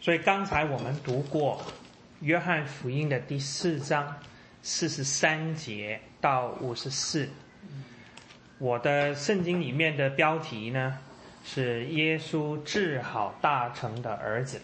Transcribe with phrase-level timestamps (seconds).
[0.00, 1.60] 所以刚才我们读过
[2.20, 4.16] 约翰福音的第四章
[4.62, 7.28] 四十三节到五十四。
[8.56, 10.98] 我的圣经里面的标题呢
[11.44, 14.58] 是耶稣治好大成的儿子。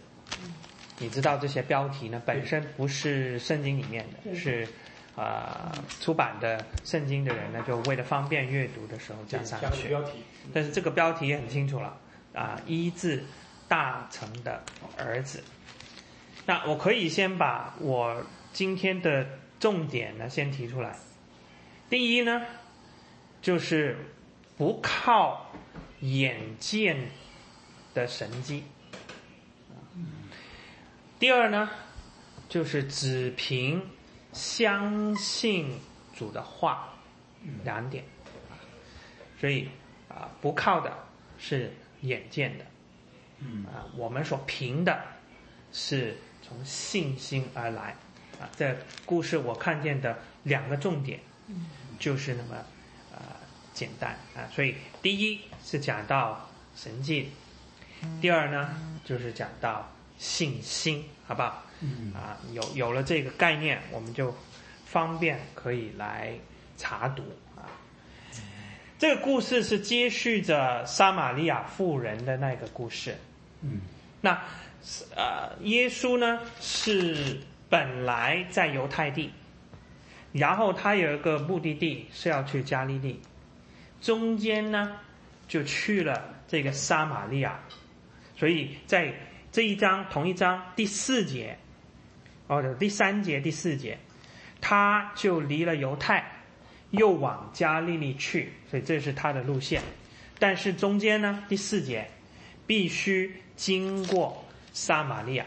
[0.99, 4.67] 你知道这些标题呢本身不是圣经里面的，是
[5.17, 9.95] 啊、出版的圣经的人呢就为了方便阅读的时候加上去。
[10.55, 11.95] 但是这个标题也很清楚了
[12.35, 13.23] 啊，医治
[13.69, 14.63] 大成的
[14.97, 15.43] 儿子。
[16.47, 19.27] 那我可以先把我今天的
[19.59, 20.97] 重点呢先提出来。
[21.91, 22.43] 第一呢，
[23.41, 23.97] 就是
[24.57, 25.53] 不靠
[26.01, 27.11] 眼见
[27.95, 28.65] 的神迹。
[31.19, 31.71] 第二呢，
[32.49, 33.83] 就是只凭
[34.33, 35.81] 相信
[36.15, 36.93] 主的话，
[37.65, 38.05] 两点。
[39.41, 39.69] 所以
[40.09, 40.93] 啊，不靠的
[41.39, 42.65] 是眼见的，
[43.67, 44.99] 啊，我们所凭的
[45.73, 47.95] 是从信心而来，
[48.41, 51.21] 啊，这故事我看见的两个重点，
[51.99, 52.57] 就是那么
[53.15, 53.37] 啊
[53.75, 57.31] 简单啊，所以第一是讲到神迹，
[58.21, 59.87] 第二呢就是讲到
[60.19, 61.63] 信心，好不好？
[62.15, 64.35] 啊，有有了这个概念，我们就
[64.87, 66.33] 方便可以来
[66.79, 67.23] 查读
[67.55, 67.69] 啊。
[68.99, 73.15] 这个故事是接续着撒玛利亚妇人的那个故事。
[74.21, 74.43] 那
[75.15, 79.31] 呃，耶稣呢是本来在犹太地，
[80.33, 83.21] 然后他有一个目的地是要去加利利，
[84.01, 84.97] 中间呢
[85.49, 87.59] 就去了这个撒玛利亚，
[88.37, 89.13] 所以在
[89.51, 91.59] 这一章同一章第四节，
[92.47, 93.99] 哦第三节第四节，
[94.61, 96.33] 他就离了犹太。
[96.93, 99.83] 又往加利利去，所以这是他的路线。
[100.39, 102.09] 但是中间呢，第四节
[102.65, 105.47] 必须经过撒玛利亚。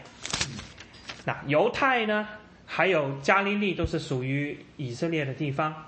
[1.24, 2.28] 那犹太呢，
[2.66, 5.86] 还有加利利都是属于以色列的地方，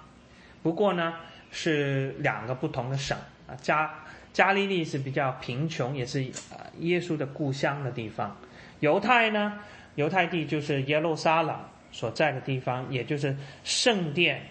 [0.63, 1.14] 不过呢
[1.51, 3.55] 是两个不同的省啊。
[3.61, 3.92] 加
[4.33, 6.20] 加利利是比较贫穷，也是
[6.51, 8.36] 呃耶稣的故乡的地方。
[8.80, 9.58] 犹太呢，
[9.97, 11.58] 犹太地就是耶路撒冷
[11.91, 14.42] 所在的地方，也就是圣殿。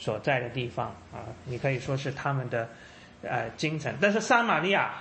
[0.00, 2.68] 所在的地方啊，你可以说是他们的
[3.22, 4.94] 呃京城，但是撒玛利亚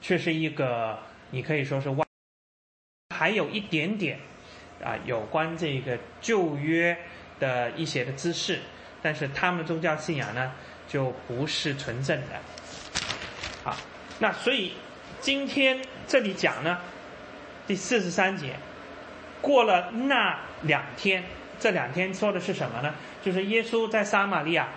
[0.00, 0.98] 却是一个
[1.30, 2.04] 你可以说是外，
[3.14, 4.18] 还有一点点
[4.82, 6.96] 啊有关这个旧约
[7.38, 8.60] 的一些的知识，
[9.02, 10.52] 但是他们的宗教信仰呢
[10.88, 13.70] 就不是纯正的。
[13.70, 13.76] 啊，
[14.18, 14.72] 那所以
[15.20, 16.78] 今天这里讲呢，
[17.66, 18.56] 第四十三节，
[19.40, 21.24] 过了那两天。
[21.60, 22.94] 这两天说的是什么呢？
[23.20, 24.68] 就是耶稣在撒玛利亚，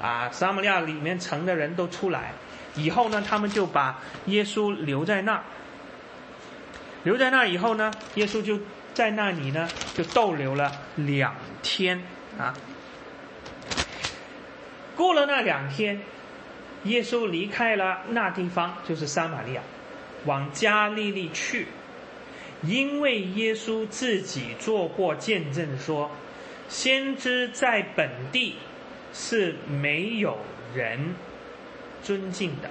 [0.00, 2.32] 啊，撒玛利亚里面城的人都出来，
[2.74, 5.44] 以后呢，他们就把耶稣留在那儿。
[7.04, 8.58] 留在那以后呢，耶稣就
[8.94, 12.02] 在那里呢，就逗留了两天
[12.38, 12.54] 啊。
[14.96, 16.00] 过了那两天，
[16.84, 19.62] 耶稣离开了那地方，就是撒玛利亚，
[20.26, 21.66] 往加利利去，
[22.62, 26.10] 因为耶稣自己做过见证说。
[26.68, 28.54] 先知在本地
[29.12, 30.38] 是没有
[30.72, 31.16] 人
[32.00, 32.70] 尊敬的，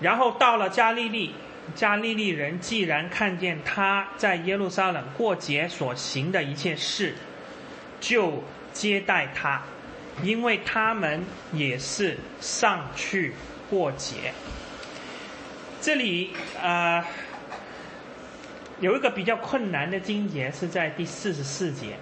[0.00, 1.34] 然后到了加利利，
[1.74, 7.14] 加利利人既然看见他在耶路撒冷过节所行的一切事，
[8.00, 9.62] 就接待他，
[10.22, 11.22] 因为他们
[11.52, 13.34] 也是上去
[13.68, 14.32] 过节。
[15.80, 16.98] 这里啊。
[16.98, 17.04] 呃
[18.80, 21.98] 有一个比较困难的经节是在第四十四节，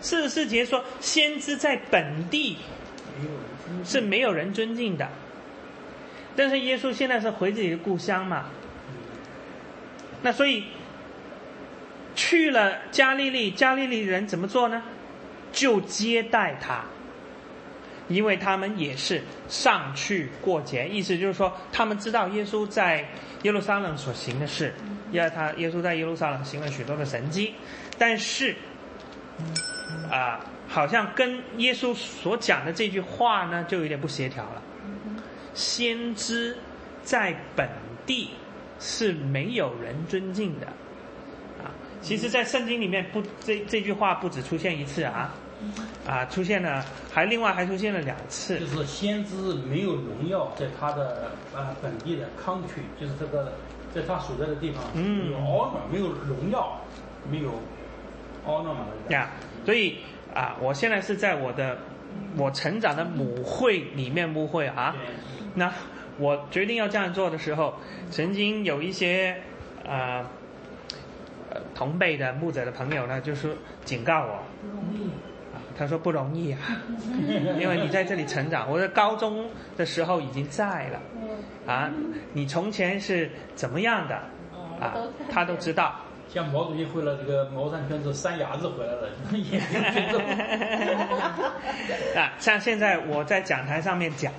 [0.00, 2.56] 四十四节说先知在本地
[3.84, 5.08] 是没有人尊敬的，
[6.36, 8.46] 但是耶稣现在是回自己的故乡嘛，
[10.22, 10.64] 那所以
[12.14, 14.82] 去了加利利，加利利人怎么做呢？
[15.52, 16.84] 就接待他，
[18.08, 23.08] 因为他们也是上去过节，意思就是说他们知道耶稣在
[23.42, 24.74] 耶路撒冷所行的事。
[25.12, 27.54] 因为他耶稣在耶路撒冷行了许多的神迹，
[27.96, 28.56] 但是
[30.10, 34.62] 啊，好像跟耶稣所讲的这句话呢，就有点不协调了。
[35.54, 36.56] 先知
[37.02, 37.68] 在本
[38.04, 38.30] 地
[38.78, 40.66] 是没有人尊敬的
[41.62, 41.70] 啊。
[42.02, 45.34] 其实，在圣经里面不这这句话不止出现一次啊，
[46.06, 48.58] 啊，出现了还另外还出现了两次。
[48.58, 53.52] 就是先知没有荣耀，在他的呃本地的康区，就是这个。
[53.94, 56.80] 在他所在的地方，嗯，有 honor，没有荣耀，
[57.30, 57.52] 没有
[58.44, 58.86] honor 嘛？
[59.10, 59.30] 呀，
[59.64, 59.98] 所以
[60.34, 61.78] 啊，我现在是在我的
[62.36, 64.96] 我成长的母会里面母会啊，
[65.54, 65.72] 那
[66.18, 67.74] 我决定要这样做的时候，
[68.10, 69.36] 曾经有一些
[69.86, 70.24] 啊、
[71.50, 75.06] 呃同辈的牧者的朋友呢，就是警告我，不容易。
[75.54, 76.58] 啊他说不容易啊，
[77.58, 79.44] 因为你在这里成长，我在高中
[79.76, 81.00] 的时候已经在了
[81.66, 81.90] 啊，
[82.32, 84.14] 你从前是怎么样的
[84.80, 84.94] 啊，
[85.28, 85.96] 他都知道。
[86.28, 90.18] 像毛主席回了这个茅山圈之后，三伢子回来了，眼睛 pin 着。
[92.20, 94.32] 啊，像现在我在讲台上面讲，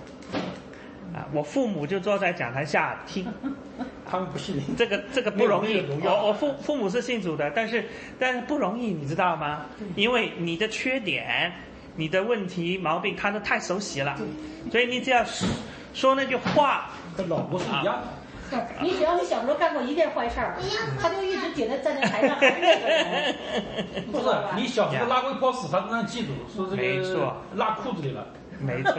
[1.16, 3.26] 啊，我父母就坐在讲台下听，
[4.06, 4.62] 他们不信。
[4.78, 5.78] 这个这个不容易。
[6.04, 7.86] 有我我父父母是信主的，但是
[8.20, 9.66] 但是不容易，你知道吗？
[9.96, 11.54] 因为你的缺点、
[11.96, 14.18] 你的问题、毛病，他都太熟悉了，
[14.70, 15.48] 所以你只要说
[15.94, 18.04] 说那句话，跟老婆是一样的。
[18.80, 20.56] 你只要你小时候干过一件坏事儿，
[21.02, 23.36] 他就一直觉得站在台上还是那个人，
[24.12, 24.26] 不是？
[24.56, 28.28] 你小时候拉过一泡屎，他都能记住，说这个没错拉裤子里了。
[28.62, 28.94] 没错。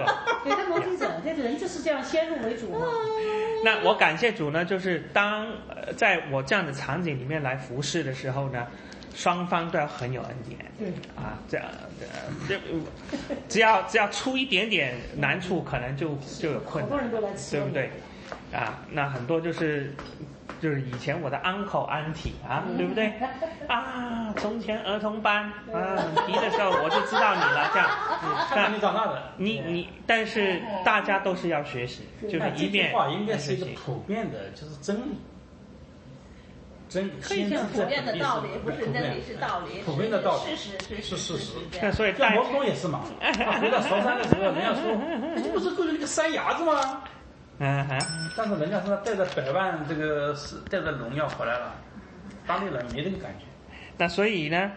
[0.44, 2.78] 对，他逻辑者，这个人就是这样先入为主嘛。
[3.64, 8.66] 那我感谢主呢，就是当呃在我这样的场景里面来服侍的时候呢，
[9.14, 10.58] 双方都要很有恩典。
[10.78, 11.66] 对，啊，这样
[12.00, 12.06] 呃，
[12.48, 12.60] 这
[13.48, 17.90] 只要只要出一点点难处，可能就就有困难，好多人都来吃对不对？
[18.52, 19.94] 啊，那很多就是
[20.60, 23.12] 就是以前我的 uncle auntie 啊，对不对？
[23.68, 27.88] 啊，从前儿童班啊，提的时候我就知道你了，这样。
[28.48, 29.22] 看着你长大的。
[29.36, 35.18] 你你，但是大家都是要学习，就是那这一面句话应该是一个普遍的，就是真理。
[36.88, 41.92] 真可以是普遍的道理，不是真理是道理，普遍的道理事实是是事实。
[41.92, 44.82] 所以带像毛泽东也是嘛，他回到韶山的时候，人家说
[45.42, 47.02] 这不是过了那个山崖子吗？
[47.58, 47.98] 嗯哼。
[48.36, 51.74] 但是人家说他带着百万这个是带着荣耀回来了，
[52.46, 53.44] 当地人没这个感觉。
[53.98, 54.72] 那所以呢，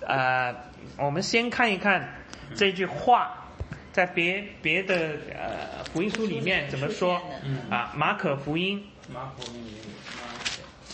[0.00, 0.54] 呃，
[0.98, 2.22] 我们先看一看
[2.56, 3.48] 这句话，
[3.92, 7.22] 在别别的呃福音书里面怎么说
[7.70, 7.92] 啊？
[7.94, 9.76] 马可福音马可福音里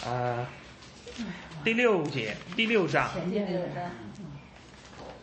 [0.05, 0.47] 马呃
[1.65, 3.91] 第六节第六章前面的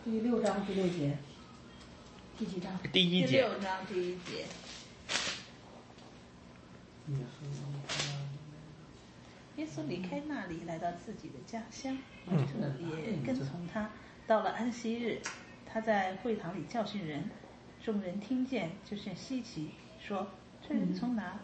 [0.03, 1.17] 第六章第六节，
[2.39, 2.71] 第几章？
[2.91, 4.45] 第一节第六章第一节，
[9.55, 12.45] 耶稣离开那里，来到自己的家乡，嗯
[13.07, 13.89] 也跟从他。
[14.27, 15.19] 到了安息日，
[15.65, 17.29] 他在会堂里教训人，
[17.83, 20.27] 众人听见就是稀奇，说
[20.67, 21.39] ：“这人从哪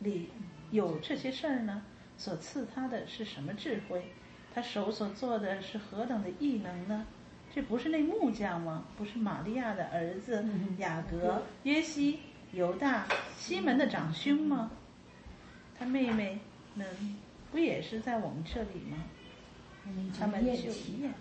[0.00, 0.28] 里
[0.70, 1.82] 有这些事儿呢？
[2.18, 4.12] 所赐他的是什么智慧？
[4.54, 7.06] 他手所做的是何等的异能呢？
[7.54, 8.84] 这不是那木匠吗？
[8.96, 12.20] 不是玛利亚的儿子嗯雅各、约西、
[12.52, 14.70] 犹大、西门的长兄吗？
[15.78, 16.38] 他妹妹
[16.74, 16.86] 们
[17.50, 18.96] 不也是在我们这里吗？
[20.18, 20.98] 他们就厌弃。
[21.00, 21.14] 厌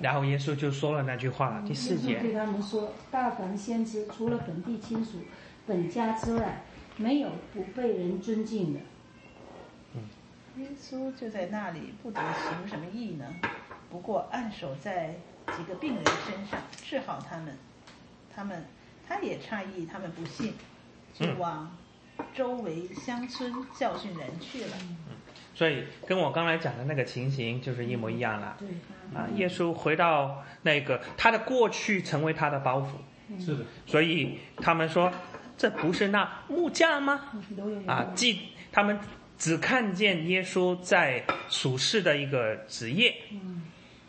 [0.00, 5.18] 然后耶稣就说了那句话了，第四节对，他们说：“大凡先知，除了本地亲属、
[5.66, 6.62] 本家之外，
[6.96, 8.80] 没有不被人尊敬的。
[10.56, 13.34] 耶稣就在那里，不得行什么异能，
[13.90, 15.16] 不过按手在
[15.56, 17.56] 几个病人身上治好他们。
[18.34, 18.64] 他们
[19.06, 20.54] 他也诧异他们不信，
[21.12, 21.76] 就往
[22.34, 24.76] 周围乡村教训人去了。
[24.80, 24.96] 嗯。
[25.54, 28.56] 所以跟我刚才讲的那个情形就是一模一样了。
[28.58, 28.68] 对，
[29.14, 35.12] 啊，耶稣回到那个他的过去成为他的包袱，是的，所以他们说
[35.58, 37.20] 这不是那木匠吗？
[37.86, 38.40] 啊，既
[38.72, 38.98] 他们
[39.36, 43.14] 只看见耶稣在属世的一个职业，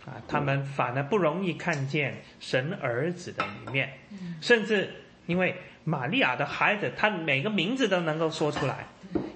[0.05, 3.91] 啊，他们反而不容易看见神儿子的一面，
[4.39, 8.85] 甚至因为玛利亚的孩子，他每个名字都能够说出来，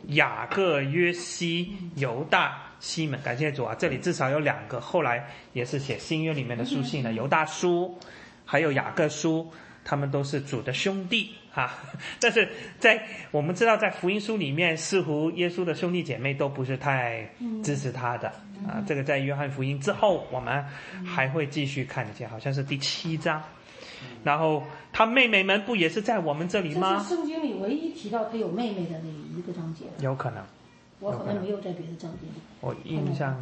[0.08, 3.76] 雅各、约西、犹大、西门，感谢主啊！
[3.78, 7.98] 这里至少有两个，后来也是写新约里面的书信的，犹大书，
[8.46, 9.52] 还有雅各书，
[9.84, 11.74] 他们都是主的兄弟哈。
[12.20, 12.48] 但是
[12.80, 13.02] 在
[13.32, 17.30] 我们知道，在福音书里面，似乎耶稣的兄弟姐妹都不是太
[17.64, 18.30] 支持他的
[18.68, 18.84] 啊。
[18.88, 20.66] 这个在约翰福音之后，我们
[21.06, 23.44] 还会继续看见，好像是第七章。
[24.24, 27.16] 然后他妹妹们不也是在我们这里这吗是？
[27.16, 30.44] 圣经里唯一提到他有妹妹的那一个章节，有可能。
[31.00, 32.42] 我可能没有在别的章节里。
[32.60, 33.36] 我印象，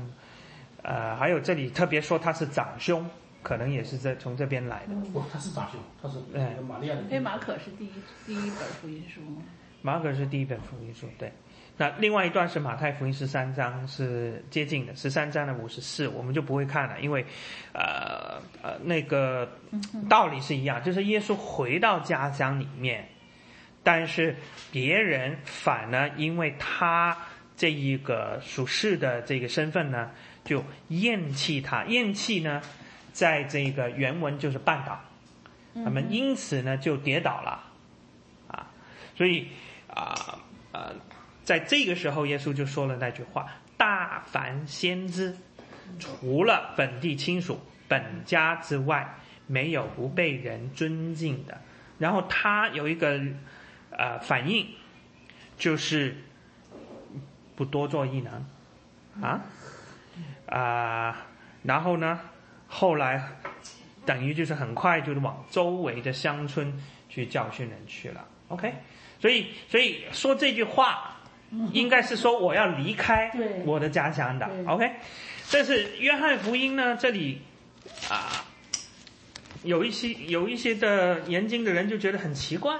[0.81, 3.09] 呃，还有这里特别说他是长兄，
[3.41, 4.95] 可能也是在从这边来的。
[5.13, 6.95] 不，他是长兄，他是那个玛利亚。
[6.95, 7.91] 因为马可是第一
[8.25, 9.41] 第一本福音书嘛，
[9.81, 11.31] 马可是第一本福音书，对。
[11.77, 17.25] 那另外一段是马太福音十三章，是接近的，十三章的五十四，我们就不会看了，因为，
[17.73, 19.49] 呃呃，那个
[20.07, 23.09] 道理是一样，就是耶稣回到家乡里面，
[23.83, 24.37] 但是
[24.71, 27.17] 别人反呢因为他
[27.57, 30.11] 这一个属世的这个身份呢，
[30.45, 32.61] 就厌弃他，厌弃呢，
[33.11, 35.01] 在这个原文就是绊倒，
[35.83, 37.63] 他们因此呢就跌倒了，
[38.47, 38.71] 啊，
[39.17, 39.49] 所以
[39.93, 40.39] 啊
[40.71, 40.91] 啊，
[41.45, 43.47] 在这个时候，耶稣就说了那句话
[43.77, 45.37] ：“大凡先知，
[45.99, 49.15] 除了本地亲属、本家之外，
[49.47, 51.61] 没有不被人尊敬的。”
[51.97, 53.21] 然后他有一个
[53.91, 54.67] 呃反应，
[55.55, 56.17] 就是
[57.55, 58.45] 不多做异能
[59.21, 59.41] 啊
[60.47, 61.27] 啊，
[61.63, 62.19] 然后呢，
[62.67, 63.23] 后来
[64.05, 68.27] 等于就是很快就是往周围的乡村去教训人去了。
[68.49, 68.73] OK，
[69.19, 71.14] 所以所以说这句话
[71.71, 73.31] 应该是说我要离开
[73.65, 74.49] 我的家乡的。
[74.67, 74.91] OK，
[75.51, 77.41] 但是约翰福音呢，这里
[78.09, 78.45] 啊。
[79.63, 82.79] 有一些有一些的研经的人就觉得很奇怪，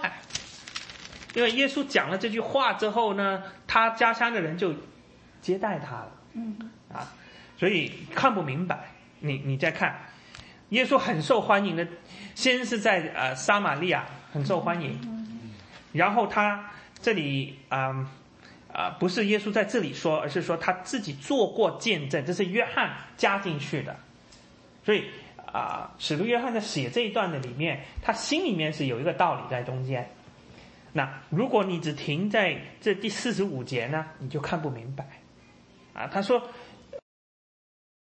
[1.34, 4.72] 因为耶稣讲了这句话之后呢，他家乡的人就
[5.42, 6.56] 接待他了，嗯，
[6.94, 7.12] 啊，
[7.58, 8.92] 所以看不明白。
[9.22, 10.00] 你你再看，
[10.70, 11.88] 耶稣很受欢迎的，
[12.36, 15.00] 先是在呃撒玛利亚很受欢迎，
[15.92, 16.70] 然后他
[17.02, 18.08] 这里啊
[18.76, 23.96] 啊、不是耶稣在这里说，而是说他自己做过见证，这是约翰加进去的，
[24.84, 25.10] 所以
[25.46, 30.10] 啊、使徒约翰在写这一段的里面，他心里面是有一个道理在中间。
[30.92, 35.08] 那如果你只停在这第四十五节呢，你就看不明白。
[35.94, 36.50] 啊，他说，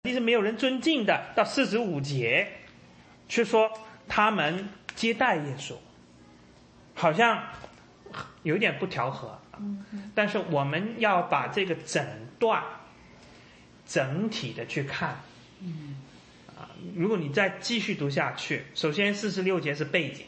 [0.04, 2.46] 其实没有人尊敬的，到四十五节，
[3.30, 3.72] 却说
[4.10, 5.76] 他们接待耶稣，
[6.94, 7.42] 好像
[8.44, 9.40] 有点不调和。
[10.16, 12.64] 但是我们要把这个诊断
[13.86, 15.22] 整体的去看。
[15.62, 15.98] 嗯。
[16.58, 20.26] 啊，如果你再继续读下去，首先四十六节是背景，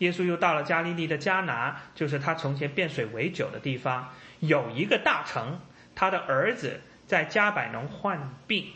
[0.00, 4.10] 耶稣又到了加利利的迦拿，就是他从前变水为酒的地方，
[4.40, 5.58] 有一个大臣，
[5.94, 8.66] 他的儿子在加百农患病，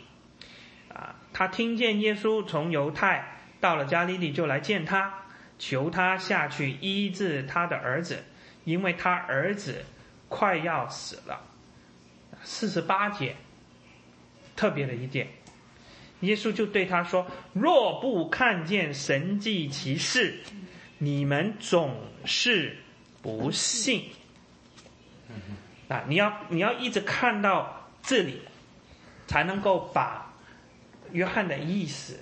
[0.91, 5.13] 啊，他听见耶稣从犹太到了加利利，就来见他，
[5.59, 8.23] 求他下去医治他的儿子，
[8.67, 9.85] 因为他儿子
[10.27, 11.41] 快要死了。
[12.43, 13.33] 四十八节，
[14.57, 15.29] 特别的一点，
[16.19, 20.41] 耶稣就对他说：“若不看见神迹奇事，
[20.97, 21.95] 你们总
[22.25, 22.75] 是
[23.21, 24.09] 不信。”
[25.87, 28.41] 啊，你要你要一直看到这里，
[29.27, 30.33] 才能够把
[31.13, 32.19] 约翰的意思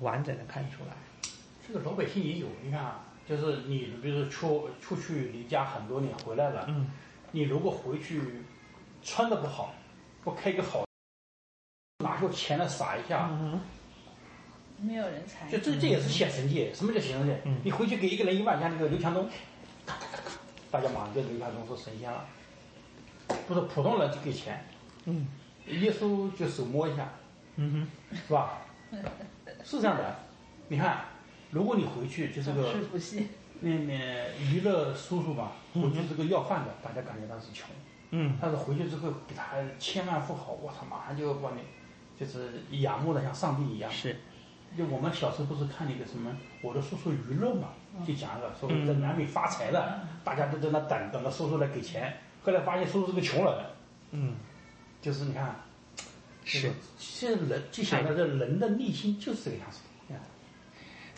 [0.00, 0.90] 完整的看出来。
[1.66, 6.88] 这个老百姓也有，你看啊，就是你比如说出出去离家很多年回来了，嗯，
[7.32, 8.20] 你如果回去
[9.02, 9.74] 穿的不好，
[10.22, 10.84] 不开个好，
[12.04, 13.60] 拿出钱来撒一下，嗯
[14.78, 15.58] 没有人才就。
[15.58, 16.70] 这这也是显神迹。
[16.74, 17.34] 什么叫显神迹？
[17.44, 19.28] 嗯你回去给一个人一万，像那个刘强东，
[19.86, 20.30] 咔咔咔咔，
[20.70, 22.24] 大家马上对刘强东是神仙了。
[23.48, 24.64] 不是普通人就给钱，
[25.06, 25.26] 嗯
[25.66, 27.08] 耶稣就手摸一下，
[27.56, 28.58] 嗯哼是吧？
[29.64, 30.16] 是这样的。
[30.68, 31.04] 你看，
[31.56, 33.94] 如果你回去就这个是不信，那那
[34.52, 37.66] 娱乐叔叔吧，回去这个要饭的，大家感觉他是穷，
[38.10, 38.36] 嗯。
[38.38, 41.62] 但是回去之后给他千万富豪，我操，马上就把你
[42.20, 43.90] 就是仰慕的像上帝一样，。
[43.90, 44.14] 是。
[44.76, 47.68] 就我们小时候不是看那个什么《我的叔叔娱乐》嘛，
[48.06, 53.54] 就讲了说嗯在南美发财了，大家都在那等等着叔叔来给钱，后来发现叔叔是个穷人，
[54.10, 54.34] 嗯。
[55.00, 55.54] 就是你看，
[56.44, 59.78] 是，现在人就想到这人的内心就是这个样子，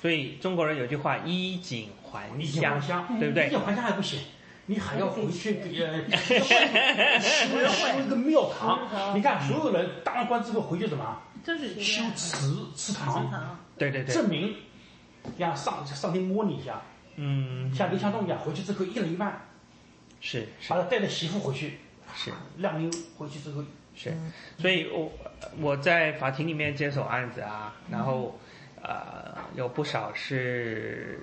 [0.00, 3.46] 所以中国人有句话“衣锦还衣锦乡还乡，”，对不对？
[3.48, 3.60] 衣锦？
[3.60, 4.20] 还乡还不行，
[4.66, 6.08] 你还要回去给呃，
[7.20, 9.16] 修修一个庙堂。
[9.16, 14.54] 你看，所有人当了官之后回去怎么就是修祠祠堂，对对对，证明
[15.36, 16.80] 让上上帝摸你一下。
[17.16, 19.40] 嗯，像刘强东一样，回去之后一人一万，
[20.20, 20.70] 是是。
[20.70, 21.78] 把他带着媳妇回去，
[22.14, 22.32] 是。
[22.58, 23.64] 让妞回去之后，
[23.96, 24.14] 是，
[24.58, 25.10] 所以我
[25.60, 28.38] 我在法庭里面接手案子啊，然后
[28.82, 31.18] 呃有不少是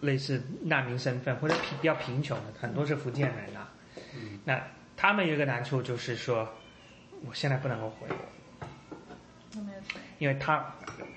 [0.00, 3.68] 类似难民身份或者贫比较贫穷的，很多是福建人啊。
[4.14, 4.60] 嗯那
[4.96, 6.48] 他们有一个难处就是说，
[7.28, 8.16] 我现在不能够回国，
[9.56, 10.00] 有没有钱？
[10.18, 10.74] 因为他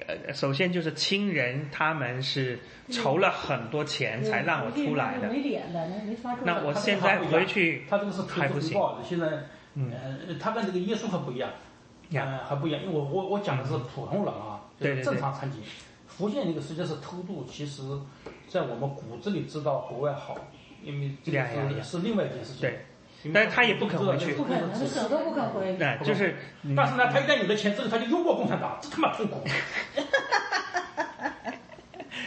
[0.08, 2.60] 呃首先就是亲人他们是
[2.90, 6.36] 筹了很多钱才让我出来的，没脸的，那没法。
[6.44, 8.80] 那我现在回去他这个是投还不行。
[9.04, 9.28] 现在
[9.76, 11.52] 嗯呃，他跟这个耶稣还不一样，
[12.10, 15.60] 嗯呃，还不一样，因为我我我讲的是普通人啊，就是对对对正常残疾。
[16.08, 17.82] 福建那个实际上是偷渡，其实
[18.48, 20.38] 在我们骨子里知道国外好，
[20.84, 22.62] 因为这个是是另外一件事情。
[22.62, 22.86] 对，
[23.34, 25.76] 但是他也不肯回去不可能，他死都不肯回。
[25.78, 26.36] 那就是
[26.76, 29.42] 但是呢，他一旦有了钱之后，他就拥抱共产党，这他妈痛苦。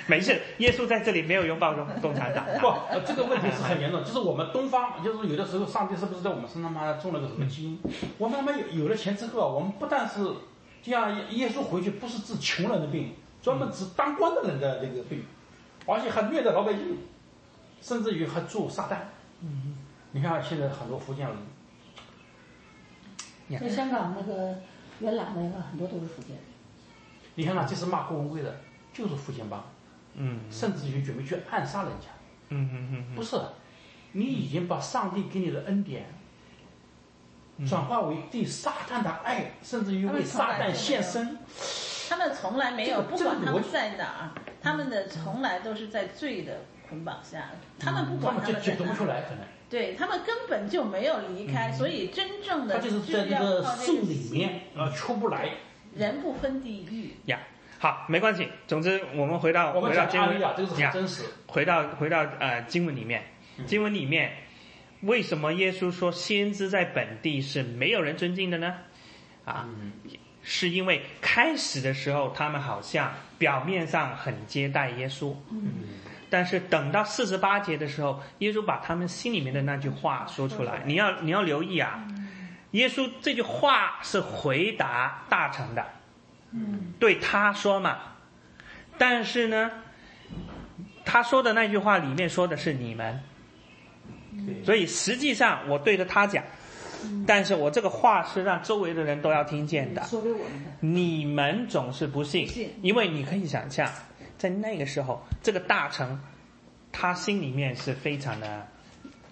[0.06, 7.78] 没事，耶稣在这里没有拥抱共共产党不，呃这个问题是很严重，就是我们东方，就是有的时候上帝是不是在我们身上妈种了个什么基因？
[8.16, 10.20] 我们他妈有有了钱之后啊，我们不但是
[10.82, 15.24] 就像耶稣回去不是治穷人的病，专门治当官的人的这个病，
[15.86, 16.98] 而且还虐待老百姓，
[17.80, 18.96] 甚至于还做撒旦。
[19.40, 19.76] 嗯，
[20.12, 21.28] 你看现在很多福建
[23.48, 24.54] 人，在香港那个
[25.00, 26.44] 元朗那个很多都是福建人。
[27.34, 28.60] 你看啊这次骂郭文贵的，
[28.92, 29.64] 就是福建帮，
[30.14, 32.06] 嗯甚至于准备去暗杀人家。
[32.48, 33.40] 嗯嗯嗯不是，
[34.12, 36.06] 你已经把上帝给你的恩典
[37.66, 41.38] 转化为对撒旦的爱，甚至于为撒旦献身。
[42.08, 44.30] 他们从来没有，不管他们在哪儿，
[44.62, 49.38] 他们的从来都是在罪的捆绑下，他们不他管们就解他们在哪儿，读不出来，可能
[49.68, 55.50] 对他们根本就没有离开，所以真正的他就是在这要个树里面啊出不来。
[55.94, 57.40] 人不分地狱，呀，
[57.78, 58.48] 好，没关系。
[58.68, 61.24] 总之，我们回到我们回到经文这个是呀很真实。
[61.48, 63.24] 回到回到呃经文里面，
[63.66, 64.32] 经文里面
[65.02, 68.74] 为什么耶稣说先知在本地是没有人尊敬的呢？
[69.44, 69.68] 啊，
[70.42, 75.34] 是因为开始的时候他们好像表面上很接待耶稣，
[76.28, 82.06] 但是等到四十八节的时候，耶稣把他们心里面的那句话说出来，你要你要留意啊，
[82.72, 85.86] 耶稣这句话是回答大臣的，
[86.98, 87.98] 对他说嘛，
[88.98, 89.70] 但是呢。
[91.10, 93.37] 他说的那句话里面说的是你们，对，
[94.64, 96.44] 所以实际上我对着他讲，
[97.26, 100.02] 但是我这个话是让周围的人都要听见的。
[100.04, 102.48] 说给我们的，你们总是不信，
[102.82, 103.90] 因为你可以想象，
[104.36, 106.20] 在那个时候，这个大臣
[106.90, 108.66] 他心里面是非常的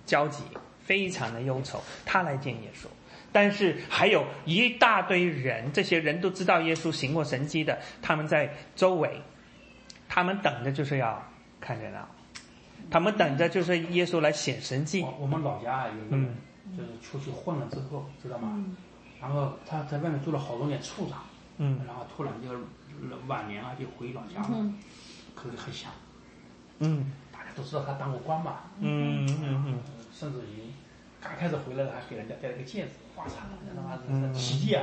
[0.05, 0.43] 焦急，
[0.85, 2.87] 非常的忧愁，他来见耶稣。
[3.33, 9.21] 但是还有一大堆人，这些人都知道耶稣行过神迹的，他们在周围，
[10.09, 11.23] 他们等着就是要
[11.61, 12.09] 看热闹，
[12.91, 15.03] 他们等着就是耶稣来显神迹。
[15.03, 16.37] 我我们老家啊有一个人，
[16.77, 18.65] 就是出去混了之后，知道吗？
[19.21, 21.25] 然后他在外面做了好多年处长，
[21.59, 21.81] 嗯。
[21.87, 22.49] 然后突然就
[23.27, 24.73] 晚年啊就回老家了，
[25.35, 25.91] 口里很想。
[26.79, 27.13] 嗯。
[27.33, 29.73] 大家都知道他当过官嘛，嗯嗯嗯。
[29.75, 30.73] 呃甚至于
[31.21, 33.35] 刚开始回来了还给人家戴了个戒指，哇操，
[33.75, 34.83] 他妈奇迹啊！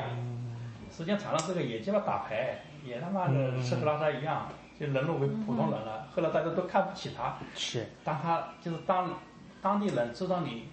[0.91, 4.47] 时间长了，这个也鸡巴打牌，也他妈的吃喝拉撒一样，
[4.79, 6.07] 就沦落为普通人了。
[6.15, 9.19] 后来大家都看不起他，是当他就是当
[9.62, 10.67] 当地人知道你，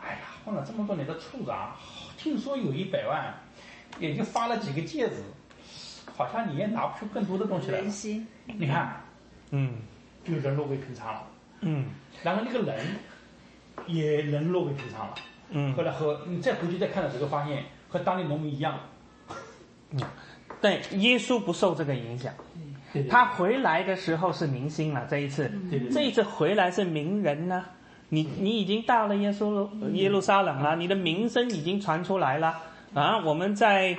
[0.00, 1.74] 哎呀，混了这么多年的处长，
[2.16, 3.34] 听说有一百万，
[3.98, 5.22] 也就发了几个戒指，
[6.16, 7.90] 好像你也拿不出更多的东西来了人。
[7.90, 9.02] 心你看，
[9.50, 9.74] 嗯
[10.24, 11.26] 就沦落为平常了。
[11.60, 11.86] 嗯
[12.22, 12.96] 然后那个人
[13.86, 15.14] 也沦落为平常了。
[15.50, 18.78] 嗯后来和你再回去再看的时候，发现和当地农民一样。
[19.90, 20.00] 嗯
[20.60, 22.32] 但耶稣不受这个影响。
[22.92, 27.64] 对对他回来的时候是明星了，这一次，对对这一次回来是名人呢、
[28.08, 32.54] 你你已经到了耶稣耶路撒冷了，你的名声已经传出来了
[32.94, 33.18] 啊！
[33.18, 33.96] 我们在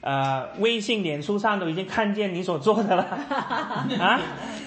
[0.00, 3.04] 呃微信、脸书上都已经看见你所做的了。
[4.00, 4.20] 啊？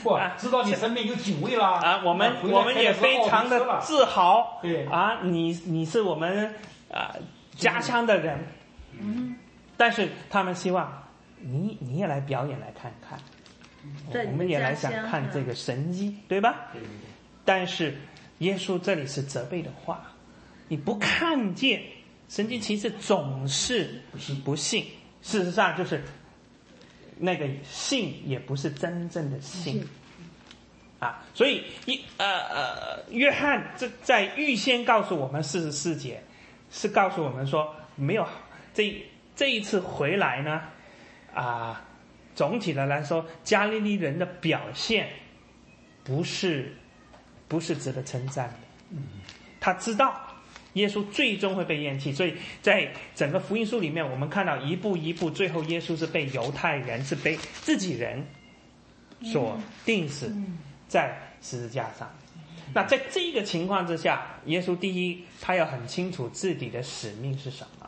[0.03, 2.01] 不知道你身边有警卫啦啊！
[2.05, 4.59] 我们我们也非常的自豪。
[4.61, 4.85] 对。
[4.85, 5.21] 啊！
[5.23, 6.53] 你你是我们
[6.91, 7.15] 啊、
[7.55, 8.37] 家乡的人，
[8.99, 9.35] 嗯，
[9.75, 11.05] 但是他们希望
[11.41, 13.17] 你你也来表演来看看。
[14.11, 16.69] 在我们也来想看这个神医，对吧？
[16.71, 16.91] 对对对
[17.45, 17.95] 但是
[18.39, 20.11] 耶稣这里是责备的话，
[20.67, 21.81] 你不看见
[22.29, 24.85] 神迹其实，总是不信不信。
[25.21, 26.01] 事实上，就是
[27.17, 29.85] 那个信也不是真正的信
[30.99, 31.23] 啊。
[31.33, 36.23] 所以一呃呃，约翰这在预先告诉我们四十四节，
[36.71, 38.27] 是告诉我们说，没有
[38.73, 40.61] 这这一次回来呢，
[41.33, 41.85] 啊。
[42.35, 45.07] 总体的来说，加利利人的表现
[46.03, 46.75] 不是
[47.47, 48.97] 不是值得称赞的。
[49.59, 50.19] 他知道
[50.73, 58.25] 耶稣最终会被厌弃，所以在整个福音书里面，我们看到一步一步，最后耶稣是被犹太人是被自己人
[59.23, 60.35] 所定死
[60.87, 62.09] 在十字架上。
[62.73, 67.87] 那在这个情况之下，耶稣第一，他要很清楚自己的使命是什么，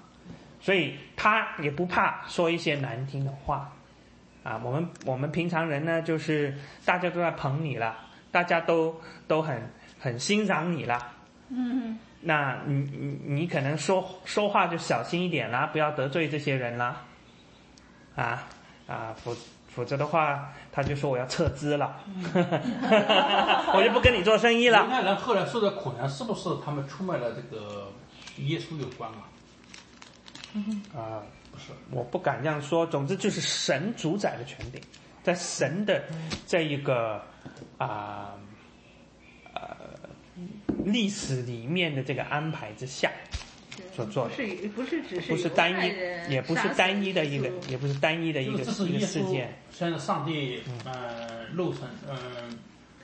[0.61, 3.75] 所以他也不怕说一些难听的话。
[4.45, 6.55] 啊，我们我们平常人呢，就是
[6.85, 7.97] 大家都在捧你了，
[8.31, 8.95] 大家都
[9.27, 11.13] 都很很欣赏你了。
[11.49, 17.01] 嗯，那你你你可能说说话就小心一点啦，不要得罪这些人啦。
[18.15, 18.47] 啊
[18.87, 19.35] 啊，否
[19.67, 21.97] 否则的话，他就说我要撤资了，
[23.73, 24.87] 我就不跟你做生意犹了。
[24.87, 27.91] 太人后来受的苦难，是不是他们出卖了这个
[28.37, 29.25] 耶稣有关啊？
[30.95, 31.44] 啊，不是，
[31.91, 32.85] 我不敢这样说。
[32.85, 34.81] 总之就是神主宰的权柄，
[35.23, 36.03] 在神的
[36.45, 37.21] 这一个
[37.77, 38.33] 啊
[39.53, 39.61] 呃
[40.83, 43.11] 历史里面的这个安排之下
[43.93, 50.95] 所做的，不是不是只是不是单一，也不是单一的一个，也不是单一的一个一个事件。，现在上帝嗯。
[51.55, 52.57] 肉身嗯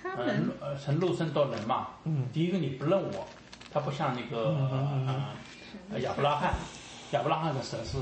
[0.03, 1.89] 嗯呃从肉身到人嘛。
[2.05, 2.27] 嗯。
[2.33, 3.25] 第一个你不认我，
[3.71, 4.57] 他不像那个
[5.89, 6.53] 呃亚伯拉罕，
[7.11, 7.97] 亚伯拉罕的神是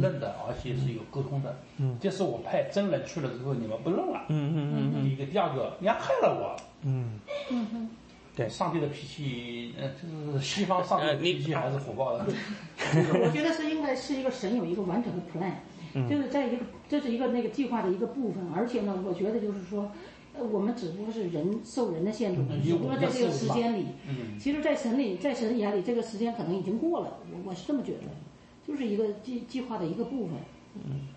[0.00, 1.56] 认的，而且是有沟通的。
[1.78, 1.96] 嗯。
[2.00, 4.24] 这是我派真人去了之后，你们不认了。
[4.28, 6.56] 嗯嗯嗯一个第二个，你还害了我。
[6.82, 7.18] 嗯。
[7.50, 7.90] 嗯嗯，
[8.36, 8.48] 对。
[8.48, 12.24] 上帝的脾气，呃，就是西方上帝的脾气还是火爆的。
[13.24, 19.90] 我觉得是应该是一个神有一个完整的 plan，、就是在一个这是一个那个计划的一个部分，而且呢，我觉得就是说，
[20.34, 28.04] 呃，我们只不过是人受人的限制，嗯只不过在这个时间里，嗯，其实，在神里，在神眼里，这个时间可能已经过了，我我是这么觉得，
[28.66, 30.36] 就是一个计计划的一个部分，
[30.76, 31.08] 嗯，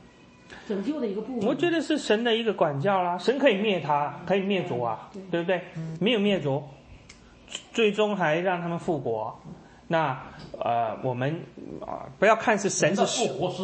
[0.67, 1.47] 拯救的一个部分。
[1.47, 5.41] 我觉得是神的一个管教啦，神可以灭他，可以灭族啊，对。
[5.41, 5.61] 不对？
[5.99, 6.63] 没有灭族，
[7.71, 9.39] 最终还让他们复国。
[9.87, 10.19] 那
[10.59, 11.41] 呃，我们
[11.85, 13.63] 啊、不要看是神的是复活是，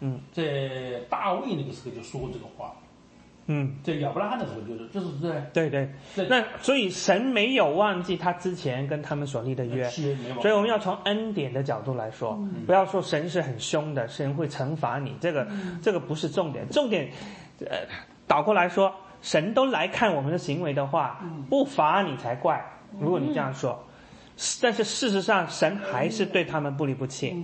[0.00, 2.74] 嗯，在大卫那个时候就说过这个话，
[3.46, 5.88] 嗯，这亚伯拉罕的时候就是就是在对对。
[6.28, 9.88] 那所以神没有忘记他之前跟他们所立的约，
[10.40, 15.48] 所以我们要从恩典的角度来说，不要说神是很凶的，神会惩罚你，这个、
[15.82, 17.10] 这个不是重点，重点，
[17.60, 17.78] 呃，
[18.28, 22.64] 倒过来说，神都来看我们的行为的话，不罚你才怪。
[23.00, 23.84] 如果你这样说，
[24.62, 27.36] 但是事实上，神还是对他们不离不弃，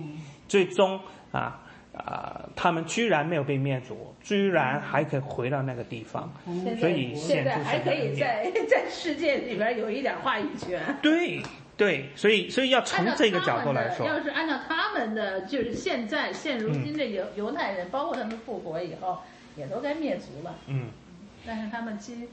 [0.47, 0.99] 最终
[1.31, 1.59] 啊
[1.93, 6.29] 啊、他们居然没有被灭族，居然还可以回到那个地方，
[6.77, 8.13] 所以现在还可以。
[8.19, 10.81] 在 在世界里边有一点话语权。
[11.01, 11.41] 对
[11.77, 19.19] 对，所以所以要从这个角度来说，要是按照他们的，就是现在现如今这犹犹太人，包括他们复活以后，
[19.55, 20.53] 也都该灭族了。
[20.67, 20.89] 嗯。
[21.45, 22.27] 但是他们今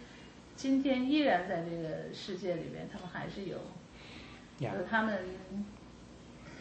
[0.56, 3.58] 今天依然在这个世界里面，他们还是有，
[4.66, 5.16] 呀有他们，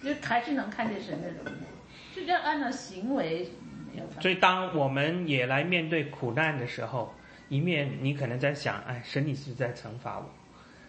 [0.04, 1.52] 就还是能看见神的荣耀。
[2.15, 3.50] 就这样按照行为
[4.19, 7.13] 所以，当我们也来面对苦难的时候，
[7.49, 10.29] 一面你可能在想，哎，神你是在惩罚我？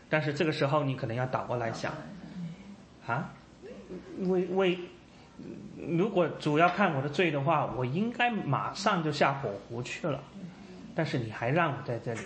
[0.08, 1.92] 但是这个时候，你可能要倒过来想，
[3.06, 3.32] 啊，
[4.20, 4.78] 为为，
[5.76, 10.22] 如果主要看我的罪的话，我应该马上就下火湖去了。
[10.94, 12.20] 但是你还让我在这里，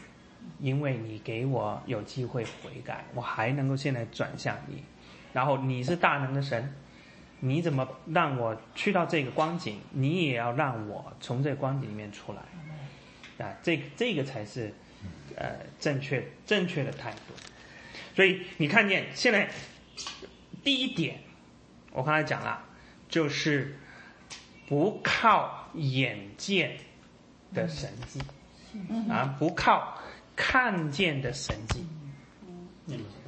[0.60, 4.84] 因为你给我有机会悔改，我还能够现在转向你。
[5.32, 6.70] 然后你是大能的神，
[7.40, 14.74] 你怎么让我去到这个光景，你也要让我从这个光景里面出来，啊，这这个才是
[15.36, 17.34] 呃正确正确的态度。
[18.16, 19.48] 所以你看见现在
[20.64, 21.20] 第一点，
[21.92, 22.64] 我刚才讲了，
[23.08, 23.78] 就是
[24.66, 26.76] 不靠眼见
[27.54, 28.20] 的神迹，
[29.08, 29.96] 啊，不靠
[30.34, 31.86] 看见的神迹。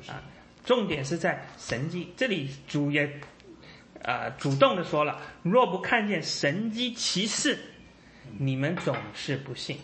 [0.09, 0.23] 啊
[0.62, 3.20] 重点是在神迹，这里主也
[4.02, 7.58] 啊、呃主动的说了，若不看见神机骑士，
[8.38, 9.78] 你们总是不信。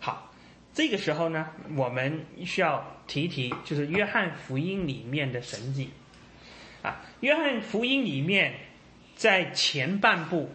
[0.00, 0.32] 好，
[0.72, 5.90] 这个时候呢，我们需要提一提，就是约翰福音里面的神迹。
[6.82, 8.54] 啊，约翰福音里面
[9.16, 10.50] 在前半部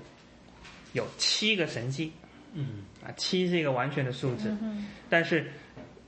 [0.94, 2.14] 有七个神迹。
[2.54, 4.56] 嗯，啊，七是一个完全的数字，
[5.10, 5.52] 但是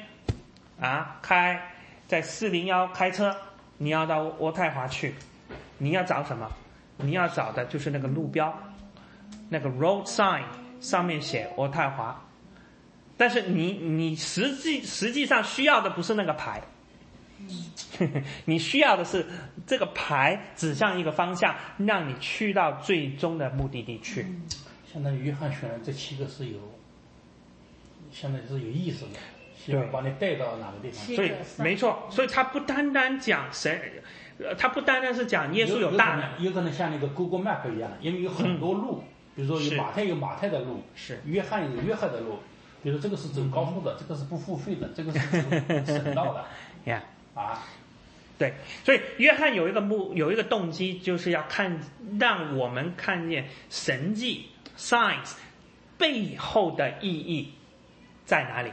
[0.78, 1.72] 啊开
[2.06, 3.34] 在四零幺开车，
[3.78, 5.14] 你要到渥太华去，
[5.78, 6.46] 你要找什么？
[6.98, 8.56] 你要找的就是那个路标，
[9.48, 10.42] 那个 road sign
[10.80, 12.22] 上面写渥太华，
[13.16, 16.62] 但是你你实际实际上需要的不是那个牌，
[18.44, 19.26] 你需要的是
[19.66, 24.26] 这个牌指向一个方向，让你去到最终的目的地去。
[24.96, 26.58] 相当于约翰选的这七个是有，
[28.10, 29.20] 相当于是有意思的，
[29.54, 31.06] 希望把你带到哪个地方。
[31.06, 33.78] 七所以没错，所以他不单单讲神，
[34.38, 39.04] 呃，他不单单是讲耶稣有大能，能，有可能像那个 Google Map 一样，因为有很多路，
[39.34, 41.20] 比如说有马太有马太的路，是。
[41.26, 42.38] 约翰有约翰的路，
[42.82, 45.18] 比如这个是走高速的，这个是不付费的，这个是
[45.82, 46.42] 走省道的
[46.90, 47.04] 呀、
[47.34, 47.62] 啊。
[48.38, 51.78] 对，所以约翰有一个目，有一个动机，就是要看，
[52.18, 55.32] 让我们看见神迹 （signs）
[55.98, 57.52] 背后的意义
[58.24, 58.70] 在哪里。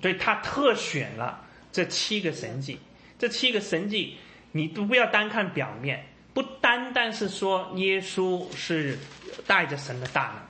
[0.00, 2.80] 所以他特选了这七个神迹，
[3.18, 4.16] 这七个神迹，
[4.50, 8.98] 你都不要单看表面，不单单是说耶稣是
[9.46, 10.42] 带着神的大能，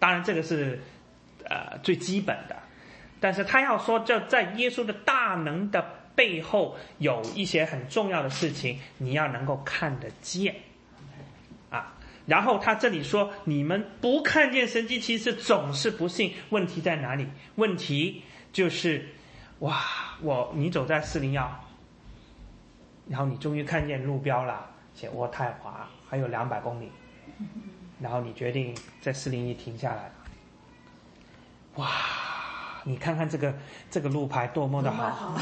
[0.00, 0.80] 当然这个是
[1.44, 2.56] 呃最基本的，
[3.20, 5.80] 但是他要说，就在耶稣的大能的
[6.16, 10.56] 背后有一些很重要的事情，你要能够看得见。
[12.26, 16.34] 然后他这里说，你们不看见神迹奇事，总是不信。
[16.50, 17.26] 问题在哪里？
[17.56, 19.08] 问题就是，
[19.58, 19.82] 哇，
[20.20, 21.50] 我你走在四零幺，
[23.08, 26.90] 然后你终于看见路标了，写渥太华还有两百公里，
[28.00, 30.12] 然后你决定在四零一停下来了。
[31.76, 31.88] 哇，
[32.84, 33.52] 你看看这个
[33.90, 35.36] 这个路牌多么的好，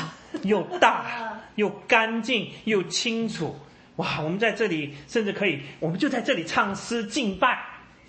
[0.44, 3.54] 又大 又干净又清楚。
[4.00, 7.66] 哇，我们在这里甚至可以，我们就在这里唱诗敬拜。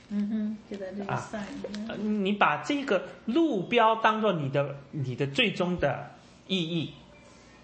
[0.08, 6.12] 嗯哼，就在这个啊赛里面呃你把这个路标当做你的你的最终的
[6.48, 6.94] 意义，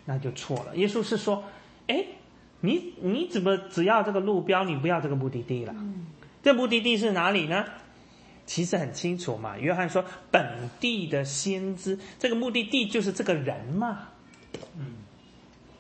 [0.04, 0.76] 那就错了。
[0.76, 1.46] 耶稣是说，
[1.88, 2.04] 哎，
[2.60, 5.74] 你你怎么只要这个路标，你不要这个目的地了？
[6.44, 7.64] 这目的地是哪里呢？
[8.46, 9.58] 其实很清楚嘛。
[9.58, 14.10] 约翰说，本地的先知，这个目的地就是这个人嘛。
[14.78, 14.96] 嗯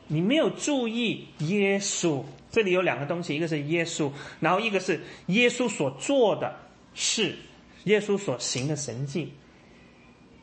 [0.09, 6.55] 你没有注意耶稣，这里有两个东西，一个是耶稣，然后一个是耶稣所做的
[6.93, 7.35] 事，
[7.83, 9.33] 耶稣所行的神迹。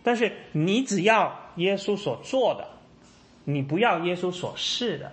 [0.02, 2.68] 但是你只要耶稣所做的，
[3.44, 5.12] 你不要耶稣所示的，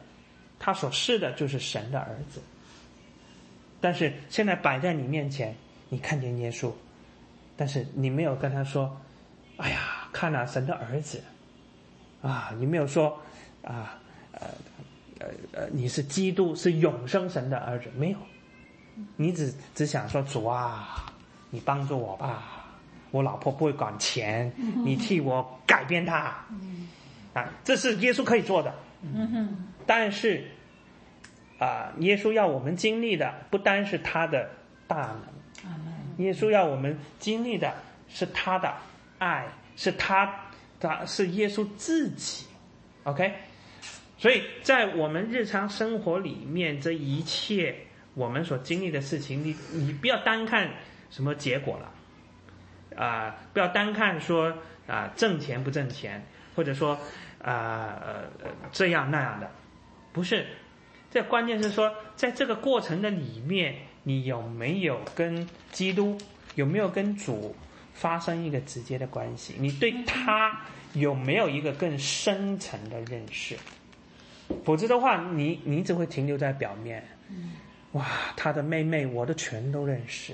[0.60, 2.42] 他所示的就是神的儿子。
[3.80, 5.56] 但是现在摆在你面前，
[5.90, 6.72] 你看见耶稣，
[7.56, 8.96] 但是你没有跟他说
[9.58, 11.24] ：“哎呀，看了、神的儿子。”
[12.22, 13.20] 啊，你没有说
[13.64, 13.98] 啊，
[14.34, 14.42] 呃
[15.22, 18.18] 呃呃，你是基督，是永生神的儿子，没有，
[19.16, 21.06] 你只只想说主啊，
[21.52, 22.66] 你帮助我吧，
[23.12, 24.52] 我老婆不会管钱，
[24.84, 26.44] 你替我改变她，
[27.34, 28.74] 啊，这是耶稣可以做的，
[29.86, 30.44] 但是
[31.60, 34.50] 啊，耶稣要我们经历的不单是他的
[34.88, 35.22] 大能。
[36.18, 37.74] 耶稣要我们经历的
[38.10, 38.74] 是他的
[39.18, 40.32] 爱，是他，
[40.80, 42.46] 他是耶稣自己
[43.04, 43.34] ，OK。
[44.22, 47.76] 所以在我们日常生活里面，这一切
[48.14, 50.70] 我们所经历的事情，你你不要单看
[51.10, 54.56] 什么结果了，啊、不要单看说
[54.86, 56.24] 啊、挣钱不挣钱，
[56.56, 57.00] 或者说
[57.42, 57.98] 啊
[58.72, 59.50] 这样那样的，
[60.14, 60.46] 不是。
[61.10, 66.16] 这关键是说，在这个过程的里面，你有没有跟基督，
[66.54, 67.56] 有没有跟主
[67.92, 69.56] 发生一个直接的关系？
[69.58, 70.62] 你对他
[70.94, 73.58] 有没有一个更深层的认识？
[74.64, 77.04] 否则的话，你你只会停留在表面。
[77.94, 78.06] 哇，
[78.38, 80.34] 他的妹妹我都全都认识。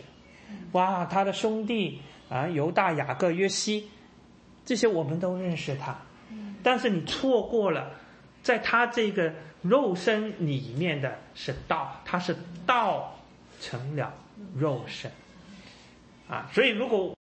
[0.74, 2.00] 哇，他的兄弟
[2.30, 3.90] 啊，犹大、雅各、约西，
[4.66, 5.96] 这些我们都认识他。
[6.62, 7.92] 但是你错过了，
[8.44, 13.16] 在他这个肉身里面的是道，他是道
[13.60, 14.14] 成了
[14.56, 15.12] 肉身
[16.28, 16.50] 啊。
[16.54, 17.16] 所以如果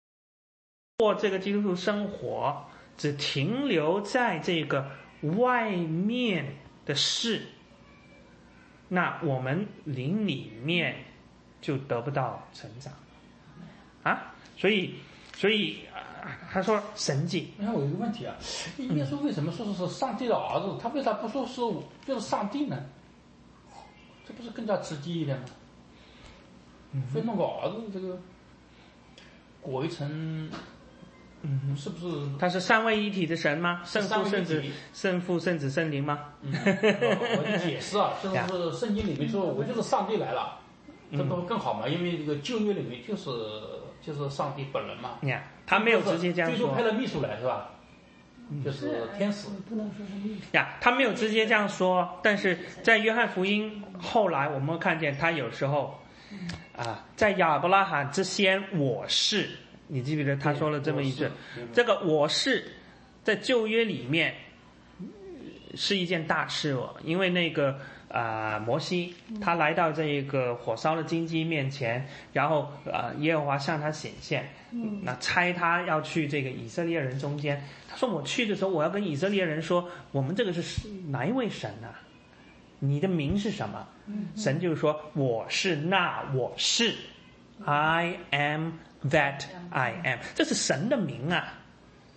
[0.97, 2.65] 过这个基督徒生活
[2.97, 4.89] 只停留在这个
[5.37, 6.45] 外面
[6.85, 7.41] 的事，
[8.89, 10.95] 那我们灵里面
[11.61, 12.93] 就得不到成长
[14.03, 14.33] 啊。
[14.57, 14.95] 所以，
[15.35, 18.35] 所以啊，他说神迹，那我有一个问题啊，
[18.77, 20.77] 耶稣为什么说是上帝的儿子？
[20.81, 21.61] 他为啥不说是
[22.05, 22.83] 就是上帝呢？
[24.25, 25.45] 这不是更加直接一点吗？
[27.11, 28.17] 非弄个儿子这个
[29.59, 30.49] 裹一层，
[31.43, 32.25] 嗯，是不是？
[32.39, 33.81] 他是三位一体的神吗？
[33.83, 36.19] 圣父、圣子圣父、圣子、圣灵吗？
[36.41, 38.29] 嗯，我的解释啊，就
[38.71, 40.59] 是圣经里面说，我就是上帝来了，
[41.11, 41.87] 这不更好吗？
[41.87, 43.29] 因为这个旧约里面就是
[44.01, 45.17] 就是上帝本人嘛。
[45.21, 47.69] 你看，他没有直接这样说最终派了秘书来是吧？
[48.63, 49.47] 就是天使。
[49.67, 50.41] 不能说是秘书。
[50.53, 55.99] 呀，他没有直接这样说，但是在约翰福音后来，我们看见他有时候
[56.75, 59.49] 啊，在亚伯拉罕之先，我是，
[59.87, 61.27] 你记不记得他说了这么一句？
[61.73, 62.71] 这个我是
[63.23, 64.33] 在旧约里面
[64.99, 65.05] 呃
[65.75, 74.47] 是一件大事哦，因为那个啊、摩西他来到这个火烧的荆棘面前，然后啊、耶和华向他显现，
[75.01, 77.63] 那猜他要去这个以色列人中间。
[77.89, 81.87] 他说我去的时候，我要跟以色列人说，我们这个是哪一位神呢、
[82.77, 83.87] 你的名是什么？
[84.35, 86.93] 神就说我是那我是
[87.65, 88.73] ，I am
[89.09, 91.53] that I am，这是神的名啊。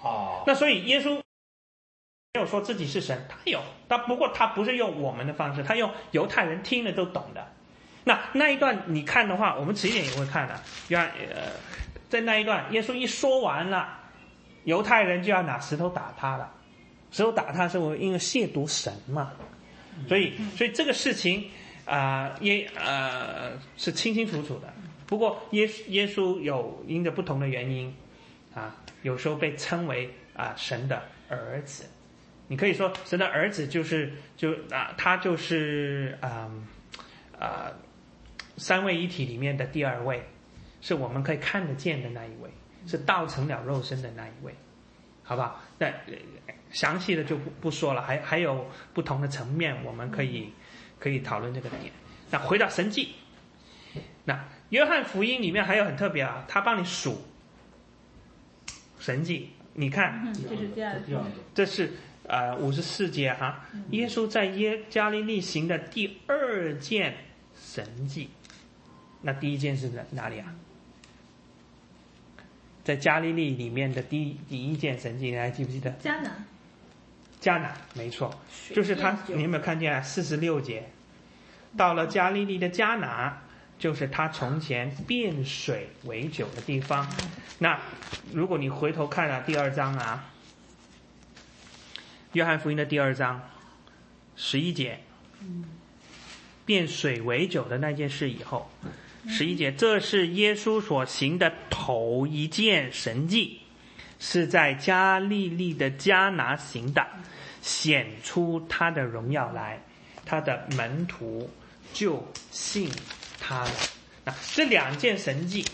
[0.00, 7.46] 哦，那所以耶稣没有说自己是神，他有，他不过他不是用我们的方式，他用犹太人听了都懂的。
[8.04, 10.60] 那那一段你看的话，我们迟一点也会看的。
[10.88, 11.50] 原来呃，
[12.08, 13.98] 在那一段，耶稣一说完了，
[14.64, 16.52] 犹太人就要拿石头打他了。
[17.10, 19.32] 石头打他是我因为亵渎神嘛，
[20.06, 21.50] 所以所以这个事情
[21.86, 24.72] 啊、耶呃是清清楚楚的。
[25.06, 27.94] 不过耶耶稣有因着不同的原因
[28.54, 31.86] 啊，有时候被称为啊、神的儿子。
[32.48, 36.50] 你可以说神的儿子就是就啊、他就是啊
[37.38, 37.72] 啊、
[38.56, 40.22] 三位一体里面的第二位，
[40.80, 42.50] 是我们可以看得见的那一位，
[42.86, 44.54] 是道成了肉身的那一位，
[45.22, 45.60] 好不好？
[45.78, 45.92] 那
[46.70, 50.52] 详细的就不不说了，还还有不同的层面，我们可以
[50.98, 51.92] 可以讨论这个点。
[52.30, 53.14] 那回到神迹，
[54.24, 57.22] 那约翰福音里面还有很特别啊，他帮你数
[58.98, 61.00] 神迹，你看嗯，这是第二
[61.54, 61.92] 这是
[62.26, 67.14] 呃五十四节哈、耶稣在耶加利利行的第二件
[67.54, 68.30] 神迹，
[69.22, 70.54] 那第一件是在哪里啊？
[72.82, 75.90] 在加利利里面的第一第一件神迹，你还记不记得？
[76.02, 76.44] 迦南，
[77.40, 78.32] 迦南，没错，
[78.72, 80.00] 就是他，你有没有看见啊？
[80.00, 80.88] 四十六节，
[81.76, 83.42] 到了加利利的迦拿，
[83.78, 87.08] 就是他从前变水为酒的地方。
[87.58, 87.80] 那
[88.32, 90.32] 如果你回头看了第二章啊，
[92.32, 93.40] 约翰福音的第二章
[94.36, 95.00] 十一节，
[96.64, 98.70] 变水为酒的那件事以后，
[99.28, 103.60] 十一节，这是耶稣所行的头一件神迹。
[104.18, 107.06] 是在加利利的迦拿行的，
[107.60, 109.78] 显出他的荣耀来，
[110.24, 111.50] 他的门徒
[111.92, 112.90] 就信
[113.40, 113.70] 他了。
[114.24, 115.64] 那这两件神迹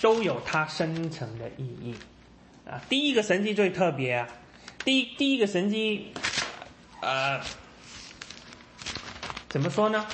[0.00, 1.94] 都有它深层的意义
[2.68, 2.80] 啊。
[2.88, 4.28] 第一个神迹最特别啊，
[4.84, 6.12] 第一第一个神迹，
[7.00, 7.40] 呃，
[9.48, 10.06] 怎么说呢？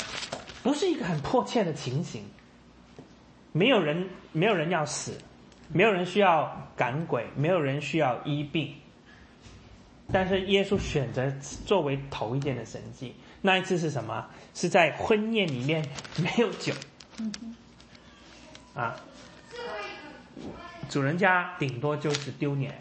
[0.63, 2.25] 不是一个很迫切的情形，
[3.53, 5.19] 没有人没有人要死，
[5.69, 8.75] 没有人需要赶鬼，没有人需要医病，
[10.13, 11.31] 但是耶稣选择
[11.67, 13.15] 作为头一件的神迹。
[13.43, 14.27] 那一次是什么？
[14.55, 15.85] 是在婚宴里面
[16.17, 16.73] 没有酒，
[18.75, 18.95] 啊，
[20.89, 22.73] 主人家顶多就是丢脸，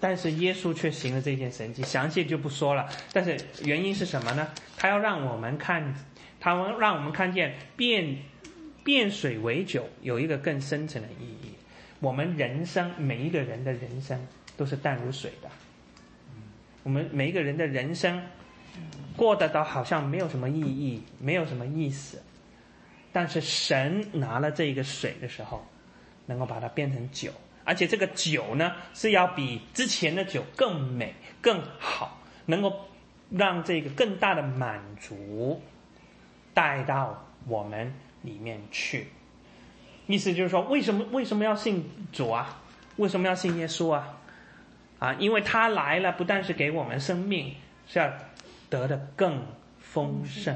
[0.00, 2.88] 但是耶稣却行了这件神迹，详细就不说了。
[3.12, 4.48] 但是原因是什么呢？
[4.76, 5.94] 他要让我们看，
[6.40, 8.18] 他让我们看见变
[8.82, 11.54] 变水为酒有一个更深层的意义。
[12.00, 15.48] 我们人生每一个人的人生都是淡如水的，
[16.82, 18.20] 我们每一个人的人生
[19.16, 22.22] 过得到好像没有什么意义，没有什么意思。
[23.12, 25.66] 但是神拿了这个水的时候，
[26.26, 27.30] 能够把它变成酒，
[27.64, 32.88] 而且这个酒呢是要比之前的酒更美、更好，能够
[33.30, 35.60] 让这个更大的满足
[36.54, 39.08] 带到我们里面去。
[40.06, 42.60] 意思就是说，为什么为什么要信主啊？
[42.96, 44.18] 为什么要信耶稣啊？
[44.98, 47.54] 啊，因为他来了，不但是给我们生命，
[47.86, 48.10] 是要
[48.72, 49.40] 得的更
[49.78, 50.54] 丰盛。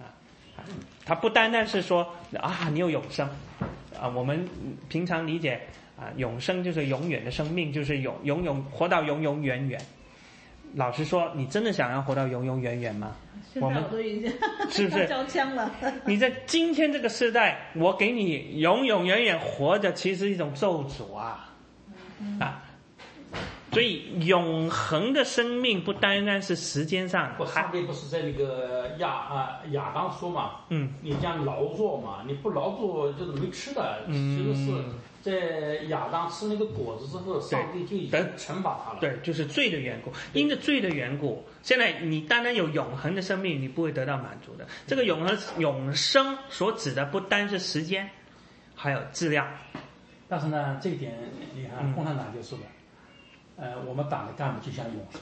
[0.00, 0.08] 啊
[0.56, 0.64] 啊，
[1.04, 3.28] 他不单单是说啊，你有永生
[4.00, 4.48] 啊，我们
[4.88, 5.60] 平常理解
[5.98, 9.78] 啊，永生就是永远的生命，就是永永永活到永永远远。
[10.74, 13.14] 老实说，你真的想要活到永永远远吗？
[13.60, 14.32] 我们都已经
[14.70, 15.70] 是不是 交枪了？
[16.06, 21.52] 你在今天这个时代，我给你永永远远活着，其实是一种咒诅啊！
[22.40, 22.62] 啊，
[23.72, 34.04] 所以永恒的生命不单单是时间上不，，上帝不是在那个亚啊亚当说嘛，嗯，你将劳作嘛，你不劳作就是没吃的。
[34.06, 34.84] 嗯其实是
[35.22, 38.98] 在亚当吃那个果子之后，上帝就已经惩罚他了。
[39.00, 44.66] 对，就是罪的缘故，因着罪的缘故，现在你单单有永恒的生命，你不会得到满足的。
[44.86, 48.10] 这个永恒永生所指的不单是时间，
[48.74, 49.46] 还有质量。
[50.28, 51.16] 但是呢，这一点
[51.54, 52.64] 你看嗯共产党就说的，
[53.62, 55.20] 呃，我们党的干部就像永生，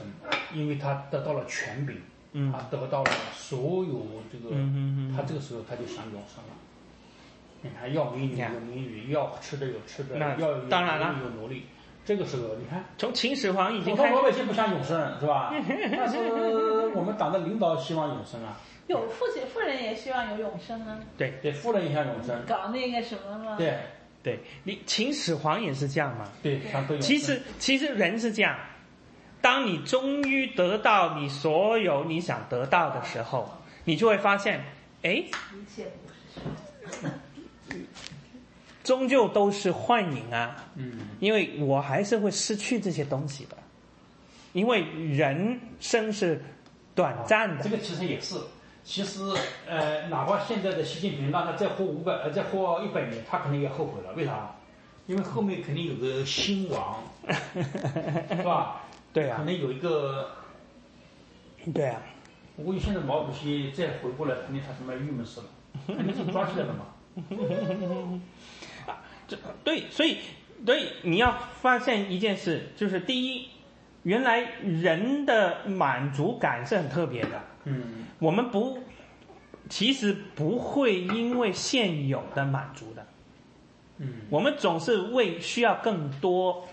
[0.55, 2.01] 因为他得到了权柄，
[2.33, 4.49] 嗯他得到了所有这个，
[5.15, 6.53] 他这个时候他就想永生了。
[7.61, 11.65] 你看，要美女有美女，要吃的有吃的，要有当然了奴隶有奴隶。
[12.03, 15.53] 这个时候，你看，从秦始皇已普经开通老百姓不想永生，是吧？
[15.95, 16.17] 但是
[16.95, 18.57] 我们党的领导希望永生啊，
[18.87, 23.55] 有父亲富人也希望有永生啊，对对，富人也想永生，搞那个什么嘛。
[23.55, 23.77] 对
[24.23, 26.29] 对，你秦始皇也是这样嘛。
[26.43, 27.01] 对，他都有。
[27.01, 28.57] 其实，其实人是这样，
[29.41, 33.51] 当你终于得到你所有你想得到的时候，
[33.83, 34.63] 你就会发现，
[35.01, 35.31] 哎，一
[35.75, 35.85] 切
[36.83, 37.11] 不是
[38.83, 43.57] 终究都是幻影啊，嗯，因为我还是会失去这些东西的，
[44.53, 46.43] 因为人生是
[46.93, 48.35] 短暂的这，个其实也是，
[48.83, 49.21] 其实
[49.67, 54.11] 呃，哪怕现在的习近平让他再活五百呃再活一百年，他可能也后悔了。
[54.13, 54.55] 为啥？
[55.07, 58.81] 因为后面肯定有个新王， 是吧？
[59.11, 60.29] 对啊，可能有一个
[61.73, 62.01] 对啊，
[62.55, 65.47] 我估计现在毛主席再回过来，肯定他他妈郁闷死了，
[65.87, 66.85] 肯定是抓起来了嘛。
[68.87, 70.17] 啊 这对，所以
[70.65, 73.49] 对你要发现一件事，就是第一，
[74.03, 77.41] 原来人的满足感是很特别的。
[77.65, 78.05] 嗯。
[78.19, 78.77] 我们不，
[79.69, 83.05] 其实不会因为现有的满足的，
[83.97, 84.13] 嗯。
[84.29, 86.67] 我们总是为需要更多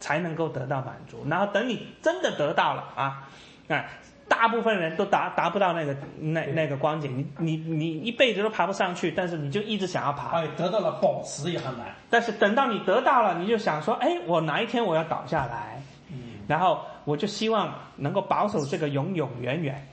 [0.00, 3.28] 才能够得到满足，然后等你真的得到了啊，
[3.68, 3.84] 啊，
[4.28, 11.86] 大部分人都达达不到那个那那个光景，你你你一辈子都爬不上去，但是你就一直想要爬，哎，得到了，保持也很难。
[12.10, 16.16] 但是等到你得到了，你就想说，哎，我哪一天我要倒下来，嗯。
[16.46, 19.86] 然后我就希望能够保守这个永永远远，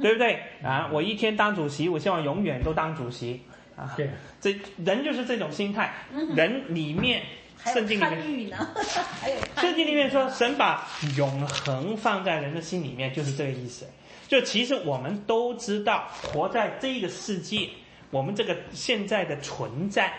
[0.00, 0.88] 对不对啊？
[0.92, 3.42] 我一天当主席，我希望永远都当主席
[3.76, 3.92] 啊。
[3.96, 4.10] 对，
[4.40, 4.54] 这
[4.84, 5.92] 人就是这种心态，
[6.34, 7.22] 人里面
[7.64, 8.04] 圣经里
[8.46, 8.58] 面
[9.56, 10.86] 圣经里面说，神把
[11.16, 13.86] 永恒放在人的心里面，就是这个意思。
[14.26, 17.68] 就其实我们都知道，活在这个世界，
[18.10, 20.12] 我们这个现在的存在，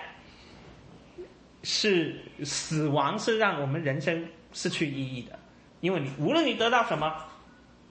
[1.63, 4.23] 是死亡是让我们人生
[4.53, 5.37] 失去意义的，
[5.81, 7.15] 因为你无论你得到什么，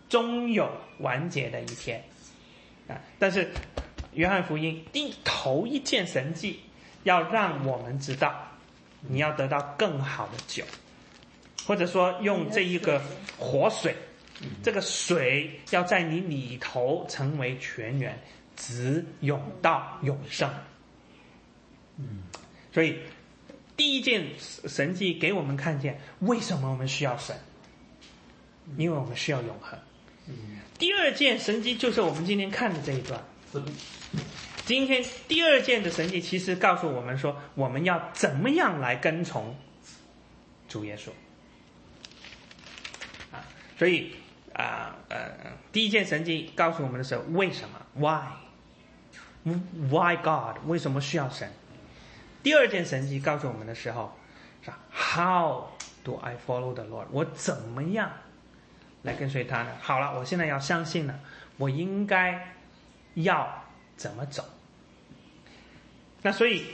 [0.09, 2.05] 终有完结的一天
[2.89, 3.01] 啊。
[3.19, 3.51] 但是
[4.13, 6.61] 约翰福音第头一件神迹，
[7.03, 8.33] 要让我们知道，
[9.01, 10.65] 你要得到更好的酒，
[11.67, 13.03] 或者说用这一个
[13.39, 13.95] 活水，
[14.63, 18.19] 这个水要在你里头成为泉源，
[18.57, 20.51] 直涌到永生。
[21.97, 22.25] 嗯，
[22.73, 22.99] 所以
[23.77, 27.37] 第一件神迹给我们看见，为什么我们需要神？
[28.77, 29.79] 因为我们需要永恒。
[30.27, 30.35] 嗯，
[30.79, 33.23] 第二件神迹就是我们今天看的这一段。
[34.65, 39.55] 今天第二件的神迹，其实告诉我们说，我们要怎么样来跟从
[40.67, 41.11] 主耶稣
[43.31, 43.45] 啊？
[43.79, 44.17] 所以
[44.55, 45.31] 啊呃
[45.71, 47.79] 第一件神迹告诉我们的是为什么
[49.45, 50.67] ？Why？Why God？
[50.67, 51.53] 为什么需要神？
[52.43, 54.19] 第二件神迹告诉我们的时候
[54.63, 55.67] 是 How
[56.03, 57.07] do I follow the Lord？
[57.11, 58.11] 我怎么样
[59.05, 59.69] 来跟随他呢？
[59.81, 61.21] 好了，我现在要相信了，
[61.57, 62.55] 我应该
[63.15, 63.65] 要
[63.97, 64.45] 怎么走？
[66.23, 66.65] 那所以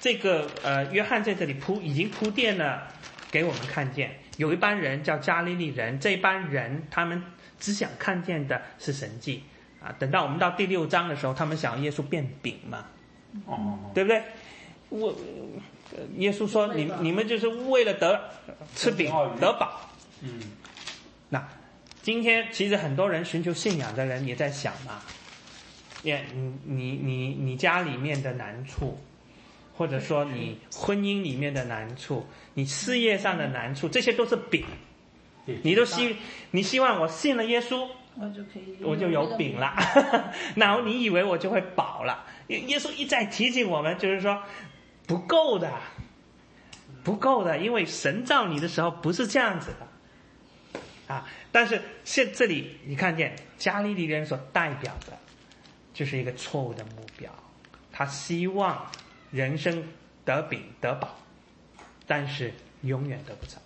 [0.00, 2.88] 这个呃，约翰在这里铺已经铺垫了，
[3.30, 7.22] 给我们看见有一班人叫加利利人，这班人他们
[7.60, 9.44] 只想看见的是神迹
[9.82, 9.94] 啊。
[9.98, 12.86] 等到我们到第六章的时候，他们想要耶稣变饼嘛，
[13.44, 14.22] 哦，对不对？
[14.88, 15.08] 我
[15.92, 18.30] 呃耶稣说你你们就是为了得
[18.74, 19.82] 吃饼得饱。
[20.22, 20.57] 嗯那
[22.08, 25.02] 今天其实很多人寻求信仰的人也在想嘛，
[26.02, 28.98] 也你你你你家里面的难处，
[29.76, 34.64] 或者说你婚姻里面的难处，你事业上的难处，这些都是饼。
[35.62, 36.16] 你都希
[36.50, 37.86] 你希望我信了耶稣，
[38.18, 39.76] 我就可以我就有饼了，
[40.56, 42.24] 然后 你以为我就会饱了？
[42.46, 44.42] 耶耶稣一再提醒我们，就是说
[45.06, 45.70] 不够的，
[47.04, 51.28] 不够的，因为神造你的时候不是这样子的啊。
[51.50, 55.18] 但是现这里你看见加利利人所代表的，
[55.94, 57.32] 就是一个错误的目标，
[57.92, 58.90] 他希望
[59.30, 59.82] 人生
[60.24, 61.18] 得饼得饱，
[62.06, 63.56] 但是永远得不着，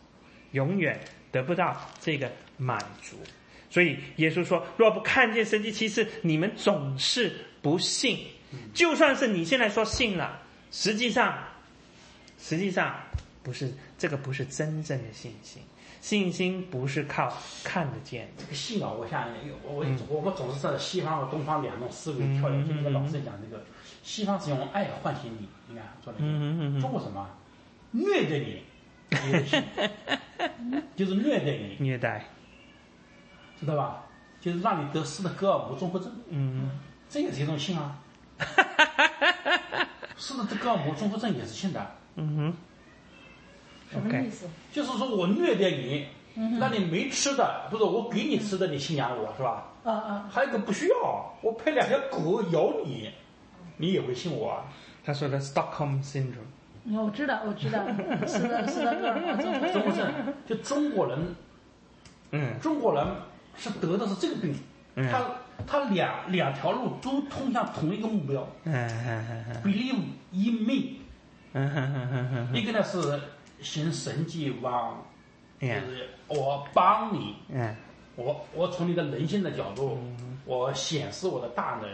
[0.52, 3.16] 永远得不到这个满足。
[3.68, 8.26] 所以耶稣说：“若不看见神迹奇事，你们总是不信。
[8.74, 11.48] 就算是你现在说信了，实际上，
[12.38, 12.94] 实际上
[13.42, 15.62] 不是这个，不是真正的信心。
[16.02, 17.32] 信心不是靠
[17.62, 18.28] 看得见。
[18.36, 19.28] 这个信啊，我想
[19.64, 19.96] 我我嗯。
[20.08, 22.64] 我们总是在西方和东方两种思维跳跃。
[22.64, 23.62] 就那个老师讲这个，
[24.02, 26.24] 西方是用爱唤醒你，你看做那
[26.74, 27.26] 个，中国什么？
[27.92, 28.62] 虐待你，
[30.68, 32.26] 你 就是虐待你，虐待，
[33.60, 34.02] 知道吧？
[34.40, 36.68] 就是让你得斯德哥尔摩综合症，嗯，
[37.08, 37.96] 这也是一种信啊。
[40.18, 42.56] 斯德哥尔摩综合症也是信的，嗯哼，
[43.92, 44.46] 什么意思？
[44.72, 49.68] 就是说我虐待你，嗯让你没吃的，不是我给你吃的，你信仰我是吧？
[49.84, 53.10] 啊啊，还有一个不需要，我派两条狗咬你，
[53.76, 54.64] 你也会信我啊？
[55.04, 57.84] 他说的 Stockholm syndrome，我知道，我知道，
[58.26, 60.12] 是的，是的，哥尔摩综合综合症，
[60.46, 61.34] 就中国人，
[62.30, 62.58] 嗯。
[62.60, 63.04] 中国人
[63.56, 64.54] 是得的是这个病，
[64.94, 65.10] 嗯。
[65.10, 65.24] 他
[65.66, 69.94] 他两两条路都通向同一个目标嗯嗯嗯，believe
[70.32, 70.98] in me，
[71.52, 72.56] 嗯嗯嗯嗯。
[72.56, 73.20] 一个呢是
[73.62, 75.02] 行神迹往，
[75.60, 77.74] 就嗯是我帮你，嗯
[78.16, 79.98] 我我从你的人性的角度，
[80.44, 81.88] 我显示我的大能，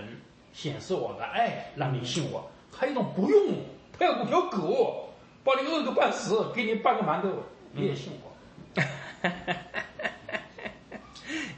[0.53, 2.51] 显示我的爱，让你信我。
[2.73, 3.55] 还有一种不用，
[3.99, 5.09] 派五条狗
[5.45, 7.29] 把你饿个半死，给你半个馒头，
[7.73, 8.83] 你也信我。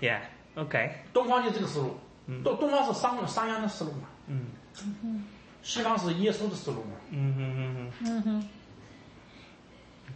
[0.00, 1.94] Yeah，OK，东方就这个思路，
[2.42, 4.46] 东东方是商商鞅的思路嘛，嗯。
[5.62, 6.92] 西方是耶稣的思路嘛。
[7.10, 8.48] 嗯嗯嗯嗯哼，嗯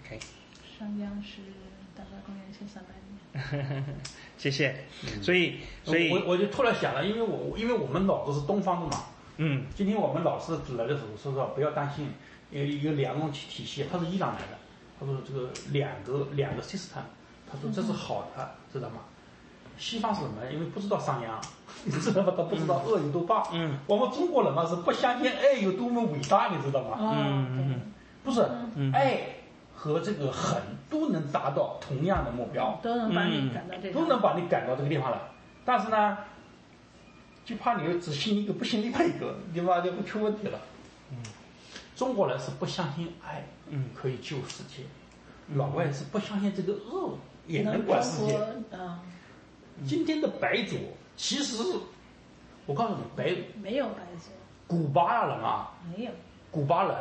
[0.04, 0.18] ，OK，
[0.78, 1.40] 商鞅是
[1.96, 3.84] 大概公元前三百年。
[4.38, 4.84] 谢谢。
[5.22, 9.04] 所以所以我我就突然想了，因为我因为我们脑子是东方的嘛，
[9.38, 12.08] 嗯今天我们老师来的时候说说不要担心，
[12.50, 14.58] 有有两种体体系，他是伊朗来的，
[15.00, 17.02] 他说这个两个两个 system，
[17.50, 18.96] 他说这是好的，知道吗？
[19.76, 20.36] 西方是什么？
[20.52, 21.26] 因为不知道商鞅，
[21.84, 22.32] 你知道吗？
[22.36, 23.42] 他不知道恶有多大。
[23.52, 26.96] 嗯我们中国人嘛是不相信爱有多么伟大，你知道吗？
[27.00, 27.80] 嗯嗯
[28.22, 29.18] 不是，嗯爱
[29.74, 32.78] 和这个狠都能达到同样的目标。
[32.82, 34.02] 都能把你赶到这种。
[34.02, 35.18] 都能把你赶到这个地方来。
[35.64, 36.18] 但是呢，
[37.44, 39.80] 就怕你只信一个不信另外一个，对吧？
[39.80, 40.58] 就出问题了。
[41.10, 41.16] 嗯，
[41.96, 44.84] 中国人是不相信爱嗯可以救世界，
[45.54, 48.36] 老外是不相信这个恶也能能管世界。
[48.76, 49.00] 啊，
[49.86, 50.78] 今天的白左
[51.16, 51.78] 其实是，
[52.66, 54.32] 我告诉你，白没有白左，
[54.66, 56.10] 古巴人啊，没有。
[56.50, 56.96] 古巴人，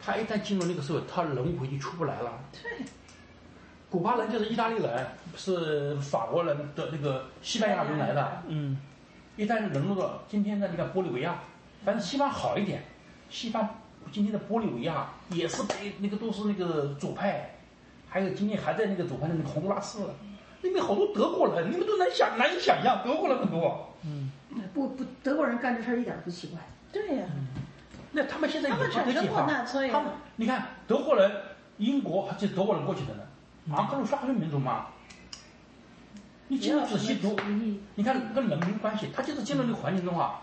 [0.00, 2.32] 他一旦进入那个时候，他轮回就出不来了。
[2.52, 2.86] 对，
[3.90, 8.42] 古巴人就是意大利人，是法国人的那个西班牙人来的。
[8.46, 8.78] 嗯
[9.36, 11.38] 一旦沦落到今天的你看玻利维亚，
[11.84, 12.82] 反正西方好一点，
[13.30, 13.68] 西方
[14.10, 17.54] 今天的玻利维亚也是被那个都是那个左派，
[18.08, 20.10] 还有今天还在那个左派的那个洪都拉斯，
[20.60, 23.94] 那边好多德国人，你们都难想难以想象，德国人很多。
[24.04, 24.32] 嗯
[24.74, 26.58] 不不，德国人干这事儿一点儿不奇怪。
[26.92, 27.26] 对呀、
[28.12, 31.30] 那他们现在有他们这个计产生过划纳粹，他们你看德国人、
[31.76, 33.22] 英国这德国人过去的呢，
[33.76, 34.86] 昂克鲁萨克逊民族嘛，
[36.48, 37.36] 你进入仔细读，
[37.94, 40.40] 你看跟人民关系，他就是进入那个环境中啊，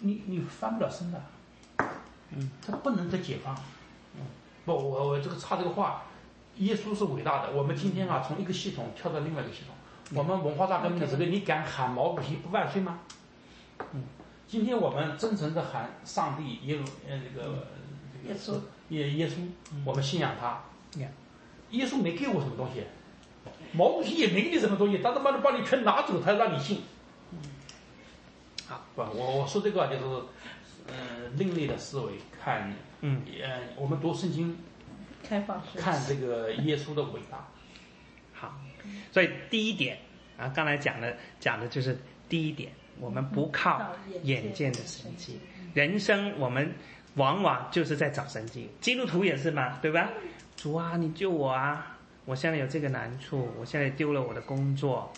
[0.00, 1.22] 你你翻不了身的，
[2.30, 3.54] 嗯，他不能得解放，
[4.16, 4.20] 嗯，
[4.66, 6.02] 不，我我这个插这个话，
[6.56, 9.74] 耶稣是伟大的，我们今天啊从一个系统跳到另外一个系统，
[10.18, 12.98] 我们文化大革命的时候，你敢喊毛主席不万岁吗？
[13.94, 14.04] 嗯，
[14.52, 17.68] 今天我们真诚的喊上帝耶路呃那个
[18.12, 18.60] 这个耶稣。
[18.90, 19.36] 耶耶稣，
[19.82, 20.62] 我们信仰他，
[21.00, 21.08] 呀
[21.70, 22.82] 耶稣没给我什么东西，
[23.72, 26.82] 毛主席也没给你什么东西，他他妈的把你全拿走，他让你信。
[28.66, 30.22] 好，不，我我说这个就是，
[30.86, 33.22] 呃，另类的思维看，嗯。
[33.42, 34.58] 呃，我们读圣经
[35.26, 35.78] 开放式。
[35.78, 37.48] 看这个耶稣的伟大。
[38.34, 38.60] 好，
[39.10, 40.00] 所以第一点
[40.36, 41.98] 啊，刚才讲的讲的就是
[42.28, 42.70] 第一点，
[43.02, 43.92] 我们不靠
[44.22, 45.40] 眼见的神迹，
[45.74, 46.72] 人生我们
[47.16, 50.08] 往往就是在找神迹，基督徒也是嘛，对吧？
[50.56, 51.98] 主啊，你救我啊！
[52.24, 55.12] 我现在有这个难处，我现在丢了我的工作，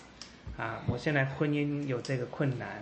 [0.56, 2.80] 啊，我现在婚姻有这个困难，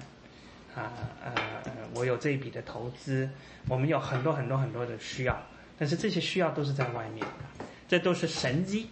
[0.76, 0.92] 啊
[1.24, 1.34] 呃
[1.64, 3.28] 呃，我有这一笔的投资，
[3.68, 5.36] 我们有很多很多很多的需要，
[5.76, 8.88] 但是这些需要都是在外面的，这都是神迹。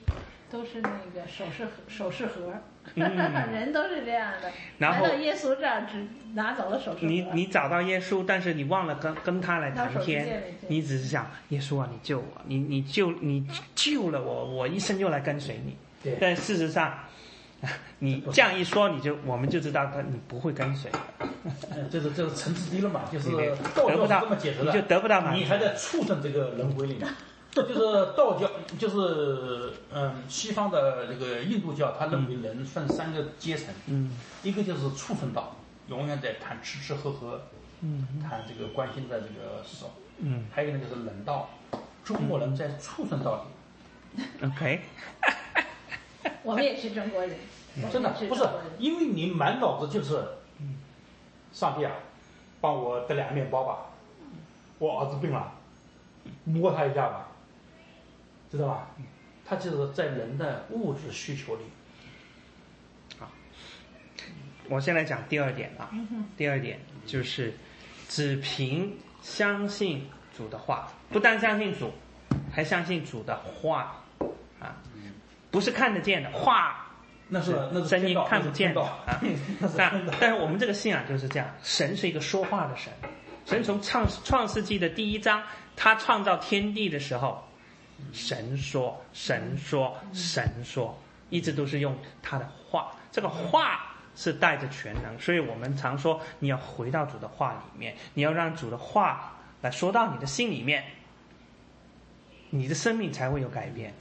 [0.51, 2.53] 都是那个首饰盒首饰盒，
[2.95, 3.05] 嗯
[3.53, 4.51] 人都是这样的。
[4.79, 7.07] 然后耶稣这儿，只拿走了首饰盒。
[7.07, 15.77] 你你找到耶稣，但是你忘了跟跟他来谈天你只是想耶稣啊，你救我，你你救你救了我，我一生就来跟随你。
[16.03, 16.99] 对但事实上，
[18.01, 20.91] 你这样一说，你就我们就知道他你不会跟随，
[21.77, 24.37] 嗯， 这是这是层次低了嘛，就是得不到这么
[24.73, 27.07] 就得不到满足你还在畜生这个轮回里面。
[27.55, 28.49] 就是道教，
[28.79, 34.17] 就是嗯，西方的这个印度教，他认为人分三个阶层，嗯。
[34.43, 35.57] 一个就是畜生道，
[35.89, 37.43] 永远在谈吃吃喝喝，
[37.81, 38.07] 嗯。
[38.23, 39.85] 谈这个关心的这个事，
[40.19, 40.47] 嗯。
[40.53, 41.51] 还有一个呢就是人道，
[42.05, 43.45] 中国人在畜生道
[44.17, 44.81] 里，，OK，
[46.43, 47.37] 我们也是中国人，
[47.93, 48.43] 真的不是
[48.79, 50.25] 因为你满脑子就是，
[51.53, 51.93] 上帝啊，
[52.61, 53.77] 帮我得俩面包吧，
[54.79, 55.53] 我儿子病了，
[56.45, 57.29] 摸他一下吧，
[58.51, 58.91] 知道吧？
[59.47, 61.65] 他就是在人的物质需求里，
[64.69, 65.91] 我先来讲第二点啊，
[66.37, 67.53] 第二点就是
[68.09, 71.93] 只凭相信主的话，不但相信主，
[72.53, 74.05] 还相信主的话
[74.61, 74.77] 啊，
[75.51, 76.87] 不是看得见的话。
[77.33, 79.21] 那是那是声音看不见的啊
[79.63, 80.05] 是但。
[80.21, 82.93] 但是我们这个信仰就是这样，神是一个说话的神。
[83.47, 85.43] 神从创创世纪的第一章，
[85.77, 87.45] 他创造天地的时候，
[88.13, 90.99] 神说，神说，神说，
[91.29, 92.93] 一直都是用他的话。
[93.13, 100.85] 这个话是带着全能，所以我们常说，你要回到主的话里面，你要让主的话来说到你的心里面，
[102.51, 103.95] 你的生命才会有改变。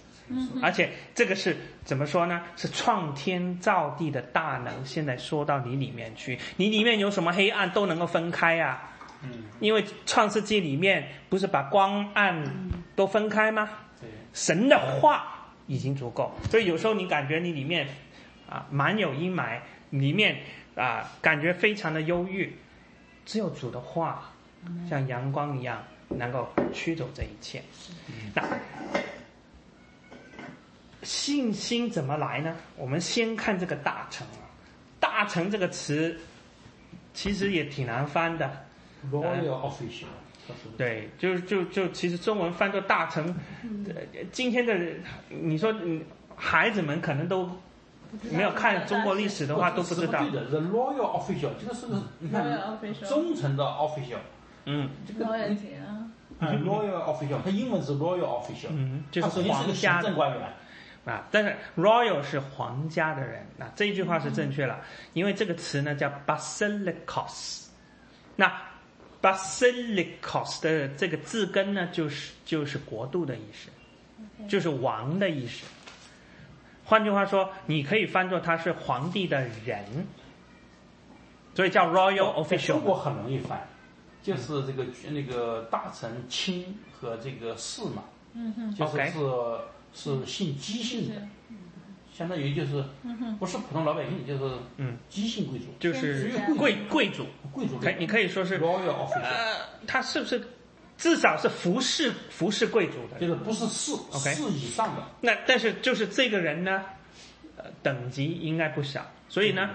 [0.62, 2.44] 而且这个是怎么说呢？
[2.56, 8.92] 是创天造地的大能，现在说到你里面去，你里面有什么黑暗都能够分开啊。
[9.24, 12.44] 嗯，因为创世纪里面不是把光暗
[12.96, 13.68] 都分开吗？
[14.32, 17.88] 对，神的话已经足够，所以有时候你感觉你里面
[18.50, 19.60] 啊满有阴霾，
[19.90, 20.38] 里面
[20.76, 22.56] 啊、感觉非常的忧郁，
[23.26, 24.32] 只有主的话，
[24.90, 27.62] 像阳光一样，能够驱走这一切。
[28.34, 28.44] 那
[31.04, 32.56] 信心怎么来呢？
[32.78, 34.48] 我们先看这个大成啊，
[35.00, 36.20] 大成这个词
[37.14, 38.66] 其实也挺难翻的。
[39.12, 40.29] royal official，他说的
[40.78, 43.26] 对，就就就其实中文翻作大成，
[43.88, 46.02] 呃，今天的人你说嗯，
[46.36, 47.50] 孩子们可能都
[48.32, 50.20] 没有看中国历史的话都不知道。
[50.24, 50.32] 对。
[50.32, 52.44] 的，the loyal official 这个是个你看
[53.08, 54.18] 忠诚的 official，
[54.66, 54.90] 嗯。
[55.08, 60.48] 这个 loyalty 啊，啊 royal official，它英文是 royal official，嗯，就是皇家的官员，
[61.06, 64.80] 啊，但是 royal 是皇家的人，那这一句话是正确了，
[65.14, 67.68] 因为这个词呢叫 basilicos，
[68.36, 68.52] 那
[69.22, 73.70] basilikos 的这个字根呢就是就是国度的意思，
[74.48, 75.66] 就是王的意思。
[76.86, 79.86] 换句话说，你可以翻作他是皇帝的人，
[81.54, 83.60] 所以叫 royal official 中国很容易翻，
[84.24, 88.04] 就是这个那个大臣卿和这个士嘛，
[88.34, 88.98] 嗯哼，就是
[89.94, 91.16] 是是姓姬姓的。
[91.16, 91.28] 是，
[92.20, 92.84] 相当于就是
[93.40, 94.98] 不是普通老百姓，就是嗯。
[95.08, 99.56] 姬姓贵族，就是贵贵族，贵族可以你可以说是呃，
[99.88, 100.46] 他是不是
[100.98, 103.18] 至少是服侍服侍贵族的？
[103.22, 106.84] 就是不是士 OK 士以上的，那但是就是这个人呢，
[107.56, 109.70] 呃，等级应该不小，所以呢，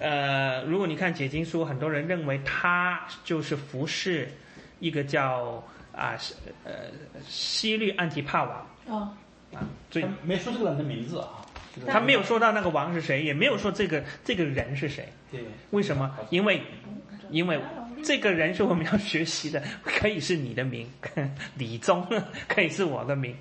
[0.00, 4.30] 呃，如果你看解经书，很多人认为他就是服侍
[4.78, 6.32] 一个叫啊、是
[6.62, 6.72] 呃
[7.26, 9.18] 西律安提帕王啊，
[9.52, 11.47] 啊，所以没说这个人的名字啊，这个
[11.86, 16.16] 他没有说到那个王是谁，也没有说这个这个人是谁，对，为什么？
[16.30, 16.62] 因为
[17.30, 17.60] 因为
[18.02, 20.88] 这个人是我们要学习的，可以是你的名，
[21.56, 22.06] 李宗
[22.48, 23.34] 可以是我的名，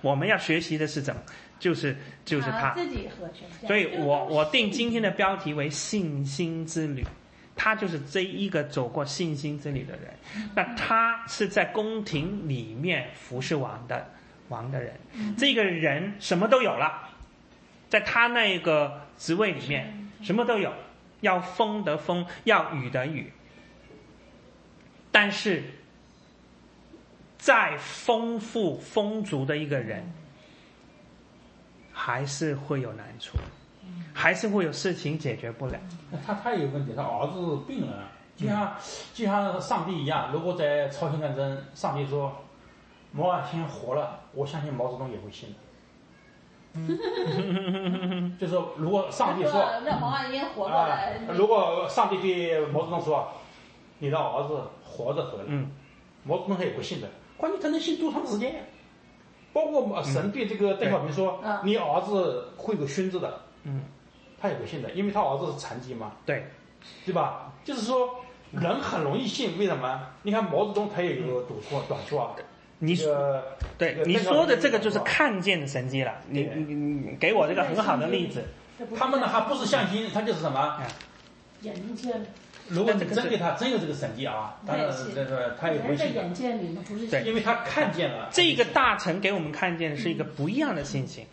[0.00, 1.20] 我们要学习的是怎么，
[1.58, 2.72] 就是就是他。
[2.74, 7.04] 自己和全家，所以我我定今天的标题为信心之旅，
[7.56, 10.12] 他就是这一个走过信心之旅的人。
[10.54, 14.08] 那他是在宫廷里面服侍王的
[14.48, 14.94] 王的人，
[15.36, 17.10] 这个人什么都有了，
[17.88, 20.72] 在他那个职位里面什么都有，
[21.20, 23.32] 要风得风，要雨得雨，
[25.10, 25.62] 但是
[27.38, 30.12] 再丰富丰足的一个人。
[31.94, 33.36] 还是会有难处，
[34.14, 35.78] 还是会有事情解决不了。
[36.10, 38.74] 那他他也有问题，他儿子病了，就像
[39.12, 42.44] 就像上帝一样，如果在朝鲜战争，上帝说
[43.12, 45.56] 毛岸青活了，我相信毛泽东也会信的。
[48.40, 53.28] 就是如果上帝说，让毛岸英活过啊来，，如果上帝对毛泽东说，
[53.98, 55.70] 你的儿子活着回来，嗯，
[56.24, 57.08] 毛泽东他也不信的。
[57.36, 58.66] 关键他能信多长时间？
[59.52, 63.82] 包括呃神对这个邓小平说，嗯你儿子会有孙子的，嗯，
[64.40, 66.12] 他也不信的，因为他儿子是残疾嘛。
[66.24, 66.46] 对，
[67.04, 67.52] 对吧？
[67.62, 68.14] 就是说，
[68.50, 70.00] 人很容易信，为什么？
[70.22, 72.30] 你看毛泽东他也有个短处短处啊。
[72.84, 73.40] 你说
[73.78, 76.16] 对你说的这个就是看见的神迹了。
[76.28, 78.42] 你你你给我这个很好的例子。
[78.98, 80.82] 他们呢还不是相信，他就是什么？
[81.60, 82.26] 眼睛见，
[82.66, 87.22] 如果你真给他真有这个神迹啊，当然这个他也不会信的，人在眼见里面不是对。
[87.22, 88.28] 因为他看见了。
[88.32, 91.24] 这个大臣给我们看见的是一个不一样的信心，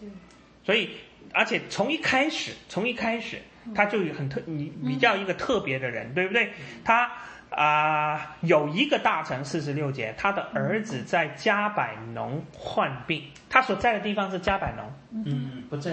[0.63, 0.91] 所以
[1.33, 3.39] 而且从一开始，从一开始
[3.73, 6.53] 他就有很特，你比较一个特别的人，对不对？
[6.83, 7.11] 他
[7.49, 15.91] 啊、有一个大臣四十六节，他的儿子在加百农患病，他所在的地方是加百农，嗯，不在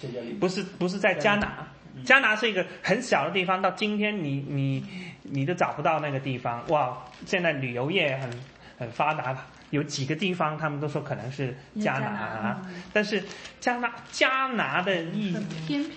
[0.00, 1.66] 这家里，不是不是在加拿，
[2.04, 4.84] 加拿是一个很小的地方，到今天你你
[5.22, 6.62] 你都找不到那个地方。
[6.68, 8.30] 哇，现在旅游业很
[8.78, 9.36] 很发达，
[9.70, 12.10] 有几个地方他们都说可能是加拿，加
[12.42, 12.62] 拿
[12.92, 13.24] 但是
[13.58, 15.34] 加拿加拿的意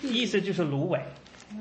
[0.02, 1.00] 意思就是芦苇。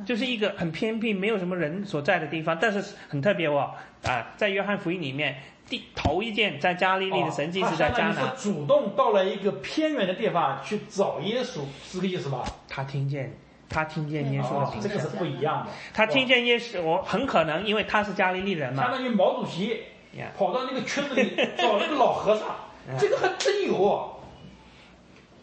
[0.04, 3.72] 就是一个很偏僻、没有什么人所在的地方，但是很特别哦。
[4.04, 12.42] 啊，在约翰福音里面，第头一件在加利利的神迹是在加拿哦他相当于，是主动到了一个偏远的地方去找耶稣，是这个意思吧？
[12.68, 13.36] 他听见
[13.68, 15.70] 他听见耶稣的哦名字，这个是不一样的。
[15.92, 19.82] 他听见耶稣，我很可能因为他是加利利人嘛，相当于毛主席
[20.36, 22.56] 跑到那个圈子里找那个老和尚，
[22.98, 24.16] 这个还真有哦。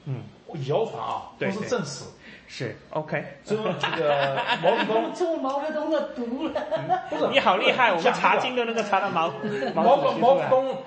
[0.05, 0.23] 嗯，
[0.65, 2.05] 谣传啊，不是正史。
[2.47, 2.75] 是。
[2.91, 3.23] OK。
[3.43, 6.61] 这这个毛泽东，中毛泽东的毒了。
[7.09, 9.31] 不是你好厉害，我们查经都能够查到毛
[9.75, 10.77] 毛泽东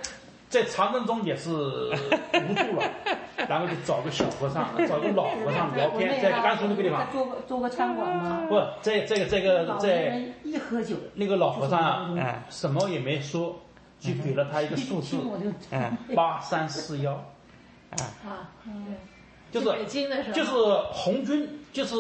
[0.49, 2.83] 在长征中也是无助了，
[3.49, 8.47] 然后就找个小和尚，找个老和尚聊天，在甘肃那个地方，做个做个餐馆吗？
[8.49, 12.35] 不，在这个这个在一喝酒，那个老和尚嗯。
[12.51, 13.61] 什么也没说，
[14.01, 15.19] 就给了他一个数字
[15.71, 15.97] 嗯。
[16.17, 17.13] 八三四幺，
[17.93, 18.51] 啊，
[19.51, 20.53] 就是北京的时候，就是
[20.93, 21.97] 红军，就是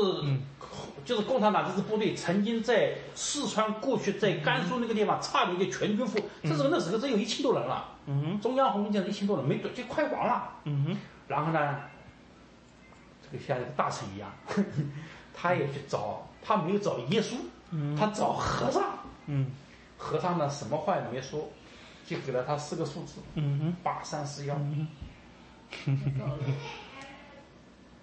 [1.04, 7.88] 就是共产党这支部队曾经在四川过去，在甘肃那个地方差点就全军覆，这时候那时候只有一千多人了，
[8.40, 10.50] 中央红军将一千多人，没多就快完了。
[10.64, 10.96] 嗯哼，
[11.28, 11.76] 然后呢，
[13.22, 14.30] 这个像一个大臣一样，
[15.34, 17.34] 他也去找，他没有找耶稣，
[17.98, 18.82] 他找和尚。
[19.26, 19.50] 嗯。
[20.02, 21.50] 和尚呢，什么话也没说，
[22.06, 24.56] 就给了他四个数字：嗯哼，八三四幺。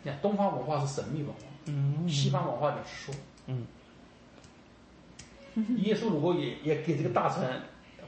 [0.04, 3.16] 你看，东方文化是神秘文化，嗯西方文化就是说。
[3.48, 3.66] 嗯
[5.78, 7.44] 耶稣如果也也给这个大臣，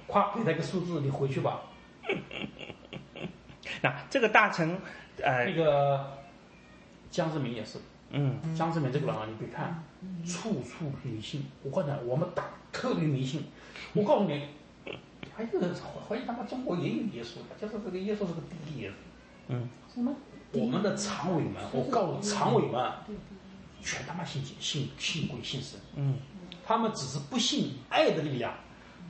[0.06, 1.62] 夸给他一个数字，你回去吧。
[3.82, 4.80] 那这个大臣，
[5.20, 6.18] 呃那，个
[7.10, 7.80] 江志明也是，
[8.12, 9.84] 嗯江志明这个人啊，你别看
[10.24, 13.46] 处处迷信，我告诉你，我们党特别迷信。
[13.94, 14.46] 我告诉你，
[15.36, 15.74] 还有人
[16.08, 18.94] 怀疑他妈中国也有耶稣的，就是这个耶稣是个第一耶稣。
[19.48, 20.14] 嗯什么？
[20.52, 22.92] 我们的常委们，我告诉常委们，
[23.82, 26.16] 全他妈信信信鬼信神，嗯。
[26.66, 28.54] 他们只是不信爱的力量，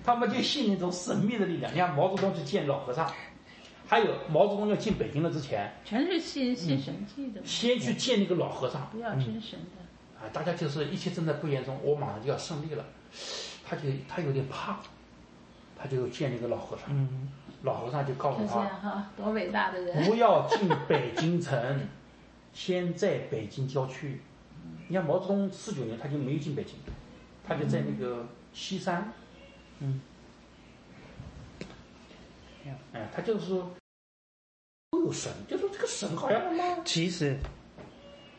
[0.01, 1.73] 他们就信那种神秘的力量。
[1.73, 3.11] 你看毛泽东去见老和尚，
[3.85, 10.21] 还有毛泽东要进北京了之前，全是信信神迹的，先去见那个老和尚，不要真神的。
[10.21, 12.85] 啊，大家就是一切正在不言中，我马上就要胜利了，
[13.65, 14.79] 他就他有点怕，
[15.77, 17.29] 他就见那个老和尚，嗯
[17.63, 20.05] 老和尚就告诉他，哈，多伟大的人！
[20.05, 21.87] 不要进北京城，
[22.53, 24.21] 先在北京郊区。
[24.87, 26.75] 你看毛泽东四九年他就没有进北京，
[27.47, 29.11] 他就在那个西山，
[29.79, 30.01] 嗯，
[32.93, 33.71] 哎，他就是说
[34.91, 36.41] 都有神，就说这个神好像
[36.85, 37.37] 其实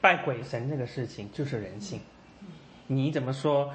[0.00, 2.00] 拜鬼神这个事情就是人性。
[2.86, 3.72] 你怎么说？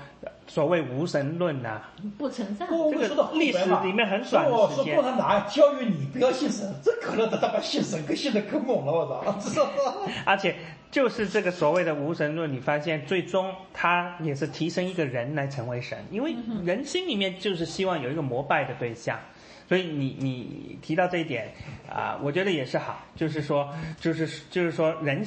[0.48, 1.82] 所谓无神论呐、
[2.18, 2.66] 不存在。
[2.66, 9.40] 这个不说到历史里面很短的说时间说共产党教育你不要信神，这可能他他妈信神，跟信的可猛了，我操！
[9.40, 10.12] 知道吗？
[10.26, 10.56] 而且
[10.92, 19.20] 就是这个所谓的无神论，你发现最终他也是提升一个人来成为神，因为人心里面就是希望有一个膜拜的对象。
[19.68, 21.52] 所以你你提到这一点
[21.90, 23.68] 啊、我觉得也是好，就是说
[24.00, 25.26] 就是就是说人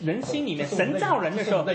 [0.00, 1.66] 人心里面神造人的时候。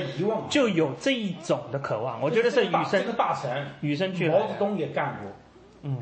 [0.50, 4.40] 就有这一种的渴望，我觉得是与生这个大臣，与生俱来的。
[4.40, 5.32] 毛泽东也干过，
[5.84, 5.98] 嗯，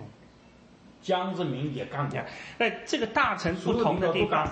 [1.01, 2.19] 江泽民也干过，
[2.57, 4.47] 那这个大臣不同的地方，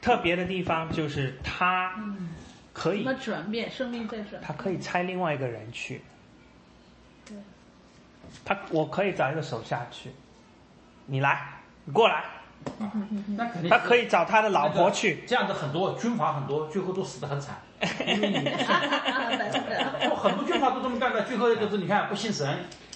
[0.00, 1.92] 特别的地方就是他
[2.72, 6.02] 可以什么转变，生命在转他可以差另外一个人去。
[7.26, 7.36] 对，
[8.44, 10.10] 他我可以找一个手下去，
[11.06, 12.24] 你来，你过来。
[13.36, 15.24] 那肯定他可以找他的老婆去。
[15.26, 17.60] 这样子很多军阀很多，最后都死得很惨，
[18.06, 18.36] 因为你
[20.16, 22.46] 很多军阀都这么干的，最后就是你看不信神。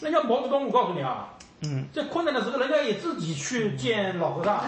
[0.01, 4.65] 人家毛泽东，我告诉你啊，嗯，在困难的时候，人家也自己去见老和尚。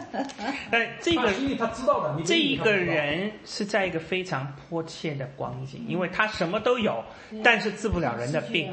[0.70, 7.04] 但这个他心里他知道的，你这一个人是在一个非常迫切的光景，因为他什么都有，
[7.42, 8.72] 但是治不了人的病。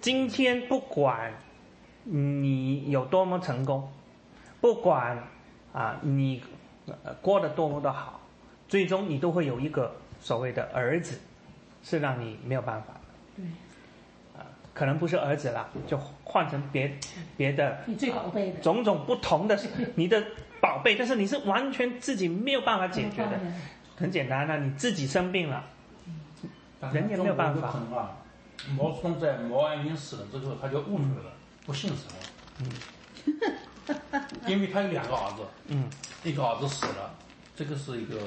[0.00, 1.32] 今天不管
[2.02, 3.88] 你有多么成功，
[4.66, 5.16] 不管
[5.72, 6.42] 啊你
[6.86, 8.20] 呃过得多么的好，
[8.66, 11.20] 最终你都会有一个所谓的儿子，
[11.84, 13.00] 是让你没有办法的。
[13.36, 13.44] 对，
[14.36, 14.42] 啊，
[14.74, 16.98] 可能不是儿子啦，就换成别
[17.36, 19.56] 别的你最宝贝的，种种不同的
[19.94, 20.20] 你的
[20.60, 23.38] 宝贝，但是你是完全自己没有办法解决的。
[23.96, 25.64] 很简单啊，你自己生病了，
[26.92, 28.18] 人也没有办法啊，
[28.76, 31.32] 毛泽东在毛岸英死了之后，他就悟出来了，
[31.64, 33.56] 不信神了。
[34.46, 35.88] 因为他有两个儿子，嗯
[36.24, 37.14] 一个儿子死了，
[37.54, 38.18] 这个是一个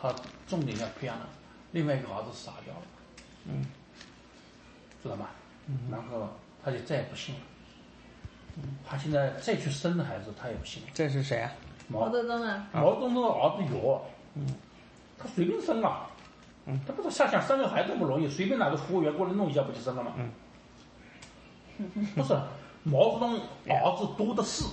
[0.00, 0.14] 他
[0.46, 1.26] 重点要培养的，
[1.72, 2.82] 另外一个儿子傻掉了，
[3.46, 3.64] 嗯，
[5.02, 5.26] 知道吗？
[5.68, 6.28] 嗯然后
[6.64, 7.40] 他就再也不信了。
[8.58, 10.88] 嗯他现在再去生的孩子，他也不信了。
[10.94, 11.52] 这是谁啊？
[11.88, 14.02] 毛毛泽东啊，毛泽东的儿子有，
[14.34, 14.46] 嗯，
[15.18, 16.06] 他随便生啊，
[16.64, 20.12] 嗯，他不是下乡生个孩子不容易，随便哪个服务员过来弄一下不就生了吗？
[20.16, 20.30] 嗯，
[22.14, 22.34] 不是，
[22.84, 23.38] 毛泽东
[23.68, 24.64] 儿子多的是，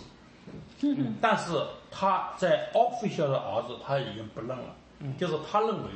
[0.84, 1.15] 嗯。
[1.21, 1.51] 但是
[1.89, 5.15] 他在 official 的儿子他已经不认了，嗯。
[5.17, 5.89] 就是他认为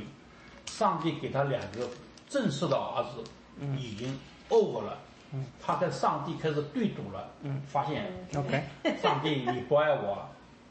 [0.66, 1.88] 上帝给他两个
[2.28, 3.22] 正式的儿子
[3.60, 3.78] 嗯。
[3.78, 4.18] 已经
[4.48, 4.98] over 了，
[5.32, 5.44] 嗯。
[5.60, 7.60] 他跟上帝开始对赌了，嗯。
[7.66, 8.62] 发现 OK，
[9.02, 10.26] 上帝你不爱我，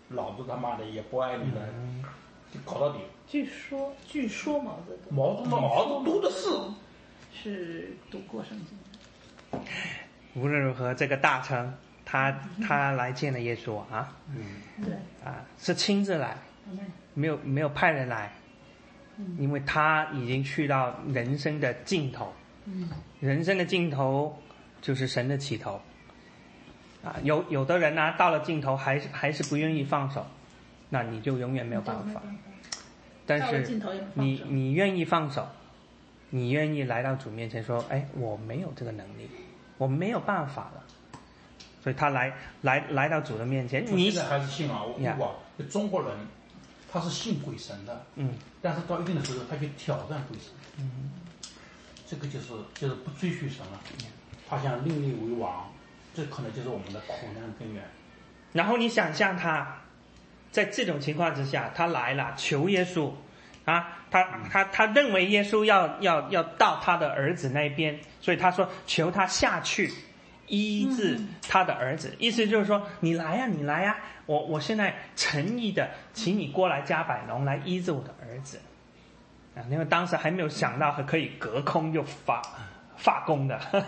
[0.09, 2.03] 老子他妈的也不爱你了，嗯。
[2.53, 2.99] 就搞到底。
[3.28, 5.13] 据说据说毛泽东。
[5.13, 6.49] 毛泽东的儿子多的是，
[7.34, 8.78] 是读过圣经
[9.51, 9.59] 的，
[10.34, 11.74] 无论如何，这个大臣
[12.10, 12.32] 他
[12.66, 14.16] 他来见了耶稣啊。
[14.34, 14.93] 嗯，对，
[15.26, 16.38] 啊，是亲自来，
[17.14, 18.32] 没有没有派人来，
[19.38, 22.34] 因为他已经去到人生的尽头，
[23.20, 24.41] 人生的尽头
[24.82, 25.82] 就是神的起头。
[27.03, 30.26] 啊，有有的人呢、到了尽头还是还是不愿意放手，
[30.89, 32.22] 那你就永远没有办法。
[33.26, 33.82] 但是
[34.14, 35.45] 你你愿意放手，
[36.30, 39.30] 你愿意来到主面前说：“哎，我没有这个能力，
[39.78, 40.84] 我没有办法了。”
[41.88, 42.33] 所以他来
[42.63, 45.15] 来来到主的面前，你现在还是信啊，我呀。
[45.19, 45.29] 哇，
[45.69, 46.11] 中国人
[46.91, 51.09] 他是信鬼神的，嗯，但是到一定的时候，他去挑战鬼神，嗯，
[52.05, 53.79] 这个就是就是不追随神了，
[54.49, 55.71] 他想另立为王，
[56.13, 57.81] 这可能就是我们的苦难根源。
[58.51, 59.77] 然后你想象他，
[60.51, 63.13] 在这种情况之下，他来了求耶稣，
[63.63, 64.21] 啊，他
[64.51, 69.93] 他他认为耶稣要要要到他的儿子那边，所以他说求他下去
[70.48, 78.60] 医治他的儿子，意思就是说你来呀、你来呀、我我现在诚意的请你过来加百农来医治我的儿子，
[79.56, 82.41] 啊，因为当时还没有想到还可以隔空就发
[82.95, 83.60] 发功的。
[83.72, 83.80] 这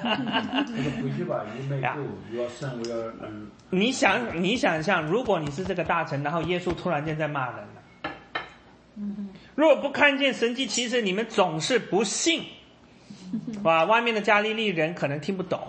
[0.83, 2.01] 个回去吧，又没呀够，
[2.31, 8.13] 又要生，我要嗯，你想，你想象，如果你是这个大臣，然后耶稣突然间在骂人了，
[9.55, 12.43] 如果不看见神迹其实，你们总是不信，
[13.63, 13.85] 哇！
[13.85, 15.59] 外面的加利利人可能听不懂，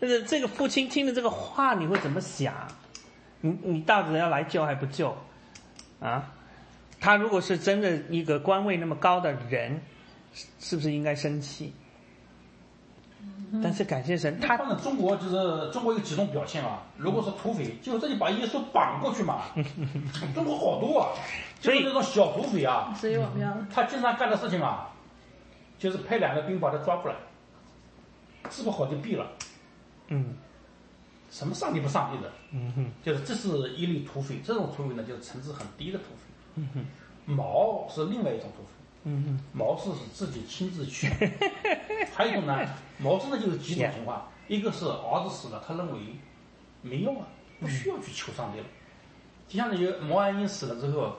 [0.00, 2.54] 但是这个父亲听了这个话，你会怎么想？
[3.40, 5.16] 你你到底要来救还不救？
[6.00, 6.32] 啊？
[7.00, 9.80] 他如果是真的一个官位那么高的人，
[10.32, 11.72] 是是不是应该生气？
[13.62, 19.42] 但是感谢神，他放在中国就是中国有几种表现啊，如果是土匪，就这里把耶稣绑过去嘛。
[20.34, 21.08] 中国好多啊，
[21.60, 24.90] 所以就是这种小土匪啊，所以我们要他经常干的事情啊，
[25.78, 27.16] 就是派两个兵把他抓过来，
[28.50, 29.26] 治不好就毙了。
[30.08, 30.36] 嗯
[31.30, 32.90] 什么上帝不上帝的，嗯哼。
[33.04, 36.20] 就是这是一类土匪，这种土匪呢就是层次很低的土匪。
[36.56, 36.86] 嗯哼。
[37.26, 38.68] 毛是另外一种土匪，
[39.04, 39.40] 嗯哼。
[39.52, 41.08] 毛是自己亲自去，
[42.14, 42.66] 还有一种呢，
[42.98, 45.98] 毛真的就是几种情况，一个是儿子死了，他认为
[46.80, 47.28] 没用啊，
[47.60, 48.66] 不需要去求上帝了。
[49.46, 51.16] 就相当于毛岸英死了之后，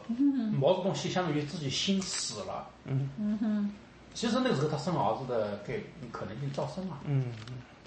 [0.60, 2.68] 毛泽东就相当于自己心死了。
[2.86, 3.10] 嗯。
[3.40, 3.72] 哼。
[4.16, 5.76] 其实那个时候他生儿子的概
[6.12, 7.32] 可能性照生嘛，嗯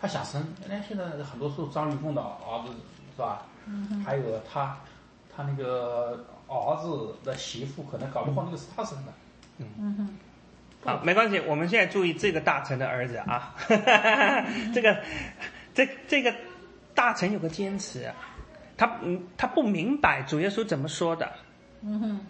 [0.03, 2.75] 他想生，人家现在很多时候张玉凤的儿子
[3.15, 3.47] 是吧？
[4.05, 4.77] 还有他
[5.35, 9.13] 他那个儿子的媳妇，可能搞不好那个是他生的。
[10.85, 13.55] 好，没关系，我们现在注意这个大臣的儿子啊，
[14.75, 15.01] 这个
[15.73, 16.35] 这这个
[16.97, 18.15] 大臣有个坚持啊，
[18.77, 21.33] 他嗯他不明白主耶稣怎么说的，
[21.83, 22.21] 嗯哼，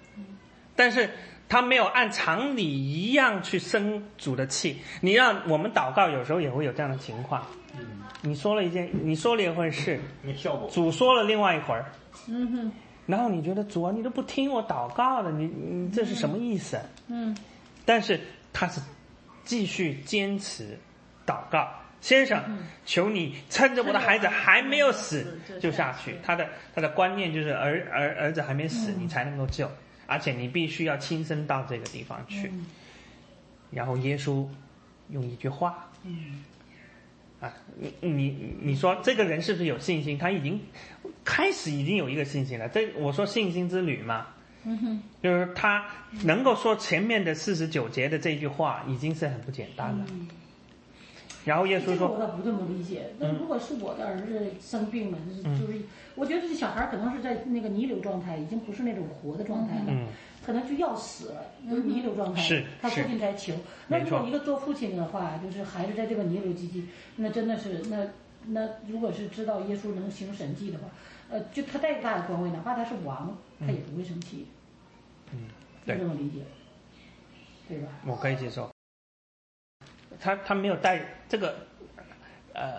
[0.76, 1.08] 但是
[1.49, 4.78] 他没有按常理一样去生主的气。
[5.01, 7.47] 你让我们祷告，有时候也会有这样的情况。
[7.78, 10.68] 嗯，你说了一件，你说了一回事，没效果。
[10.70, 11.84] 主说了另外一会儿，
[12.28, 12.72] 嗯哼，
[13.07, 16.78] 然后你觉得主啊，你都不听我祷告了，你你这是什么意思？
[17.09, 17.36] 嗯
[17.84, 18.20] 但是
[18.53, 18.80] 他是
[19.45, 20.78] 继续坚持
[21.26, 21.68] 祷告，
[22.01, 22.40] 先生，
[22.86, 26.16] 求你趁着我的孩子还没有死嗯就下去。
[26.22, 29.68] 他的他的观念就是儿儿儿子还没死，嗯你才能够救，
[30.07, 32.48] 而且你必须要亲身到这个地方去。
[32.48, 32.66] 嗯
[33.70, 34.46] 然后耶稣
[35.09, 36.44] 用一句话，嗯
[37.40, 37.50] 啊，
[37.80, 40.18] 你你你说这个人是不是有信心？
[40.18, 40.61] 他已经
[41.24, 42.68] 开始已经有一个信心了。
[42.68, 44.26] 这我说信心之旅嘛，
[44.64, 45.86] 嗯哼，就是他
[46.24, 50.05] 能够说前面的四十九节的这句话，已经是很不简单了。
[50.11, 50.28] 嗯
[51.45, 53.11] 然后耶稣这个我说倒不这么理解。
[53.18, 55.80] 那嗯如果是我的儿子生病了，就是嗯就是，
[56.14, 60.07] 我觉得这小孩可能是在那个弥留状态，已经不是那种活的状态了，嗯
[60.45, 62.40] 可能就要死了，就是弥留状态。
[62.43, 63.55] 是他父亲在求。
[63.88, 66.84] 那如果一个做父亲的话，就是孩子在这个弥留之际，
[67.16, 68.07] 那真的是那
[68.47, 70.84] 那如果是知道耶稣能行神迹的话，
[71.30, 74.47] 呃，就他再大的官位，哪怕他是王，他也不会生气。
[75.32, 75.47] 嗯，
[75.86, 76.40] 就对这么理解，
[77.68, 77.88] 对吧？
[78.05, 78.68] 我可以接受。
[80.20, 81.54] 他他没有带这个，
[82.54, 82.70] 呃，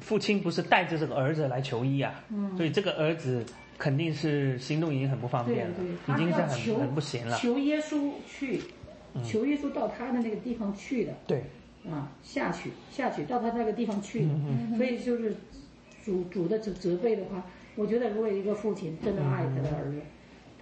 [0.00, 3.44] 父亲不是带着这个儿子来求医啊，嗯所以这个儿子
[3.78, 7.36] 肯定是行动已经很不方便了，对，已经是很很不行了。
[7.36, 8.60] 求耶稣去，
[9.14, 11.42] 嗯求耶稣到他的那个地方去的对，
[11.90, 14.28] 啊，下去下去到他那个地方去的。
[14.28, 15.34] 嗯所以就是
[16.04, 20.00] 主主的责责备的话，我觉得如果一个父亲真的爱他的儿子，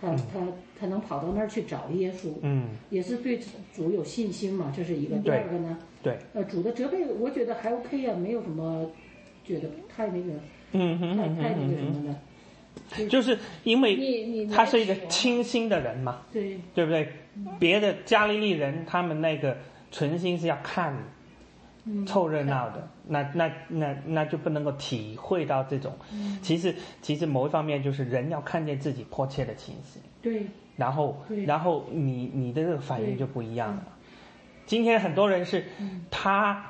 [0.04, 0.46] 他他
[0.78, 3.40] 他能跑到那儿去找耶稣，嗯，也是对
[3.74, 5.16] 主有信心嘛，这是一个。
[5.16, 8.90] 第二个呢，对，呃，主的责备我觉得还 OK 啊、没有什么
[9.44, 10.32] 觉得太那个
[10.72, 12.14] 嗯哼太太那个什么的。
[13.08, 17.08] 就是因为他是一个清心的人嘛，对对不对？
[17.58, 19.56] 别的加利利人他们那个
[19.90, 20.98] 存心是要看嗯
[22.06, 25.96] 凑热闹的，那那那那就不能够体会到这种。
[26.12, 31.16] 嗯其实其实某一方面就是人要看见自己迫切的情形，对然后
[31.46, 33.82] 然后你你的这个反应就不一样了。
[34.66, 36.64] 今天很多人是嗯他，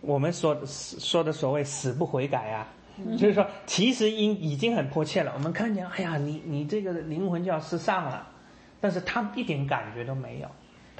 [0.00, 2.68] 我们说说的所谓死不悔改啊。
[3.02, 5.32] 嗯就是说，其实已已经很迫切了。
[5.34, 8.28] 我们看见，哎呀，你你这个灵魂就要失丧了，
[8.78, 10.48] 但是他一点感觉都没有，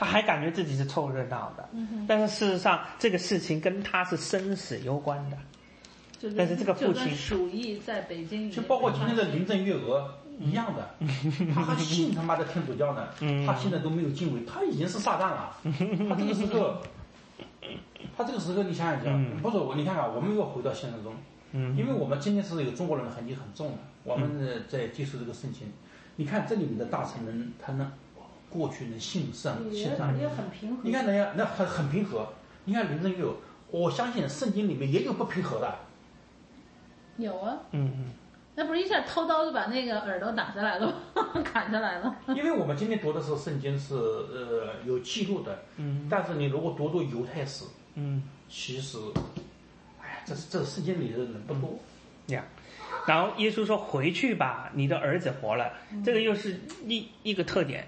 [0.01, 1.69] 他还感觉自己是凑热闹的。
[2.09, 5.37] 但是事实上，这个事情跟他是生死攸关的。
[6.19, 10.91] 就跟但是这个父亲鼠疫在北京就包括今天的林郑月娥一样的，
[11.55, 13.09] 他还信他妈的天主教呢，
[13.47, 15.57] 他现在都没有敬畏，他已经是撒旦了。
[16.09, 16.77] 他这个时候，
[18.17, 21.15] 他这个时候你想想想，不是我，你看看，我们又回到现实中，
[21.77, 25.69] 因为我们今天是有中国人的痕迹很重的，我们呃在接受这个事情，
[26.17, 27.91] 你看这里面的大臣们他能
[28.51, 30.83] 过去能信上也信上，也很平和。
[30.83, 32.29] 你看人家那很很平和，
[32.65, 33.35] 你看林郑月娥，
[33.71, 35.79] 我相信圣经里面也有不平和的。
[37.17, 38.05] 有啊，嗯嗯
[38.57, 40.95] 那不是一下掏刀就把那个耳朵打下来了吗，
[41.45, 42.17] 砍下来了。
[42.29, 48.99] 因为我们今天读的是圣经是呃有记录的，嗯但是你如果读读犹太史，嗯其实，
[50.03, 51.79] 哎呀，这是这圣经里的人不多。
[52.27, 52.45] 呀。
[53.07, 55.73] 然后耶稣说：“回去吧，你的儿子活了。”
[56.05, 57.87] 这个又是一一个特点，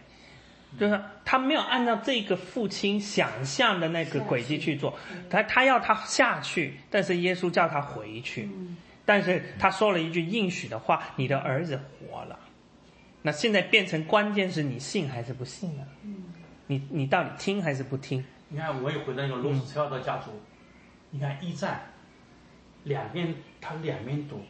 [0.78, 4.98] 就是他没有按照这个父亲想象的那个轨迹去做，
[5.28, 8.48] 他他要他下去，但是耶稣叫他回去。
[9.04, 12.38] 但是他说了一句应许的话：“你的儿子活了。”
[13.22, 15.84] 那现在变成关键是你信还是不信呢？
[16.66, 18.24] 你你到底听还是不听？
[18.48, 20.30] 你看，我也回到那个罗斯柴尔德家族，
[21.10, 21.82] 你看一战，
[22.84, 24.40] 两边他两边赌，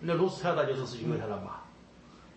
[0.00, 1.60] 那罗斯柴尔德就是是犹太人嘛，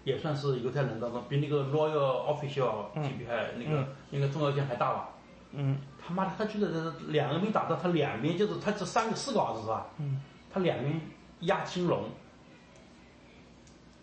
[0.10, 5.10] 也算是犹太人当中比那个 Royal Official 级别还那个、那个重要性还大吧。
[5.51, 5.78] 嗯。
[6.01, 9.86] 他妈的，他觉得这两个没打到，他两边就是他这三个四个儿子是吧？
[9.99, 10.20] 嗯，
[10.51, 10.99] 他两边
[11.41, 12.10] 压金龙，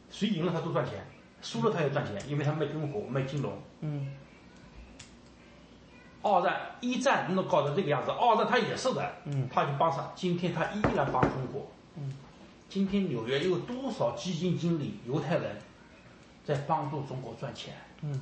[0.08, 1.04] 谁赢了他都赚钱，
[1.42, 3.52] 输了他也赚钱，因为他卖军火卖金龙。
[3.80, 4.12] 嗯。
[6.22, 12.12] 二战一战弄搞成这个样子，二战他也是的，嗯，他就帮上，今天他依然帮中国，嗯，
[12.68, 15.56] 今天纽约有多少基金经理犹太人
[16.46, 17.74] 在帮助中国赚钱？
[18.02, 18.20] 嗯。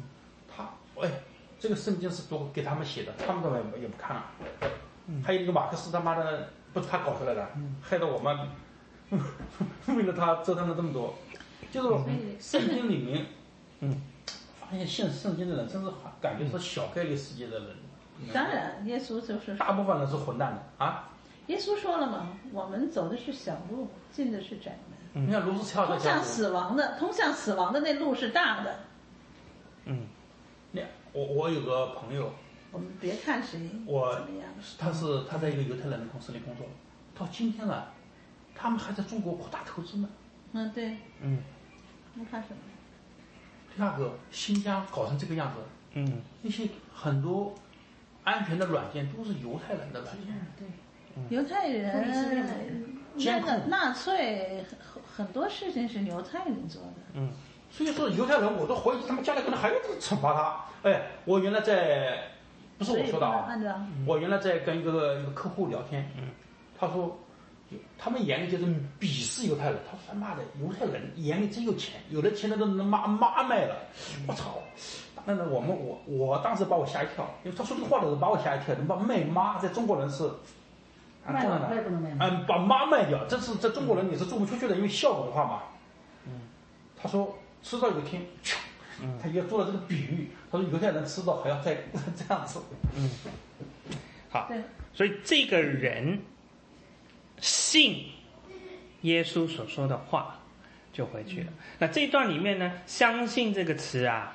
[0.57, 0.69] 他
[1.01, 1.11] 哎，
[1.59, 4.33] 这个圣经是读给他们写的，他们怎么也不看啊？
[5.23, 7.47] 还有一个马克思他妈的不是他搞出来的，
[7.83, 8.49] 害得我们
[9.89, 11.15] 为了他折腾了这么多，
[11.71, 12.05] 就是
[12.41, 13.27] 圣经里面，
[13.81, 14.01] 嗯，
[14.59, 17.69] 发现信圣经的人真是感觉是小概率事件的人，
[18.33, 21.11] 当然，耶稣就是大部分人是混蛋的啊。
[21.49, 28.81] 耶稣说了嘛，我们走的是小路，进的是窄门，你看卢斯乔通向死亡的，通向死亡的那路是大的。
[29.85, 30.07] 嗯
[30.73, 32.33] 那我我有个朋友，
[32.73, 36.67] 我们别看谁我怎么样，他是他在一个犹太人的公司里工作，
[37.17, 37.93] 到今天了，
[38.57, 40.09] 他们还在中国扩大投资呢。
[40.53, 41.39] 嗯，对，嗯
[42.15, 42.57] 那怕什么？
[43.77, 45.61] 第二个，新疆搞成这个样子，
[45.93, 47.55] 嗯那些很多
[48.25, 50.47] 安全的软件都是犹太人的软件。
[50.59, 50.67] 对，
[51.37, 54.65] 犹太人本那个纳粹
[55.17, 56.89] 很很多事情是犹太人做的。
[57.15, 57.31] 嗯
[57.71, 60.89] 所以说犹太人，我都怀疑他们将来可能还要惩罚他。
[60.89, 62.19] 哎，我原来在，
[62.79, 63.49] 不是我说的啊，
[64.07, 66.29] 我原来在跟一个一个客户聊天，嗯
[66.79, 67.19] 他说，
[67.99, 68.65] 他们眼里就是
[69.01, 69.79] 鄙视犹太人。
[69.91, 73.77] 他说他妈的犹太人眼里真有钱，有的钱他都能妈妈卖了。
[74.29, 74.59] 我操！
[75.25, 78.73] 那那我们我我当时把我吓一跳，因为他说这个话的时候把我吓一跳。
[78.77, 80.31] 能把卖妈在中国人是，啊，
[81.33, 82.17] 卖老中国人太不能卖吗？
[82.21, 85.63] 嗯，把妈卖掉，这是在中国人你是做不出去的，因为孝文化嘛。
[86.97, 88.57] 他说吃到有一天，咻
[89.23, 91.75] 他也做了这个比喻，他说犹太人吃到还要再
[92.17, 92.63] 这样子。
[92.97, 93.11] 嗯
[94.31, 94.63] 好对，
[94.93, 96.21] 所以这个人
[97.39, 98.07] 信
[99.03, 100.39] 耶稣所说的话，
[100.93, 101.53] 就回去了。
[101.79, 104.35] 那这一段里面呢，“相信”这个词啊，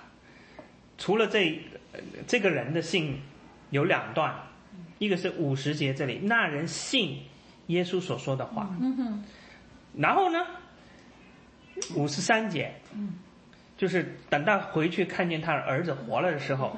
[0.97, 3.21] 除了这呃这个人的信
[3.71, 4.35] 有两段，
[5.00, 7.24] 一个是五十节这里，那人信
[7.68, 9.24] 耶稣所说的话，嗯哼，
[9.95, 10.39] 然后呢，
[11.95, 12.74] 五十三节，
[13.78, 16.76] 就是等到回去看见他的儿子活了的时候，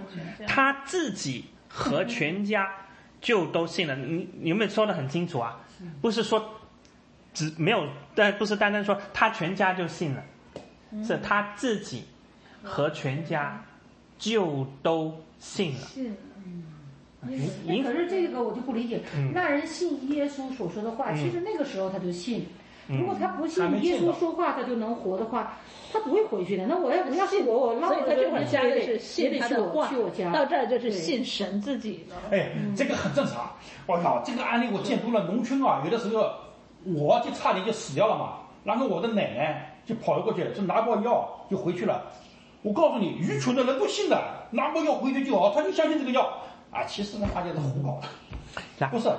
[0.47, 2.69] 他自己和全家
[3.19, 3.95] 就都信了。
[3.95, 5.59] 你你有没有说的很清楚啊？
[5.99, 6.47] 不是说
[7.33, 10.23] 只没有，但不是单单说他全家就信了，
[11.03, 12.03] 是他自己
[12.61, 13.59] 和全家
[14.19, 15.87] 就都信了。
[17.29, 22.47] 信，您可是这个我就不理解，嗯那人信耶稣所说的话，其实那个时候他就信。
[22.87, 25.53] 如果他不信耶稣说话，他就能活的话，
[25.93, 26.65] 他不会回去的。
[26.67, 30.29] 那我要我要信我，我落所以他这会儿加的是也信得去我他的话去我，家。
[30.31, 32.17] 到这儿就是信神自己了。
[32.31, 33.53] 哎，这个很正常。
[33.85, 35.23] 我靠，这个案例我见多了。
[35.25, 36.29] 农村啊，有的时候
[36.83, 42.11] 我就差点就死掉了嘛，然后我的奶奶就跑了过去，就拿包药就回去了。
[42.61, 46.29] 我告诉你，愚蠢的人不信的，拿包药回去就好，他就相信这个药
[46.71, 46.83] 啊。
[46.85, 48.01] 其实呢大家都胡搞
[48.79, 49.09] 的，不是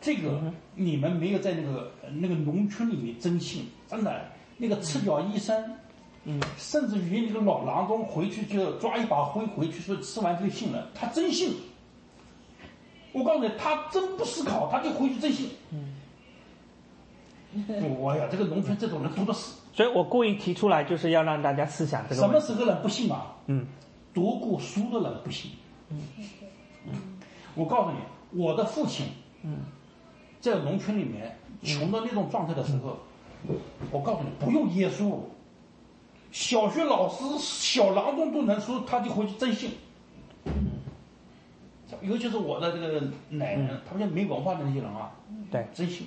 [0.00, 0.40] 这个，
[0.74, 4.24] 你们没有在那个那个农村里面真信，真的
[4.56, 5.76] 那个赤脚医生
[6.24, 11.54] 嗯，甚至于那个老郎中回去就抓一把灰回去说吃完就信了，他真信。
[13.12, 15.50] 我告诉你，他真不思考，他就回去真信。
[15.70, 15.96] 嗯，
[17.98, 19.56] 我呀，这个农村这种人多的是。
[19.72, 22.40] 所以我故意提出来，就是要让大家思想这个什么。
[22.40, 23.34] 时候人不信啊？
[23.46, 23.66] 嗯，
[24.14, 25.50] 读过书的人不信。
[25.88, 26.00] 嗯，
[27.54, 27.98] 我告诉你，
[28.40, 29.06] 我的父亲，
[29.42, 29.58] 嗯，
[30.40, 32.98] 在农村里面穷到那种状态的时候，
[33.90, 35.18] 我告诉你，不用耶稣，
[36.30, 39.72] 小学老师、小郎中都能说，他就回去真信。
[42.02, 43.00] 尤其是我的这个
[43.30, 45.10] 奶奶，他们没文化的那些人啊，
[45.50, 45.66] 对。
[45.74, 46.06] 真信。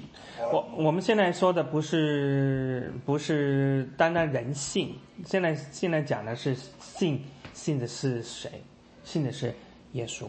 [0.51, 4.95] 我我们现在说的不是不是单单人性，
[5.25, 7.21] 现在现在讲的是信
[7.53, 8.49] 信的是谁？
[9.03, 9.53] 信的是
[9.91, 10.25] 耶稣。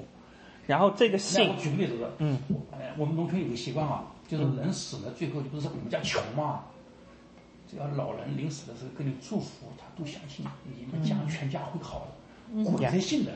[0.67, 2.39] 然后这个那信我，举个例子，嗯，
[2.73, 6.65] 哎，我们农村有个习惯啊，就是人死了，最后不是我们家穷嘛，
[7.71, 12.07] 只要老人临死的时候给你祝福，他都相信你们家全家会好
[12.55, 13.33] 的，鬼才信的。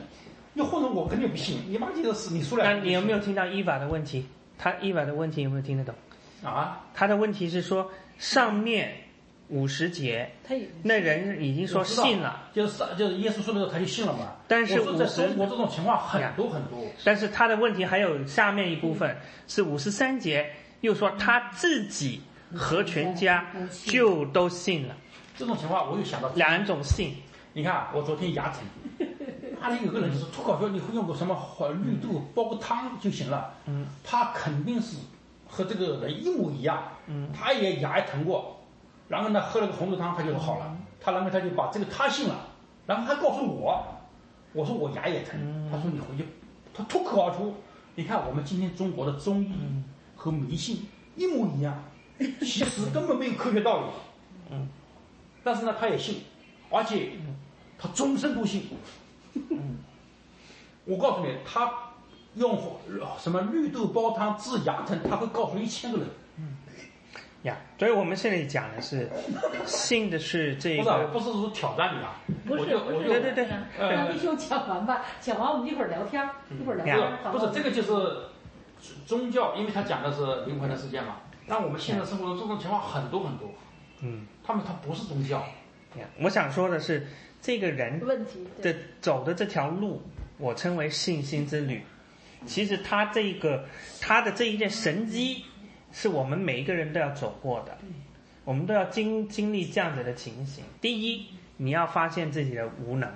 [0.55, 4.25] 要或者我肯定不信，你妈就是死，你说那了，你有没有听到伊娃的问题？
[4.57, 5.93] 他伊娃的问题有没有听得懂？
[6.43, 6.85] 啊？
[6.93, 8.91] 他的问题是说上面
[9.49, 14.33] 五十节他那人已经说信了，，就是上就是耶稣说的时候他就信了嘛。
[14.47, 22.21] 但是在中国这种情况很多很多，但是他的问题还有下面一部分是五十三节，又说他自己
[22.55, 23.45] 和全家
[23.85, 24.95] 就都信了，
[25.35, 26.29] 这种情况我又想到。
[26.35, 27.15] 两种信。
[27.53, 28.59] 你看，我昨天牙疼，
[29.59, 34.97] 那里有个人就是脱口秀你会用个什么好绿豆煲个汤就行了，嗯，他肯定是
[35.47, 38.58] 和这个人一模一样，嗯，他也牙疼过，
[39.09, 42.35] 然后呢喝了个红豆汤他就好了，他然后他就把这个他信了，
[42.85, 43.83] 然后他告诉我，
[44.53, 46.25] 我说我牙也疼，他说你回去，
[46.73, 47.55] 他脱口而出，
[47.95, 49.51] 你看我们今天中国的中医
[50.15, 51.83] 和迷信一模一样，
[52.17, 53.85] 其实根本没有科学道理，
[54.51, 54.69] 嗯，
[55.43, 56.21] 但是呢他也信，
[56.69, 57.13] 而且
[57.77, 58.69] 他终身都信。
[60.85, 61.71] 我告诉你，他
[62.35, 62.59] 用
[63.17, 66.07] 什么绿豆煲汤治牙疼，他会告诉一千个人。
[67.43, 67.57] 呀。
[67.77, 69.09] 所以我们现在讲的是
[69.65, 73.47] 信的是这不是啊，个，不是说挑战你啊，不是不是，我就对对对。
[73.77, 76.29] 呃让弟兄讲完吧，讲完我们一会儿聊天儿，
[76.59, 78.27] 一会儿聊天不是这个就是
[79.05, 81.17] 宗教，因为他讲的是灵魂的世界嘛。
[81.45, 83.49] 那我们现在生活中这种情况很多很多，
[84.01, 85.39] 嗯，他们他不是宗教，
[85.97, 86.05] 呀。
[86.19, 87.07] 我想说的是，
[87.41, 88.73] 这个人问题对。
[88.73, 90.01] 的走的这条路，
[90.37, 91.81] 我称为信心之旅。
[92.45, 93.65] 其实他这个
[93.99, 95.43] 他的这一件神迹，
[95.91, 97.77] 是我们每一个人都要走过的，
[98.43, 100.63] 我们都要经经历这样子的情形。
[100.79, 101.27] 第一，
[101.57, 103.11] 你要发现自己的无能，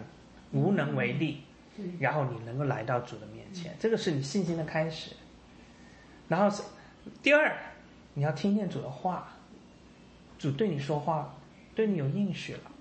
[0.51, 1.41] 无能为力，
[1.99, 5.11] 然后你能够来到主的面前，这个是你信心的开始。
[6.27, 6.63] 然后是
[7.21, 7.55] 第二，
[8.13, 9.27] 你要听见主的话，
[10.39, 11.35] 主对你说话，
[11.75, 12.71] 对你有应许了。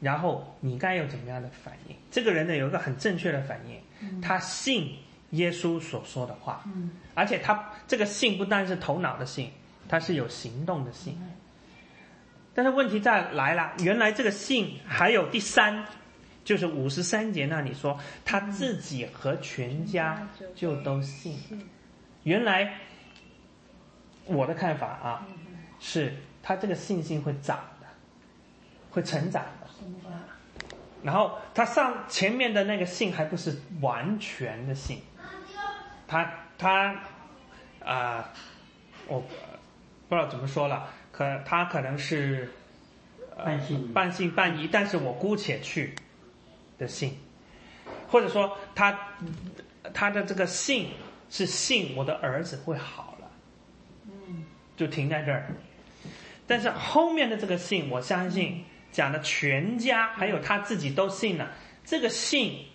[0.00, 1.96] 然后你该有怎么样的反应？
[2.10, 4.96] 这个人呢有一个很正确的反应，他信
[5.30, 6.64] 耶稣所说的话，
[7.14, 9.50] 而且他这个信不单是头脑的信，
[9.88, 11.18] 他是有行动的信。
[12.52, 15.84] 但是问题再来了，原来这个信还有第三，
[16.44, 21.38] 就是五十三节那里说他自己和全家就都信。
[22.24, 22.74] 原来
[24.26, 25.26] 我的看法啊，
[25.78, 26.12] 是
[26.42, 27.86] 他这个信心会长的，
[28.90, 29.68] 会成长的。
[31.02, 35.00] 然后他上前面的那个信还不是完全的信，
[36.10, 36.28] 他
[36.58, 36.92] 他
[37.84, 38.28] 啊、
[39.06, 39.20] 我
[40.08, 42.52] 不知道怎么说了，可他可能是、
[43.36, 45.94] 呃半信半信半疑，但是我姑且去
[46.78, 47.16] 的信，
[48.08, 48.98] 或者说他
[49.94, 50.90] 他的这个信
[51.30, 53.30] 是信我的儿子会好了，
[54.06, 54.44] 嗯，
[54.76, 55.46] 就停在这儿。
[56.46, 61.50] 但是后面的这个信，我相信讲的全家还有他自己都信了，
[61.84, 62.66] 这个信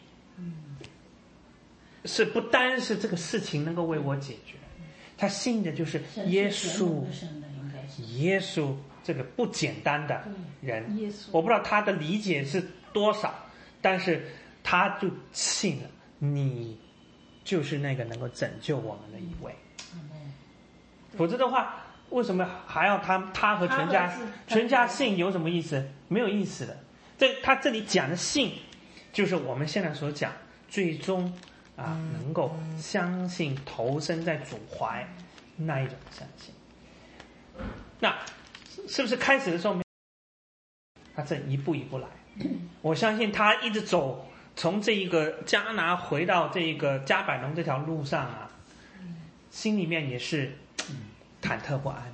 [2.06, 4.56] 是不单是这个事情能够为我解决，
[5.18, 7.03] 他信的就是耶稣，
[8.18, 8.73] 耶稣
[9.03, 10.23] 这个不简单的
[10.61, 10.86] 人，
[11.32, 12.64] 我不知道他的理解是
[12.94, 13.34] 多少，
[13.82, 14.27] 但是
[14.64, 16.77] 他就信了你
[17.44, 19.53] 就是那个能够拯救我们的一位，
[21.18, 24.18] 否则的话，为什么还要他他和全家
[24.48, 25.88] 全家信有什么意思？
[26.07, 26.77] 没有意思的。
[27.18, 28.52] 这他这里讲的信，
[29.14, 30.32] 就是我们现在所讲
[30.68, 31.34] 最终
[31.76, 35.07] 啊能够相信投身在主怀
[35.56, 36.53] 那一种相信。
[37.99, 38.18] 那
[38.88, 39.84] 是不是开始的时候没？
[41.15, 42.07] 他这一步一步来，
[42.81, 48.49] 我相信他一直走，从这一个加拿回到这一个加百农这条路上啊，
[49.49, 50.57] 心里面也是
[51.41, 52.14] 忐忑不安。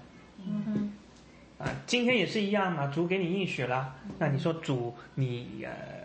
[1.58, 6.01] 啊，今天也是一样嘛，主给你应许了，那你说主你呃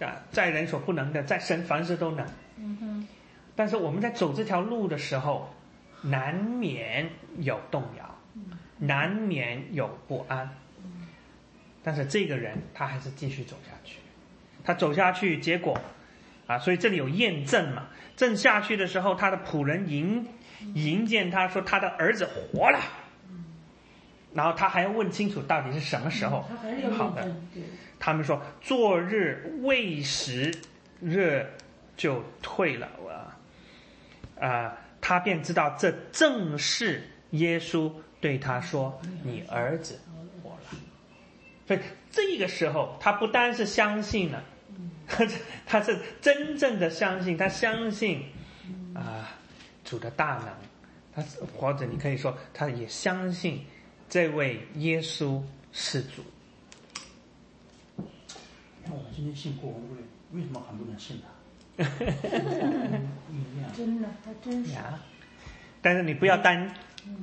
[0.00, 2.26] 啊，在人所不能的，在神凡事都能。
[2.56, 3.08] 嗯哼，
[3.56, 5.52] 但是我们在走这条路的时候，
[6.02, 8.14] 难免有动摇，
[8.78, 10.48] 难免有不安。
[11.82, 13.98] 但是这个人他还是继续走下去，
[14.62, 15.80] 他走下去，结果
[16.46, 17.86] 啊，所以这里有验证嘛。
[18.16, 20.26] 正下去的时候，他的仆人迎
[20.74, 22.78] 迎见他说他的儿子活了，
[24.34, 26.44] 然后他还要问清楚到底是什么时候
[26.96, 27.34] 好的。
[27.98, 30.54] 他们说昨日未时，
[31.00, 31.44] 日
[31.96, 32.88] 就退了
[34.38, 39.98] 啊，啊、他便知道这正是耶稣对他说：“你儿子
[40.42, 40.78] 活了。”
[41.66, 41.80] 所以
[42.10, 44.44] 这个时候，他不单是相信了，
[45.66, 48.24] 他是真正的相信，他相信
[48.94, 49.36] 啊、
[49.84, 50.48] 主的大能，
[51.12, 53.66] 他是或者你可以说，他也相信
[54.08, 56.22] 这位耶稣是主。
[57.98, 58.04] 你
[58.86, 59.98] 看我们今天信郭文贵，
[60.32, 61.28] 为什么很多人信他？
[63.76, 64.72] 真的还真是。
[64.72, 64.98] 呀，
[65.82, 66.74] 但是你不要担，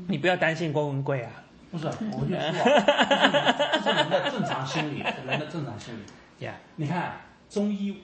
[0.08, 6.46] 你不要担心郭文贵啊，不是，我就说啊，这是人的正常心理，人的正常心理。
[6.46, 8.04] 呀，你看中医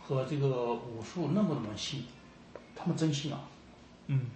[0.00, 2.04] 和这个武术那么多人信，
[2.76, 3.40] 他们真信啊，
[4.06, 4.30] 嗯，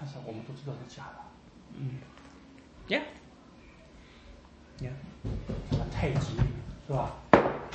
[0.00, 1.18] 但是我们都知道是假的。
[2.88, 3.00] 呀，
[4.80, 4.90] 呀，
[5.70, 6.36] 什么太极
[6.86, 7.16] 是吧？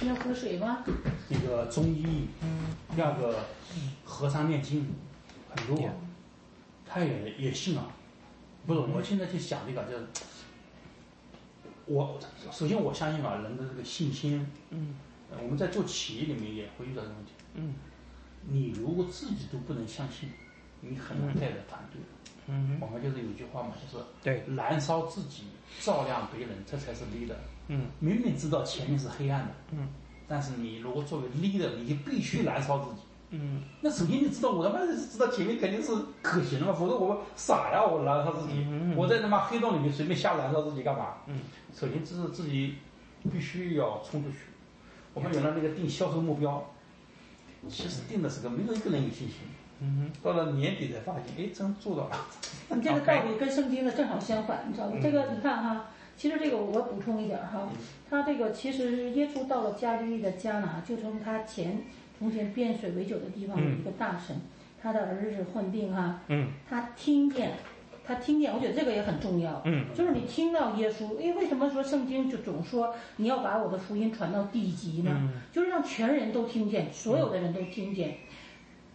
[0.06, 0.84] 要喝水吗？
[1.30, 2.28] 那个中医，
[2.96, 3.40] 第二个
[4.06, 4.88] 和尚念经，
[5.50, 5.92] 很多 Yeah，
[6.86, 7.88] 他也也信啊。
[8.66, 10.06] 不是，我现在就想这个，就是
[11.86, 12.20] 我
[12.52, 14.96] 首先我相信啊，人的这个信心，嗯
[15.32, 17.32] 呃我们在做企业里面也会遇到这个问题。
[17.56, 17.74] 嗯
[18.50, 20.30] 你如果自己都不能相信，
[20.82, 22.00] 你很难带着团队。
[22.00, 22.16] 嗯
[22.80, 25.44] 我们就是有句话嘛，就是对，燃烧自己，
[25.82, 27.36] 照亮别人，这才是 leader。
[27.68, 27.88] 嗯。
[27.99, 29.90] 明明知道前面是黑暗的，嗯，
[30.28, 33.02] 但是你如果作为 leader，你就必须燃烧自己。
[33.32, 33.61] 嗯。
[33.82, 35.91] 那首先你知道，我他妈是知道前面肯定是
[36.22, 41.15] 可行的嘛，否则我傻呀，我燃烧自己，嗯我在他妈黑洞里面随便瞎燃烧自己干嘛？
[41.28, 41.41] 嗯，
[41.74, 42.76] 首先这是自己
[43.30, 44.38] 必须要冲出去。
[45.14, 46.64] 我们原来那个定销售目标，
[47.68, 49.38] 其实定的是个没有一个人有信心，
[49.80, 52.18] 嗯到了年底才发现，哎，真做到了。
[52.76, 54.98] 你这个道理跟圣经的正好相反，你知道吗？
[55.02, 55.86] 这个你看哈，
[56.18, 57.70] 其实这个我补充一点哈，
[58.10, 61.84] 他这个其实耶稣到了加利利的迦拿，就从他前
[62.18, 64.36] 从前变水为酒的地方有一个大神，
[64.82, 67.54] 他的儿子患病哈，嗯他听见，
[68.06, 69.62] 他听见，我觉得这个也很重要。
[69.66, 75.12] 嗯就是你听到耶稣，因为为什么说圣经就总说你要把我的福音传到地极呢？
[75.14, 78.18] 嗯就是让全人都听见，所有的人都听见。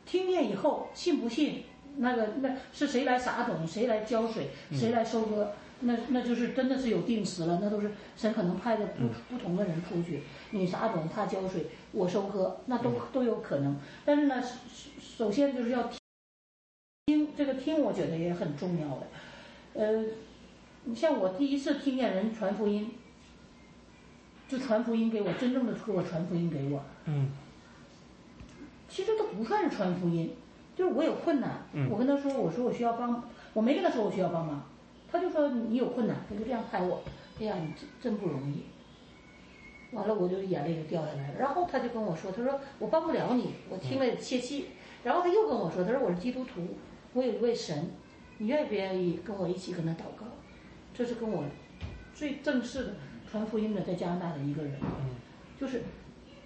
[0.04, 1.64] 听见以后，信不信？
[1.98, 5.52] 那个那是谁来撒种，谁来浇水，谁来收割？
[5.80, 10.22] 那那就是真的是有定时了，那都是神可能派的不不同的人出去，
[10.52, 13.76] 你撒种，他浇水，我收割，那都都有可能。
[14.04, 15.98] 但是呢，首首先就是要听，
[17.06, 19.06] 听这个听，我觉得也很重要的。
[19.74, 20.04] 呃，
[20.84, 22.92] 你像我第一次听见人传福音，
[24.48, 27.30] 就传福音给我，真正的给我传福音给我，嗯
[28.93, 30.35] 其实都不算是传福音，
[30.77, 33.24] 就是我有困难，嗯我跟他说，我说我需要帮，
[33.55, 34.62] 我没跟他说我需要帮忙，
[35.10, 37.02] 他就说你有困难，他就这样拍我，
[37.40, 38.64] 哎呀，你真真不容易。
[39.93, 41.39] 完了，我就眼泪就掉下来了。
[41.39, 44.66] 然后他就跟我说，他说我帮不了你，我听了泄气。
[45.02, 46.60] 然后他又跟我说，他说我是基督徒，
[47.14, 47.90] 我有一位神，
[48.36, 50.27] 你愿不愿意跟我一起跟他祷告？
[50.94, 51.44] 这是跟我
[52.14, 52.94] 最正式的
[53.27, 54.74] 传福音的在加拿大的一个人，
[55.59, 55.82] 就是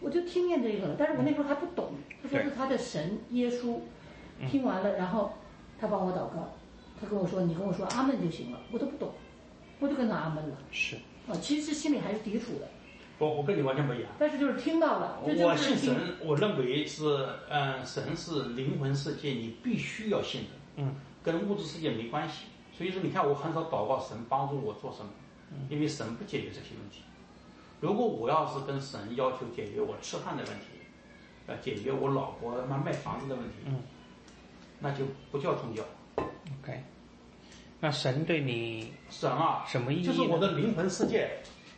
[0.06, 3.80] 我就听见这个了，但是我那时候还不懂，他说是他的神耶稣，
[4.48, 5.32] 听完了，然后
[5.80, 6.54] 他帮我祷告，
[7.00, 9.14] 他跟我说你跟我说阿门就行了，我都不懂，
[9.80, 10.56] 我就跟他阿门了。
[10.70, 10.94] 是。
[11.26, 12.68] 啊，其实心里还是抵触的，
[13.18, 14.08] 我我跟你完全不一样。
[14.16, 22.44] 但是就是听到了，这就是我信神，我认为是，嗯，神是灵魂世界，你必须要信的，嗯，跟物质世界没关系。
[22.72, 25.10] 所以说，你看我很少祷告神帮助我做什么，
[25.68, 27.02] 因为神不解决这些问题。
[27.80, 30.64] 如果我要是跟神要求解决我吃饭的问题，
[31.46, 33.80] 呃，解决我老婆他妈卖房子的问题，嗯，
[34.80, 35.82] 那就不叫宗教。
[36.16, 36.82] OK。
[37.78, 40.08] 那神对你神啊，什么意思？
[40.08, 41.28] 就是我的灵魂世界，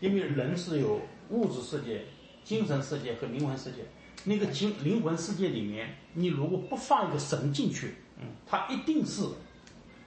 [0.01, 1.01] 因为人是有
[1.31, 2.05] 物质世界、
[2.45, 3.79] 精神世界和灵魂世界。
[4.25, 9.23] 那个精灵魂世界里面，你如果不放一个神进去，嗯，他一定是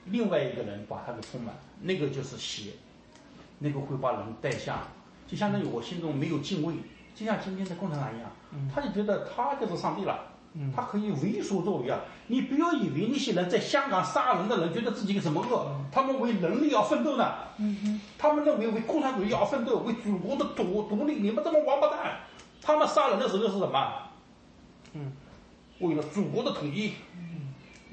[0.05, 2.71] 另外一个人把他给充满，那个就是邪，
[3.59, 4.87] 那个会把人带向，
[5.31, 6.73] 就相当于我心中没有敬畏，
[7.15, 8.29] 就像今天的共产党一样，
[8.75, 10.19] 他就觉得他就是上帝了，
[10.75, 12.01] 他可以为所作为啊！
[12.27, 17.33] 你不要以为那些人在香港杀人的人觉得自己有什么恶，他们为人类要奋斗呢。
[18.17, 21.15] 他们认为为共产主义要奋斗，为祖国的独独立。
[21.15, 22.17] 你们这么王八蛋！
[22.61, 23.93] 他们杀人的时候是什么？
[24.93, 25.13] 嗯，
[25.79, 26.93] 为了祖国的统一。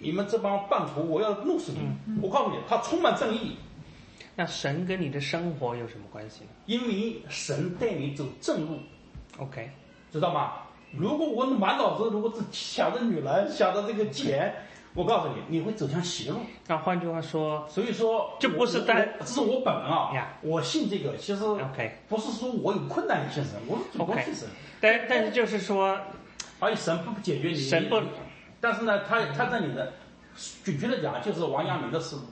[0.00, 2.20] 你们这帮叛徒，我要弄死你！
[2.22, 3.56] 我告诉你，他充满正义，
[4.40, 6.50] 那神跟你的生活有什么关系呢？
[6.66, 8.78] 因为神带你走正路
[9.36, 9.68] ，？OK，
[10.12, 10.52] 知道吗？
[10.92, 14.54] 如果我满脑子如果只想着女人，想着这个钱，
[14.94, 16.38] 我告诉你，你会走向邪路。
[16.68, 24.48] 那换句话说所以说，就不是我单这是我本人啊呀我信这个，其实，OK，不是说我有困难你信神，我是主动 OK 信神，
[24.80, 25.98] 但但是就是说，
[26.60, 28.00] 而且神不解决你，神不，
[28.60, 29.94] 但是呢，他他在你的，
[30.62, 32.22] 准确的讲就是王阳明的思路，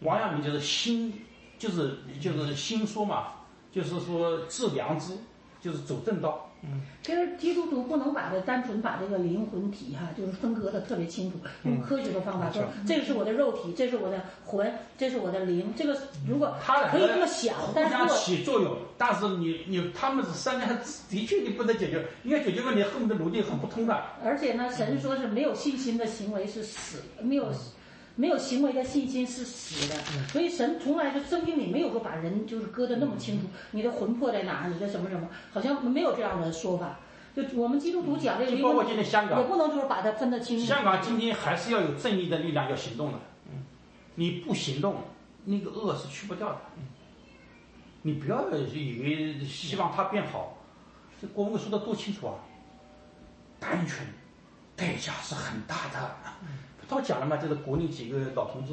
[0.00, 1.12] 王阳明就是心，
[1.58, 3.28] 就是就是心说嘛，
[3.72, 5.12] 就是说治良知，
[5.60, 6.46] 就是走正道。
[6.62, 15.98] 嗯其实基督徒不能把这单纯把这个灵魂体哈、就是分割的特别清楚，用科学的方法说，这个是我的肉体，这是我的魂，这是我的灵，这个
[16.28, 20.66] 如果他两可以这么想，但是如果起作用，但是你你他们是三个，
[21.08, 23.98] 的确你不能解决，因为解决问题后面的逻辑很不通的。
[24.22, 27.50] 而且呢，神说是没有信心的行为是死，没有
[28.20, 29.94] 没有行为的信心是死的。
[30.28, 37.00] 所以神从来就圣经里没有说把人就是割得那么清楚，你的魂魄在哪儿，你的什么什么，好像没有这样的说法。
[37.34, 40.66] 就我们基督徒讲这个就包括今天香港也不能就是把它分得清楚。
[40.66, 43.18] 香港今天还是要有正义的力量要行动的，
[44.16, 44.96] 你不行动，
[45.44, 46.58] 那个恶是去不掉的。
[48.02, 50.58] 你不要以为希望它变好，
[51.20, 52.34] 这国文贵说的多清楚啊，
[53.60, 54.06] 单纯，
[54.74, 56.16] 代价是很大的。
[56.90, 58.72] 他讲了嘛，就是国内几个老同志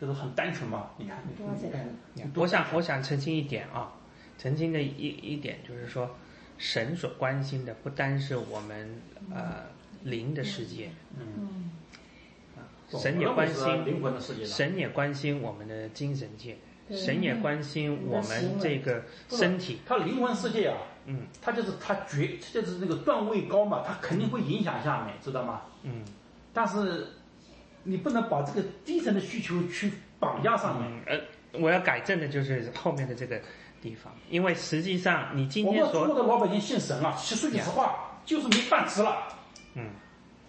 [0.00, 2.32] 就是很单纯嘛，你看，你看，你看？
[2.36, 3.92] 我想我想澄清一点啊，
[4.38, 6.08] 澄清的一一点就是说，
[6.56, 9.02] 神所关心的不单是我们
[9.34, 9.64] 呃
[10.04, 11.70] 灵的世界，嗯，
[12.88, 14.44] 神也关心灵魂的世界。
[14.44, 16.56] 神也关心我们的精神界，
[16.88, 16.96] 对。
[16.96, 19.80] 神也关心我们这个身体。
[19.86, 25.62] 他灵魂世界啊，嗯，他就是他绝，就是那个段位高嘛，他肯定会影响下面，知道吗？
[25.82, 26.02] 嗯。
[26.52, 27.06] 但是
[27.84, 30.90] 你不能把这个低层的需求去绑架上面。
[31.06, 31.20] 嗯
[31.52, 33.40] 呃，我要改正的就是后面的这个
[33.82, 39.28] 地方，因为实际上你今我们中国的老百姓信神啊，其实说句实话，就是没饭吃了。
[39.74, 39.90] 嗯，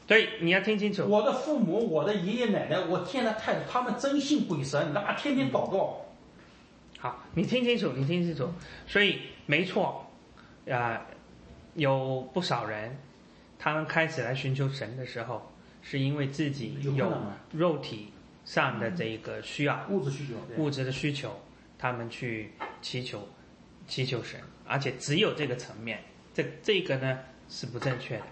[0.05, 6.05] 对你要听清楚，我的父母、我的爷爷奶奶、我天的太太，他们真信鬼神，那天天祷告。
[6.99, 8.47] 好，你听清楚，你听清楚。
[8.85, 10.05] 所以没错，
[10.69, 11.01] 啊、
[11.73, 12.95] 有不少人，
[13.57, 15.50] 他们开始来寻求神的时候，
[15.81, 17.11] 是因为自己有
[17.51, 18.11] 肉体
[18.45, 21.41] 上的这一个需要、物质需求，物质的需求，
[21.77, 22.51] 他们去
[22.81, 23.27] 祈求
[23.87, 26.03] 祈求神，而且只有这个层面，
[26.33, 28.23] 这这个呢是不正确的。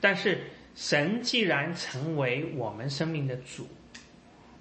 [0.00, 3.68] 但是神既然成为我们生命的主，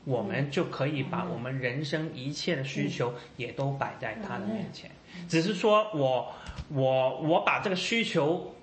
[0.04, 4.90] 我们就可以把我们人生一切的需求也都摆在他的面前。
[5.28, 6.34] 只是说我
[6.70, 8.56] 我我把这个需求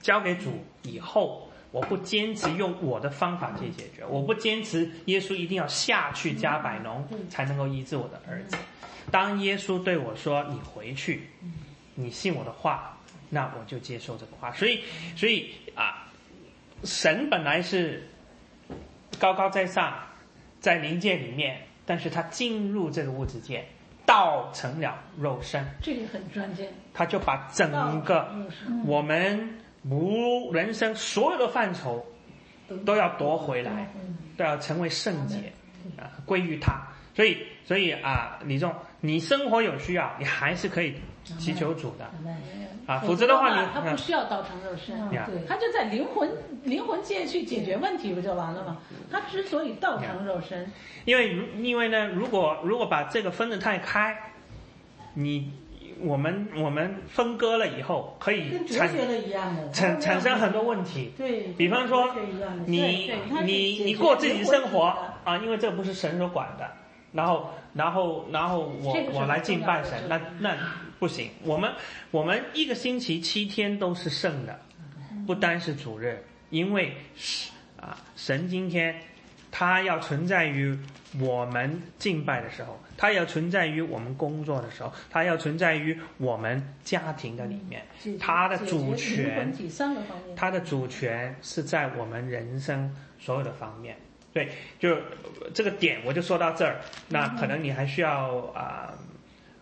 [0.00, 0.50] 交给主
[0.82, 8.56] 以后，我不坚持用我的方法去解决，我不坚持耶稣一定要下去加百农才能够医治我的儿子。
[9.10, 11.28] 当耶稣对我说：“你回去，
[11.94, 12.96] 你信我的话，
[13.30, 14.80] 那我就接受这个话。”所以，
[15.16, 16.06] 所以啊，
[16.84, 18.08] 神本来是
[19.18, 19.94] 高高在上，
[20.60, 23.64] 在灵界里面，但是他进入这个物质界，
[24.06, 26.72] 道成了肉身，这个很关键。
[26.94, 28.30] 他就把整个
[28.84, 32.04] 我们无人生所有的范畴
[32.84, 33.88] 都要夺回来，
[34.36, 35.52] 都要成为圣洁
[35.96, 36.80] 啊，归于他。
[37.14, 40.94] 所以，所以啊，李仲，你生活有需要，你还是可以
[41.38, 42.10] 祈求主的。
[42.86, 46.28] 啊，否则的话你他不需要道成肉身，对，他就在灵魂
[46.64, 48.78] 灵魂界去解决问题不就完了吗？
[49.10, 50.72] 他之所以道成肉身，
[51.04, 54.16] 因为如因为呢，如果如果把这个分得太开，
[55.14, 55.52] 你
[56.02, 61.12] 我们我们分割了以后，可以跟哲产学的一样的，产产生很多问题。
[61.16, 62.14] 对，比方说
[62.66, 63.12] 你
[63.44, 66.68] 你你过自己生活啊，因为这不是神所管的，
[67.12, 70.56] 然后然后然后我我来敬拜神，那那
[70.98, 71.30] 不行。
[71.44, 71.72] 我们
[72.10, 74.58] 我们一个星期七天都是圣的，
[75.26, 77.50] 不单是主日，因为是
[77.80, 78.94] 啊，神今天
[79.52, 80.76] 他要存在于
[81.20, 89.52] 我们敬拜的时候，它要存在于我们工作的时候，它要存在于我们家庭的里面，解决他的主权
[90.34, 93.96] 它的主权是在我们人生所有的方面。
[94.32, 94.48] 对，
[94.78, 96.80] 就呃这个点我就说到这儿。
[97.10, 98.94] 那可能你还需要啊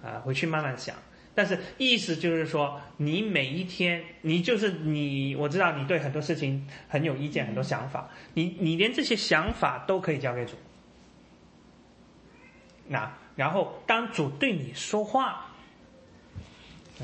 [0.05, 0.95] 啊、回去慢慢想。
[1.35, 10.55] 但是意思就是说，你每一天，你就是你，我知道你对很多事情很有意见，很多想法，你你连这些想法都可以交给主。
[12.89, 15.47] 那然后当主对你说话，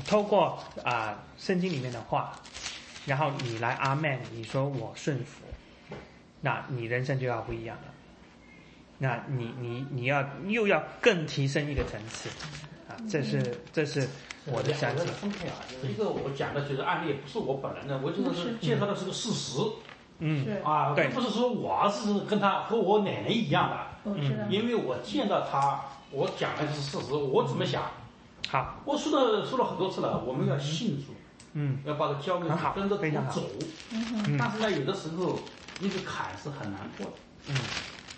[0.05, 2.33] 透过啊、圣经里面的话，
[3.05, 5.45] 然后你来阿门，你说我顺服，
[6.41, 7.83] 那你人生就要不一样了。
[8.99, 12.29] 那你你你要又要更提升一个层次
[12.87, 14.07] 啊，这是这是
[14.45, 15.13] 我的相信两个。
[15.13, 19.59] 分开啊，一个我讲的就是案例，不是我本人的，我就是介绍的是个事实
[20.19, 20.43] 嗯。
[20.43, 24.45] 是，啊，对不是说我是跟他和我奶奶一样的，我知道。
[24.49, 25.81] 因为我见到他，
[26.11, 27.83] 我讲的是事实，我怎么想，
[28.49, 31.13] 好，我说了说了很多次了，我们要信主，
[31.53, 31.79] 嗯。
[31.85, 33.41] 要把它交给主很好，跟着主非常好走。
[33.91, 35.37] 嗯但是呢，有的时候
[35.79, 37.11] 那个坎是很难过的，
[37.49, 37.55] 嗯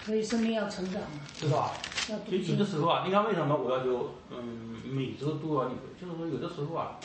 [0.10, 1.72] 所以生命要成长嘛，知道吧？
[2.10, 6.98] 要读就有的时候啊，你看为什么我要就嗯每周都要那个，就是说有的时候啊，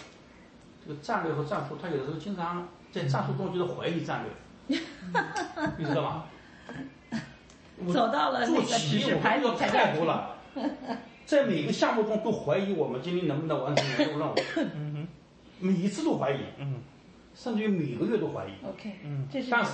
[0.82, 4.78] 这个战略和战术，他有的时候经常在战术中就是怀疑战略，
[5.76, 6.24] 你知道吗？
[7.92, 10.36] 走到了那做企业我们要里才太多了，
[11.26, 14.34] 在每个项目中都怀疑我们今天能不能完成任务任务，
[14.74, 15.06] 嗯
[15.60, 16.80] 每一次都怀疑，嗯。
[17.34, 18.52] 甚至于每个月都怀疑。
[18.64, 19.28] OK，嗯。
[19.50, 19.72] 但是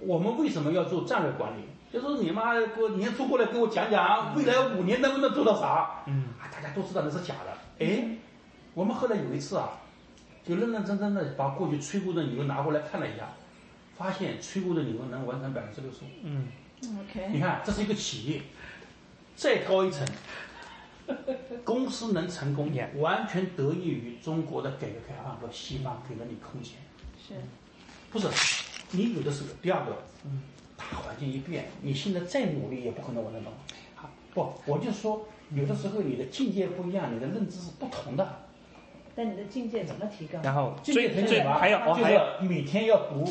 [0.00, 1.60] 我们为什么要做战略管理？
[2.00, 6.02] 就是你妈给我年初过来给我讲讲未来五年能不能做到啥？
[6.06, 7.84] 嗯啊，大家都知道那是假的。
[7.84, 8.06] 哎，
[8.74, 9.70] 我们后来有一次啊，
[10.44, 13.28] 就认认真真的把过去吹过的理论拿过来看了一下，
[13.96, 16.08] 发现吹过的理论能完成百分之六十五。
[16.22, 16.48] 嗯
[16.80, 18.42] 你 OK，你看，这是一个企业，
[19.34, 20.06] 再高一层，
[21.64, 26.74] 公司能成功完全得益于中国的改革开放和西方给了你空间。
[27.26, 27.34] 是
[28.12, 28.28] 不是，
[28.90, 30.42] 你有的时候，第二个，嗯，
[30.76, 33.50] 大环境一变，你现在再努力也不可能完成到。
[33.94, 38.42] 好，不，我就说，有的时候你的境界不一样，你的认知是不同的。
[39.14, 40.38] 但你的境界怎么提高？
[40.42, 43.24] 然后境最最界很简单，还要就还有是每天要读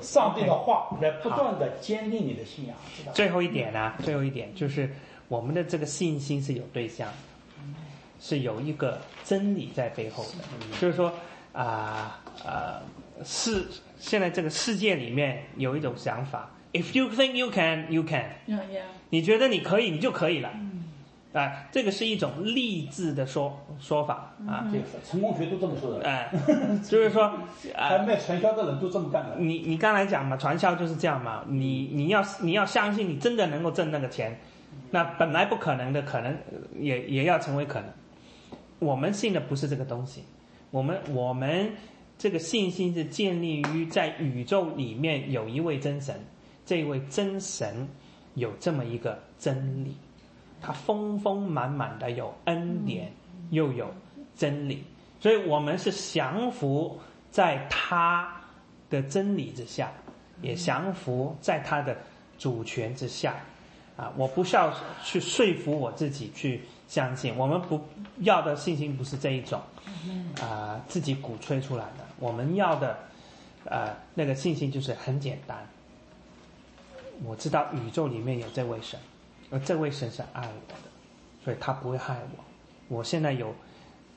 [0.00, 3.12] 上帝的话，来不断的坚定你的信仰，知道？
[3.12, 4.88] 最后一点呢、最后一点就是
[5.26, 7.14] 我们的这个信心是有对象的，
[8.20, 10.78] 是有一个真理在背后的。
[10.80, 11.12] 就是说
[11.52, 12.80] 啊呃
[13.24, 13.66] 世
[13.98, 18.24] 现在这个世界里面有一种想法，if you think you can, you can。
[19.10, 20.50] 你觉得你可以，你就可以了。
[21.32, 26.32] 啊，这个是一种励志的说说法啊，这个成功学都这么说的，哎、
[26.82, 27.24] 就是说
[27.74, 29.36] 啊，还卖传销的人都这么干的。
[29.38, 34.40] 你你刚才讲嘛，传销就是这样嘛，你你要你要相信你真的能够挣那个钱，
[34.92, 37.90] 那本来不可能的，可能呃也也要成为可能。
[38.78, 40.24] 我们信的不是这个东西，
[40.70, 41.72] 我们我们
[42.18, 46.18] 这个信心是建立于在宇宙里面有一位真神，
[46.64, 47.86] 这位真神
[48.34, 49.94] 有这么一个真理，
[50.60, 53.12] 它丰丰满满的有恩典，
[53.50, 53.92] 又有
[54.34, 54.82] 真理，
[55.20, 56.98] 所以我们是降服
[57.30, 58.40] 在他
[58.88, 59.92] 的真理之下，
[60.40, 61.96] 也降服在他的
[62.38, 63.36] 主权之下。
[63.96, 67.80] 啊，我不需要去说服我自己去相信，我们不
[68.18, 69.58] 要的信心不是这一种，
[70.40, 72.05] 啊、自己鼓吹出来的。
[72.18, 72.98] 我们要的，
[73.64, 75.66] 呃，那个信心就是很简单。
[77.24, 78.98] 我知道宇宙里面有这位神，
[79.50, 80.90] 而这位神是爱我的，
[81.44, 82.44] 所以他不会害我。
[82.88, 83.54] 我现在有，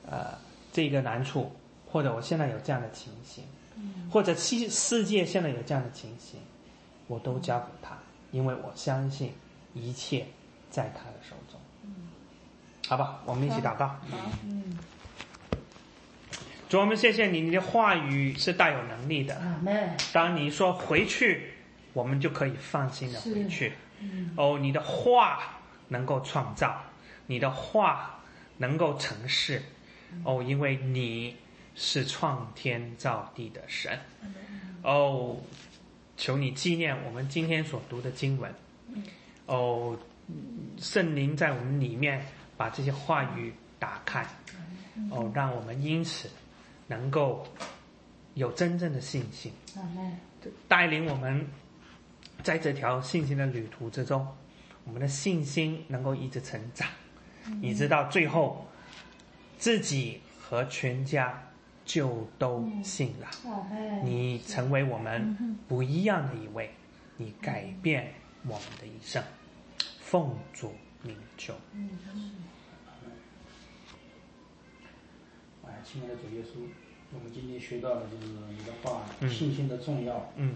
[0.06, 0.36] 呃，
[0.72, 1.50] 这个难处，
[1.90, 3.44] 或者我现在有这样的情形，
[4.10, 6.38] 或者世世界现在有这样的情形，
[7.06, 7.96] 我都交给他，
[8.32, 9.32] 因为我相信
[9.72, 10.26] 一切
[10.70, 11.58] 在他的手中。
[12.86, 13.86] 好吧，我们一起祷告。
[13.86, 13.98] 好，
[14.44, 14.78] 嗯，
[16.70, 19.34] 主，我们谢谢你，你的话语是大有能力的。
[19.34, 19.90] 阿门。
[20.12, 21.52] 当你说回去，
[21.92, 23.72] 我们就可以放心的回去。
[23.98, 26.80] 嗯哦，你的话能够创造，
[27.26, 28.20] 你的话
[28.58, 29.60] 能够成事。
[30.22, 31.34] 哦，因为你
[31.74, 33.98] 是创天造地的神。
[34.82, 35.36] 哦，
[36.16, 38.54] 求你纪念我们今天所读的经文。
[39.46, 39.98] 哦，
[40.78, 42.24] 圣灵在我们里面
[42.56, 44.24] 把这些话语打开。
[45.10, 46.30] 哦，让我们因此
[46.90, 47.46] 能够
[48.34, 49.52] 有真正的信心。
[50.66, 51.46] 带领我们
[52.42, 54.26] 在这条信心的旅途之中，
[54.84, 56.88] 我们的信心能够一直成长，
[57.62, 58.66] 一直到最后
[59.56, 61.40] 自己和全家
[61.84, 63.30] 就都信了。
[64.02, 66.70] 你成为我们不一样的一位，
[67.16, 68.12] 你改变
[68.42, 69.22] 我们的一生。
[70.00, 71.54] 奉主名求，
[75.84, 76.60] 亲爱的主耶稣，
[77.14, 80.30] 我们今天学到的就是你的话，嗯信心的重要。
[80.36, 80.54] 嗯。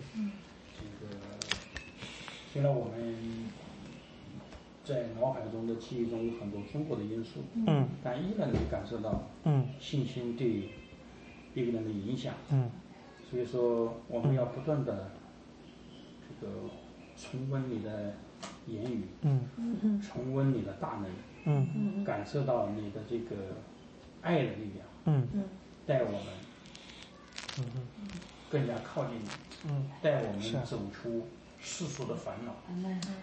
[0.76, 1.12] 这个
[2.52, 3.50] 虽然我们
[4.84, 7.88] 在脑海中的记忆中有很多中国的因素，嗯。
[8.02, 10.70] 但依然能感受到嗯信心对
[11.54, 12.34] 一个人的影响。
[12.50, 12.70] 嗯。
[13.30, 15.10] 所以说，我们要不断的
[16.20, 16.52] 这个
[17.16, 18.14] 重温你的
[18.66, 19.40] 言语，嗯。
[19.56, 21.10] 嗯重温你的大能，
[21.44, 22.04] 嗯。
[22.04, 23.34] 感受到你的这个
[24.22, 25.28] 爱的力量，嗯。
[25.32, 25.44] 嗯。
[25.86, 26.20] 带我们。
[27.58, 27.64] 嗯
[28.50, 29.28] 更加靠近你，
[29.68, 29.90] 嗯。
[30.02, 31.26] 带我们走出
[31.58, 32.54] 世俗的烦恼，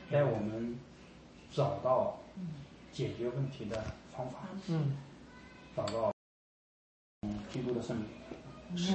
[0.10, 0.78] 带我们
[1.52, 2.20] 找到
[2.92, 3.84] 解决问题的
[4.16, 4.98] 方法，嗯。
[5.76, 6.12] 找到
[7.22, 8.06] 嗯基督的胜利。
[8.78, 8.94] 是。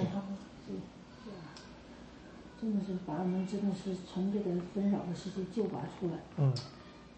[2.58, 6.18] 真的是把我们真的是从这个纷扰的世界救拔出来。
[6.38, 6.54] 嗯。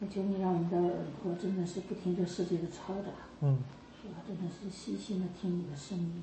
[0.00, 3.62] 那求你让我们的耳朵真的是不听这世界的嘈杂，嗯
[4.04, 4.10] 我？
[4.26, 6.22] 真的是细心的听你的声音。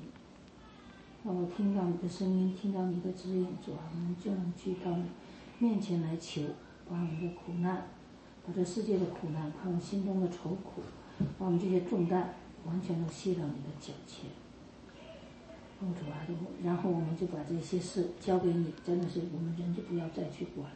[1.24, 5.04] 让我听到你的声音，听到你的指引，主啊，我们就能去到你
[5.58, 6.42] 面前来求，
[6.88, 7.88] 把我们的苦难，
[8.46, 10.82] 把这世界的苦难，把我们心中的愁苦，
[11.36, 12.32] 把我们这些重担，
[12.64, 14.30] 完全都卸到你的脚前。
[15.80, 16.24] 哦，主啊，
[16.62, 20.70] 然后我们就把这些事交给你，真的是我们人就不要再去管。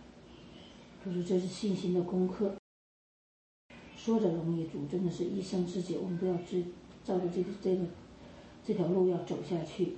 [1.05, 2.57] 就是这是信心的功课。
[3.97, 6.65] 说着容易，主真的是一生之久，我们都要知
[7.11, 7.82] 照着这个这个
[8.65, 9.97] 这条路要走下去。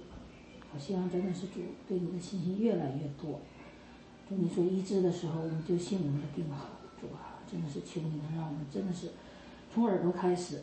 [0.74, 3.39] 我希望真的是主对你的信心越来越多。
[4.26, 6.68] 主你说医治的时候，我们就信我们的病好。
[6.98, 9.10] 主啊，真的是求你能让我们真的是
[9.74, 10.62] 从耳朵开始，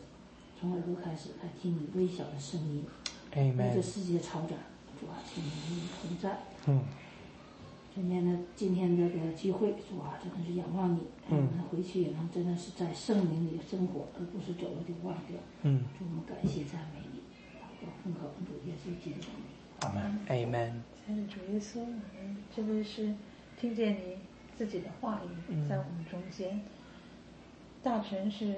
[0.60, 2.84] 从耳朵开始来听你微小的声音。
[3.36, 4.56] 为这，Amen，世界嘈杂，
[5.00, 6.40] 主啊，请你与我们同在。
[6.66, 6.82] 嗯
[8.00, 15.36] 今天的今天这个机会，主啊，真的是仰望你，让我嗯们回去也能真的是在圣灵里生活，而不是走了就忘掉。
[15.64, 17.20] 嗯主，我们感谢赞美你，
[17.60, 19.44] 祷告奉靠主耶稣基督的名。
[19.82, 20.18] 阿门。
[20.30, 20.72] ，Amen，
[21.06, 21.86] 亲爱的主耶稣，我
[22.24, 23.14] 们真的是
[23.60, 24.16] 听见你
[24.56, 26.62] 自己的话语在我们中间。
[27.84, 28.56] 大臣是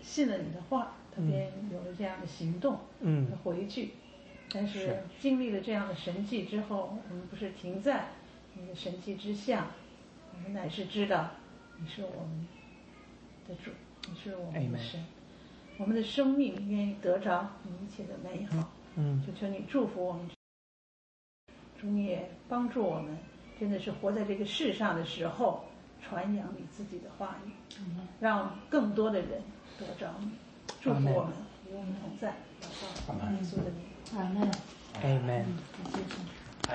[0.00, 3.90] 信了你的话，他便有了这样的行动，嗯他回去。
[4.50, 8.06] 但是是经历了这样的神迹之后，我们不是停在
[8.60, 9.66] 你的神迹之下，
[10.34, 11.30] 我们乃是知道
[11.76, 12.46] 你是我们
[13.46, 13.70] 的主，
[14.08, 15.04] 你是我们的神，
[15.78, 18.70] 我们的生命愿意得着你一切的美好。
[18.96, 20.28] 嗯就求你祝福我们，
[21.80, 23.16] 主你也帮助我们，
[23.60, 25.64] 真的是活在这个世上的时候，
[26.02, 27.52] 传扬你自己的话语，
[28.18, 29.40] 让更多的人
[29.78, 30.32] 得着你，
[30.80, 31.32] 祝福我们，
[31.70, 32.34] 与我们同在，
[33.06, 33.84] 祷告耶稣的名。
[34.16, 34.50] 阿门。
[35.02, 35.44] ，Amen。
[35.44, 36.37] 感谢主。
[36.68, 36.74] 好，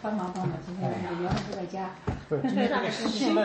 [0.00, 1.90] 帮忙帮忙，今天我们原来不在家。
[2.28, 3.40] 不是 今天这个戏呢。